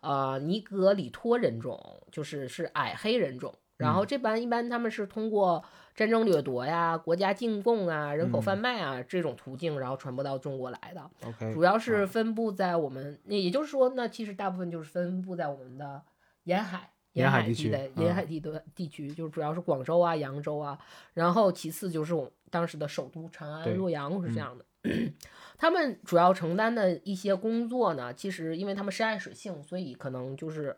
[0.00, 1.78] 呃尼格里托人种，
[2.10, 3.54] 就是是矮黑人种。
[3.76, 5.64] 然后这般一般他们是通过。
[5.96, 11.10] 战争掠夺呀，国家进贡啊，人口贩卖啊，这种途径，然后传播到中国来的。
[11.54, 16.02] 主要是分布在我们，那也就是说，那其实大部分就是分布在我们的
[16.42, 20.78] 沿海、沿海地的沿海地的地区，就是主要是广州啊、扬州啊，
[21.14, 24.64] 然后其次就是我当时的首都长安、洛阳是这样的。
[25.58, 30.76] 他们主要承担的一些工作呢，其实因为他们深爱水性，所以可能就是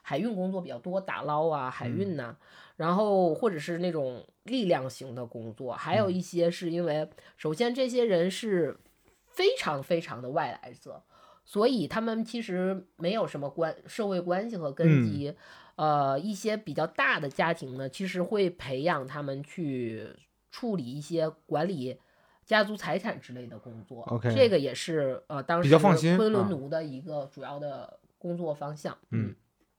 [0.00, 2.36] 海运工作比较多，打捞啊、海运呐。
[2.76, 7.06] 然后或者是那种力量型的工作，还有一些是因为，
[7.36, 8.78] 首先这些人是
[9.26, 11.02] 非常非常的外来者，
[11.44, 15.34] 所以他们其实没有什么关社会关系和根基。
[15.80, 20.06] 呃，一些比较大的家庭呢，其实会培养他们去
[20.50, 21.98] 处理一些管理
[22.44, 24.02] 家族财产之类的工作。
[24.02, 25.78] OK，这个也是呃当时
[26.18, 28.94] 昆仑奴的一个主要的工作方向。
[29.10, 29.34] 嗯。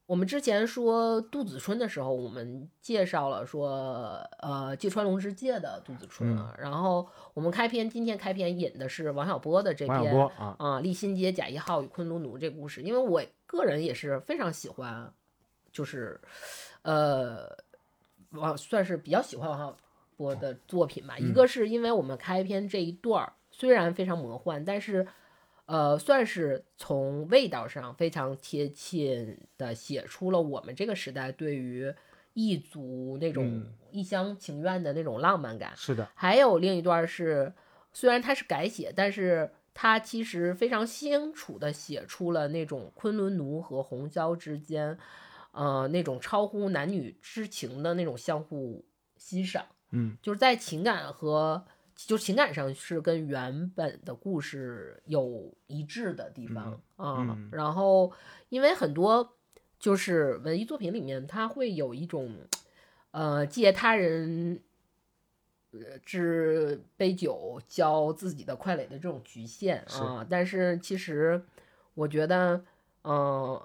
[0.07, 6.53] 我们之前说杜子春的时候，我们介绍了说，呃，芥川龙之介的杜子春啊。
[6.57, 12.81] 然后我们开篇今天开篇引的是王小波的这篇啊，啊，立新街贾一号与昆仑奴这故事。
[12.81, 15.13] 因为我个人也是非常喜欢，
[15.71, 16.19] 就是，
[16.81, 17.55] 呃，
[18.31, 19.77] 王算是比较喜欢王小
[20.17, 21.17] 波的作品吧。
[21.17, 25.07] 一个是因为我们开篇这一段儿虽然非常魔幻，但是。
[25.67, 31.93] 呃，算是从味道上非常贴切的写出了我们这个时代对于
[32.33, 35.71] 异族那种一厢情愿的那种浪漫感。
[35.77, 36.09] 是的。
[36.13, 37.53] 还有另一段是，
[37.93, 44.97] 虽然它是改写，但是它其实非常清楚的写出了那种昆仑奴和红椒之间，
[45.51, 48.83] 呃，那种超乎男女之情的那种相互
[49.17, 49.65] 欣赏。
[49.91, 51.63] 嗯，就是在情感和。
[51.93, 58.11] 就情感上是跟原本的故事有一致的地方啊，然后
[58.49, 59.35] 因为很多
[59.77, 62.33] 就是文艺作品里面，它会有一种
[63.11, 64.59] 呃借他人
[65.73, 71.43] 呃之杯酒浇自己的快垒的这种局限啊，但是其实
[71.93, 72.63] 我觉得
[73.03, 73.61] 嗯。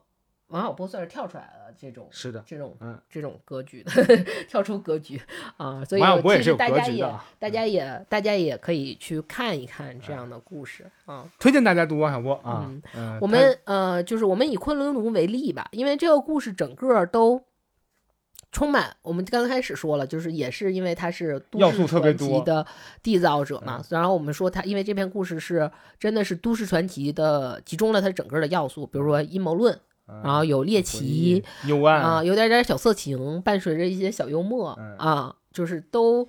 [0.48, 3.90] 王小波算是跳出来了，这种是的，这种嗯，这种格局的
[4.48, 5.20] 跳出格局
[5.56, 6.02] 啊，所以
[6.36, 7.04] 其实大家也
[7.40, 12.70] 大家也大家也可以去看一看这样的故事啊，推荐大家读王小波啊。
[12.94, 17.42] 嗯我们呃，就是我们以昆仑奴为例吧，因为这个故事整个都
[18.52, 22.64] 充满，我们刚开始说了，就是也是因为他是都市传奇的
[23.02, 25.68] 缔造者嘛，然后我们说他因为这篇故事是
[25.98, 29.76] 真的是都市传奇的集中了他整个的要素，比如说阴谋论。
[30.22, 31.42] 然后有猎奇，
[32.00, 36.28] 啊，有点点小色情，伴随着一些小幽默啊，就是都，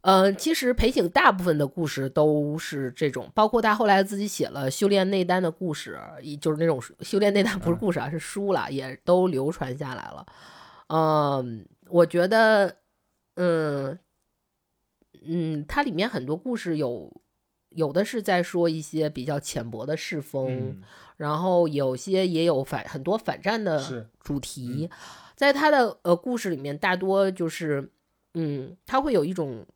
[0.00, 5.98] 呃，其实裴景大部分的故事都是这种，包括他后来自己写了修炼内丹的故事，
[6.40, 10.26] 就是那种修炼内丹不是故事啊，是书了，也都流传下来了。
[10.88, 12.76] 嗯，我觉得，
[13.34, 13.98] 嗯，
[15.26, 17.12] 嗯，它里面很多故事有，
[17.78, 20.82] 有的是在说一些比较浅薄的世风。
[21.16, 24.88] 然后有些也有反很多反战的主题，
[25.34, 27.90] 在他的呃故事里面，大多就是，
[28.34, 29.66] 嗯，他会有一种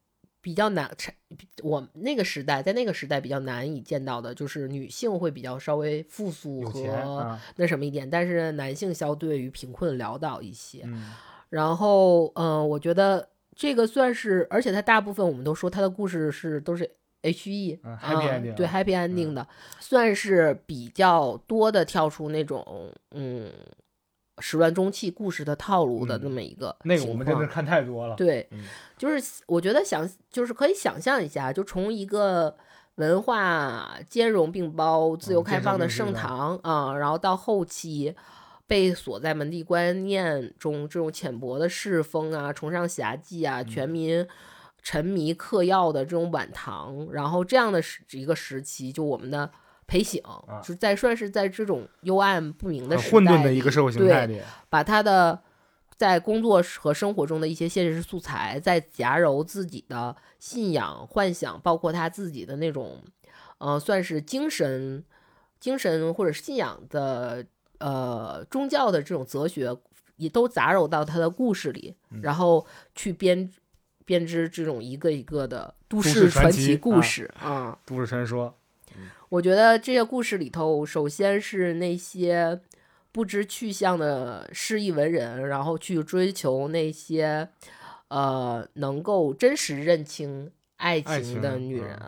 [0.41, 0.89] 比较难，
[1.65, 10.89] 我那个时代在那个时代比较难以见到的，就是女性会比较稍微富足和那什么一点，但是男性相对于贫困潦倒一些。
[11.49, 16.89] 然后，嗯，我觉得这个算是，而且他大部分我们都说他的故事是都是。
[17.23, 19.47] H E，嗯，对，Happy Ending 的，
[19.81, 23.51] 算是比较多的跳出那种，嗯，
[24.39, 28.17] 始乱终弃故事的套路的那么一个那个我们真的看太多了。
[28.17, 28.49] 对，
[28.99, 32.57] 就是我觉得想就是可以想象一下，就从一个
[32.97, 38.15] 文化兼容并包、自由开放的盛唐啊，然后到后期
[38.67, 44.27] 被锁在门第观念中这种浅薄的世风啊，崇尚侠妓啊，全民
[44.83, 49.51] 沉迷嗑药的这种晚唐，然后这样的时一个时期，就我们的。
[49.85, 50.23] 裴醒，
[50.63, 54.41] 就在算是在这种幽暗不明的混沌的一个社会形态里，
[54.71, 55.39] 把他的
[55.99, 63.03] 在工作和生活中的一些现实素材，再夹糅自己的信仰、幻想，包括他自己的那种，
[63.59, 65.05] 呃，算是精神、
[65.61, 67.45] 精神或者信仰的，
[67.79, 69.77] 呃，宗教的这种哲学，
[70.17, 72.65] 也都杂糅到他的故事里，然后
[72.95, 73.51] 去编
[74.05, 78.55] 编织这种一个一个的都市传奇故事啊，都市传说。
[79.29, 82.61] 我觉得这些故事里头，首先是那些
[83.11, 87.49] 不知去向的失意文人，然后去追求那些
[88.09, 91.99] 呃能够真实认清爱情的女人、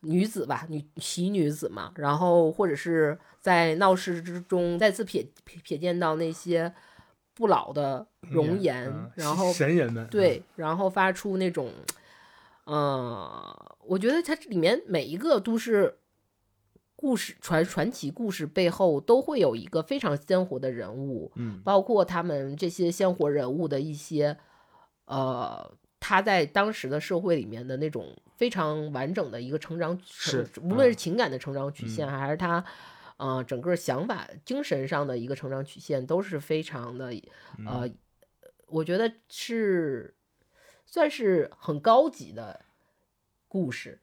[0.00, 1.92] 女子吧，女奇女子嘛。
[1.96, 5.26] 然后或者是在闹市之中再次瞥
[5.66, 6.72] 瞥见到那些
[7.34, 11.70] 不老的容颜，然后神人们对，然后发出那种，
[12.66, 13.54] 嗯，
[13.86, 15.98] 我觉得它里面每一个都是。
[16.94, 24.38] 故事传传奇故事背后都会有一个非常鲜活的人物，嗯，包括他们这些鲜活人物的一些，
[25.06, 25.68] 呃，
[25.98, 28.06] 他在当时的社会里面的那种
[28.36, 32.64] 非常完整的一个成长，是无论是情感的成长曲线，还是他，
[33.16, 37.12] 呃，整个想法、精神上的一个成长曲线，都是非常的，
[37.66, 37.88] 呃，
[38.66, 40.14] 我觉得是
[40.86, 42.64] 算是很高级的
[43.48, 44.00] 故事。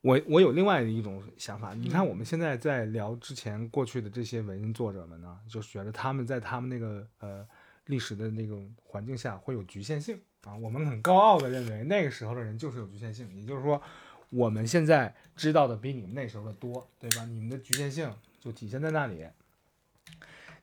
[0.00, 7.46] 我我有另外的一种想法，你看我们现在在聊之前过去的这些文人作者们呢，就觉得他们在他们那个呃
[7.86, 10.54] 历史的那种环境下会有局限性啊。
[10.56, 13.82] 我们很高傲的认为那个时候的人就是有局限性，也就是说
[14.30, 17.24] 我们现在知道的比你们那时候的多，对吧？
[17.26, 19.26] 你们的局限性就体现在那里。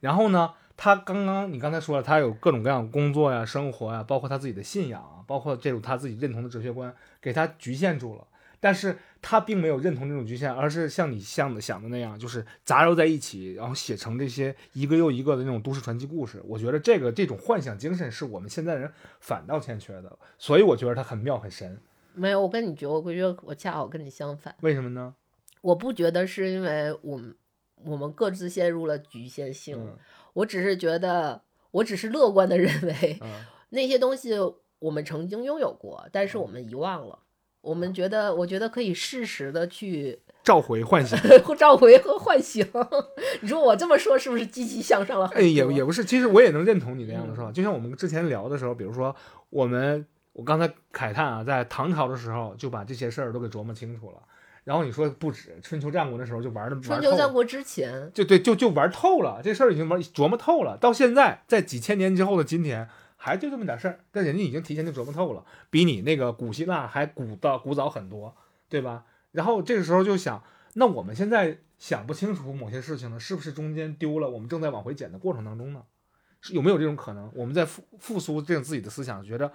[0.02, 8.28] 然后呢，他刚刚你刚才说了，他有各种各样的工作呀、生活呀，包括他自己的信仰，包括这种他自己认同的哲学观，给他局限住了。
[8.60, 16.42] 但是他并没有认同这种局限，而是像你像的想的那样，就是杂糅在一起，然后写成这些一个又一个的那种都市传奇故事。
[16.46, 21.80] 我觉得这个这种幻想精神是我们现在人反倒欠缺的，所以我觉得他很妙很神。
[22.16, 24.56] 没有，我跟你觉得，我觉得我恰好跟你相反。
[24.62, 25.14] 为什么呢？
[25.62, 27.36] 我不觉得是因为我们
[27.84, 29.96] 我们各自陷入了局限性，
[30.34, 33.20] 我只是觉得，我只是乐观的 认为
[33.70, 34.34] 那些东西
[34.80, 37.20] 我们曾经拥有过，但是我们遗忘了。
[37.62, 41.18] 我们觉得，我觉得可以适时的去召回唤醒，
[41.58, 42.64] 召回和唤醒。
[43.42, 45.26] 你说我这么说是不是积极向上了？
[45.34, 47.52] 哎，也也不是，其实我也能认同你那样的，是吧？
[47.52, 49.16] 就像我们之前聊的时候，比如说
[49.50, 50.06] 我们，
[50.36, 54.18] 我刚才慨叹啊，在唐朝的时候就把这些事儿都给琢磨清楚了。
[54.64, 60.78] 然后你说不止春秋战国的时候就玩的，春秋战国之前就对，就就玩透了，这事儿已经玩琢磨透了。
[60.78, 62.88] 到现在，在几千年之后的今天。
[63.18, 68.36] 还就这么点事儿，但人家已经提前就琢磨透了，比你那个古希腊还古到古早很多，
[68.70, 69.04] 对吧？
[69.32, 70.44] 然后这个时候就想，
[70.74, 74.30] 那我们现在想不清楚某些事情呢，是不是中间丢了？
[74.30, 75.82] 我们正在往回捡的过程当中呢？
[76.42, 77.32] 是有没有这种可能？
[77.34, 79.52] 我们在复复苏这种自己的思想，觉得，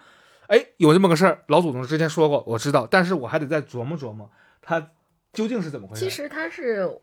[0.51, 4.91] 哎，有这么个事儿，老祖宗之前说过，我知道，但是我还得再琢磨琢磨，它
[5.33, 6.05] 究竟是怎么回事？
[6.05, 7.01] 其实它是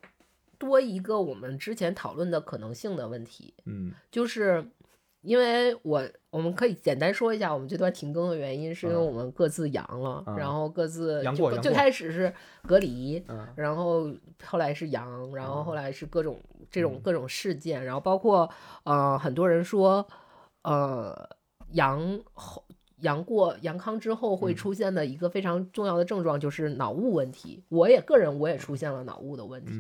[0.58, 4.64] 多一个我们之前讨论的可能性的问题，嗯，就是。
[5.22, 12.34] 因为我我们可以简单说一下，我们这段停更的原因，是因为我们各自阳了，然后各自就最开始是
[12.66, 13.22] 隔离，
[13.56, 14.10] 然后
[14.46, 16.40] 后来是阳，然后后来是各种
[16.72, 18.50] 这种各种事件，然后包括
[18.84, 20.08] 呃很多人说，
[20.62, 21.30] 呃
[21.72, 22.64] 阳后
[23.02, 29.72] 阳过阳康之后会出现的一个非常重要的症状就是脑雾问题，我也个人我也出现了脑雾的问题，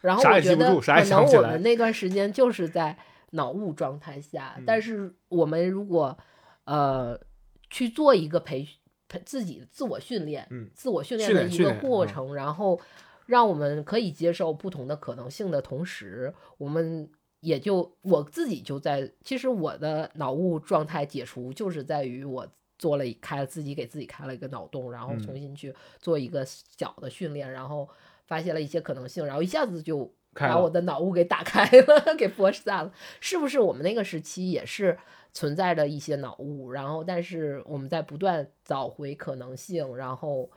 [0.00, 2.96] 然后我觉得可能我们那段时间就是在。
[3.32, 6.16] 脑雾状态下，但是我们如果
[6.64, 7.20] 呃
[7.68, 8.66] 去做一个培
[9.06, 12.80] 培自己自我训练，自我训练的一个过程，然后
[13.26, 17.10] 让我们可以接受不同的可能性的同时，我们
[17.40, 22.46] 也就我自己就在，其实我的脑雾状态解除就是在于我
[22.78, 27.88] 做了开了自己给自己开了一个脑洞，然后重新去做一个小的训练，然后
[28.26, 30.12] 发现了一些可能性，然后一下子就。
[30.34, 32.92] 把我的脑雾给打开了， 给播散了。
[33.18, 34.96] 是不是我们那个时期也是
[35.32, 36.70] 存在着一些脑雾？
[36.70, 40.48] 然后，但是我们在不断找回可能性，然后，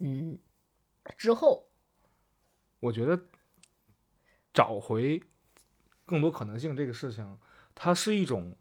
[0.00, 0.36] 嗯，
[1.16, 1.68] 之后，
[2.80, 3.18] 我觉得
[4.52, 5.22] 找回
[6.10, 7.38] 更多可能性这个事情，
[7.74, 8.56] 它是一种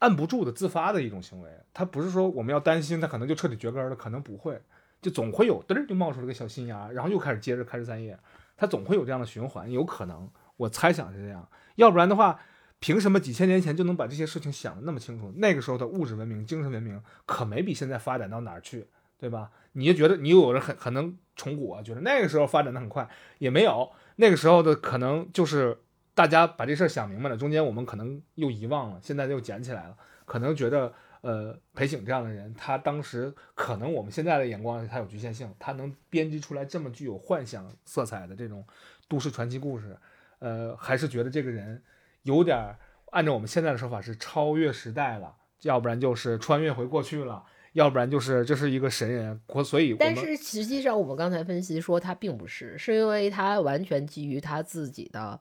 [0.00, 1.50] 按不住的自发的一种行为。
[1.72, 4.60] 它不是说我们要担心它可能就彻底绝根了，可能不会，
[5.00, 8.18] 就总会有嘚儿就冒出了个小新芽，然后又开始接着开枝散叶，
[8.56, 11.48] 它总会有这样的循环，有可能，我猜想是这样。
[11.76, 12.38] 要不然的话，
[12.78, 15.32] 凭什么几千年前就能把这些事情想得那么清楚？
[15.36, 18.86] 那个时候的物质文明、精神文明可没比现在发展到哪儿去，
[19.18, 19.50] 对吧？
[19.72, 23.08] 你就觉得你有人很很能重古啊，觉得那个时候发展的很快，
[23.38, 23.90] 也没有。
[24.16, 25.78] 那个时候的可能就是
[26.20, 29.96] 大家把这事儿想明白了，中间我们可能又遗忘了，现在又捡起来了。
[30.26, 30.92] 可能觉得，
[31.22, 38.62] 呃，裴醒这样的人，他当时可能我们现在的眼光他有局限性，他能编辑出来这么具有幻想色彩的这种
[39.08, 39.96] 都市传奇故事，
[40.40, 41.82] 呃，还是觉得这个人
[42.24, 42.76] 有点
[43.12, 47.42] 按照我们现在的说法是超越时代了，要不然就是穿越回过去了。
[47.72, 55.40] 要不然就是这是一个神人，所以但是实际上我们刚才分析说他并不是，是因为他完全基于他自己的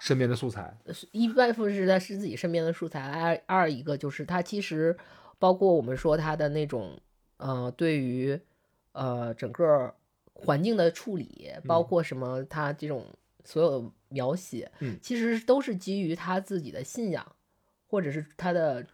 [0.00, 0.76] 身边的素材，
[1.12, 4.96] 一外部分是他是自己身边的素材，二二一个就是他其实
[5.38, 6.98] 包括我们说他的那种
[7.36, 8.40] 呃对于
[8.92, 9.94] 呃整个
[10.32, 13.06] 环境的处理，包括什么他这种
[13.44, 17.36] 所有描写，嗯，其实都是基于他自己的信仰
[17.86, 18.84] 或者是他的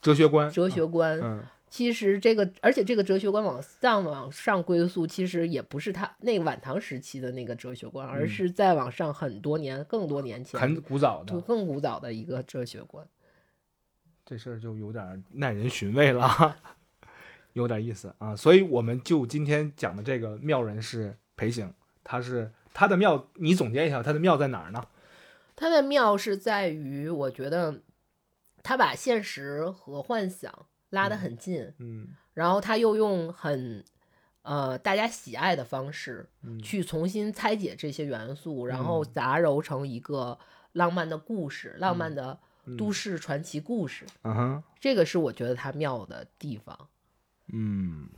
[0.00, 1.42] 哲学观，哲学观，嗯。
[1.68, 13.06] 其实这个，而且这个哲学观往上往上归宿，其实也不是他那晚唐时期的那个哲学观，而是再往上很多年、更多年前、很古早的、更古早的一个哲学观。
[14.24, 16.56] 这事儿就有点耐人寻味了，
[17.52, 18.34] 有点意思啊。
[18.34, 24.86] 所以我们就今天讲的这个妙人是裴行，他是他的妙，你总结一下他的妙在哪儿呢？
[25.56, 27.82] 他的妙是在于，我觉得
[28.62, 30.66] 他把现实和幻想。
[30.90, 33.84] 拉得很近，嗯，然后他又用很，
[34.42, 36.28] 呃，大家喜爱的方式，
[36.62, 40.38] 去重新拆解这些元素，然后杂糅成一个
[40.72, 42.38] 浪漫的故事，浪漫的
[42.78, 44.04] 都市传奇故事。
[44.22, 46.88] 嗯哼，这个是我觉得他妙的地方。
[47.52, 48.08] 嗯，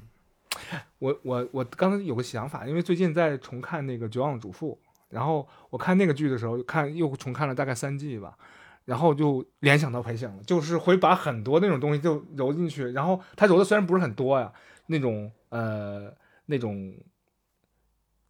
[0.99, 4.79] 我我我刚才有个想法，因为最近在重看那个《绝望主妇》，
[5.09, 8.37] 然后我看那个剧的时候，看又重看了大概三季吧。
[8.89, 14.51] 然后就联想到裴行了，就是会把很多那种东西就揉进去，然后他揉的虽然不是很多呀，
[14.87, 16.11] 那种呃
[16.47, 16.95] 那种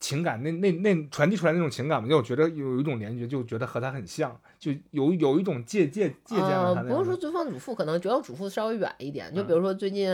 [0.01, 6.83] 情感，那那那传递出来那种情感嘛，就我觉得有一种联觉，就觉得和他很像，就有有一种借借借鉴了他。
[6.83, 10.11] 不用说《尊方主妇》，可能《主要主妇》稍微远一点，就比如说最近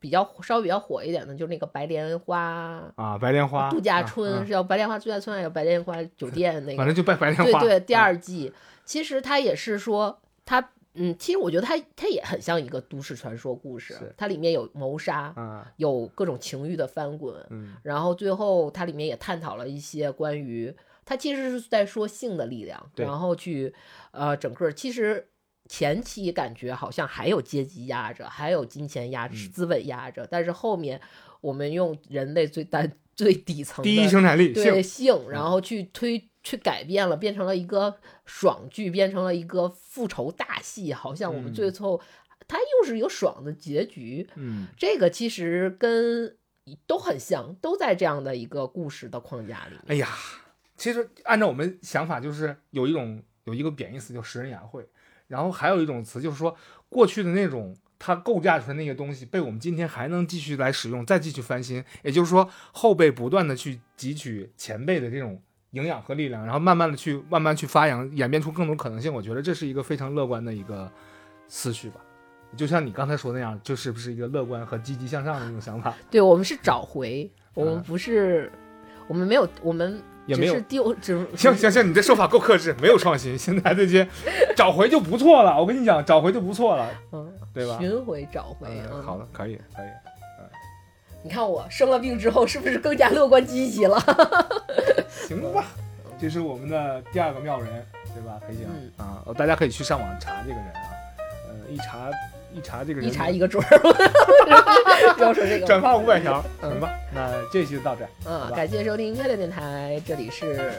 [0.00, 7.60] 比较稍微比较火一点的，就是那个白莲花啊，白莲花度假村是叫白莲花度假村，还有白莲花酒 店那个，反正就白白莲花。
[7.60, 8.52] 对对，第二季。
[8.84, 15.32] 其实它也是说，它嗯，其实我觉得它它也很像一个都市传说故事，它里面有谋杀，
[15.76, 20.74] 有各种情欲的翻滚，嗯然后最后它里面也探讨了一些关于，
[21.04, 23.72] 它其实是在说性的力量，然后去
[24.10, 25.28] 呃整个其实
[25.70, 31.00] 前期感觉好像还有阶级压着，还有金钱压着，资本压着，但是后面
[31.40, 36.26] 我们用人类最单最底层第一生产力对性，然后去推。
[36.42, 37.94] 去改变了，变成了一个
[38.24, 42.00] 爽剧，变成了一个复仇大戏，好像我们最后
[42.48, 44.26] 它又是一个爽的结局。
[44.36, 46.34] 嗯，这个其实跟
[46.86, 49.76] 都很像，都在这样的一个故事的框架里。
[49.88, 50.08] 哎呀，
[50.78, 54.88] 其实按照我们想法，就是有一种有一个贬义词叫食人牙慧，
[55.30, 56.54] 然后还有一种词就是说
[56.90, 61.82] 过去的那种它构架出来那些东西，被我们今天还能继续来使用，再继续翻新。
[62.02, 65.40] 也就是说，后辈不断的去汲取前辈的这种。
[65.72, 69.14] 营养和力量，然后慢慢的去慢慢去发扬，演变出更多可能性。
[69.14, 70.90] 我觉得这是一个非常乐观的一个
[71.46, 72.00] 思绪吧。
[72.56, 75.94] 就像你刚才说那样，就是不是一个乐观和积极向上的一种想法。
[76.10, 78.50] 对我们是找回，我们不是，
[79.10, 80.94] 我们没有，我们也没有丢。
[80.94, 83.36] 只行行行，你这说法够克制，没有创新。
[83.36, 84.06] 现在这些
[84.54, 85.58] 找回就不错了。
[85.58, 87.76] 我跟你讲，找回就不错了，嗯，对吧？
[87.80, 88.68] 寻回找回，
[89.04, 89.86] 好的，可以可以。
[91.24, 93.98] 你看我生了病之后，是不是更加乐观积极了？
[95.26, 95.64] 行吧，
[96.20, 97.68] 这是我们的第二个妙人，
[98.14, 98.40] 对吧？
[98.46, 100.94] 裴行啊，大家可以去上网查这个人啊，
[101.48, 102.08] 呃，一查
[102.52, 103.78] 一查这个人，一查一个准儿。
[105.16, 106.90] 不要说这个，转发五百条，行吧？
[107.14, 108.04] 那这期就到这。
[108.26, 110.72] 嗯，感谢收听音乐电台，这里是，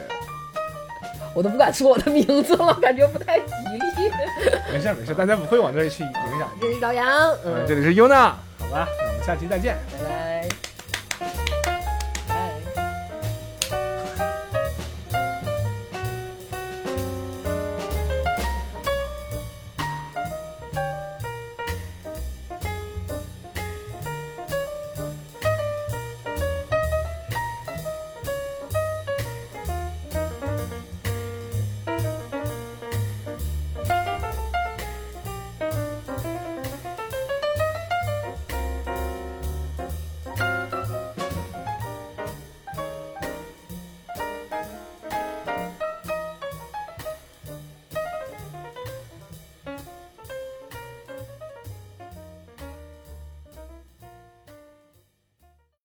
[1.34, 4.10] 我都不敢说我的名字了，感觉不太吉利。
[4.72, 6.50] 没事没事，大家不会往这里去影响。
[6.60, 10.31] 这是朝阳，嗯，这里是优娜，好吧，那我们下期再见，拜拜。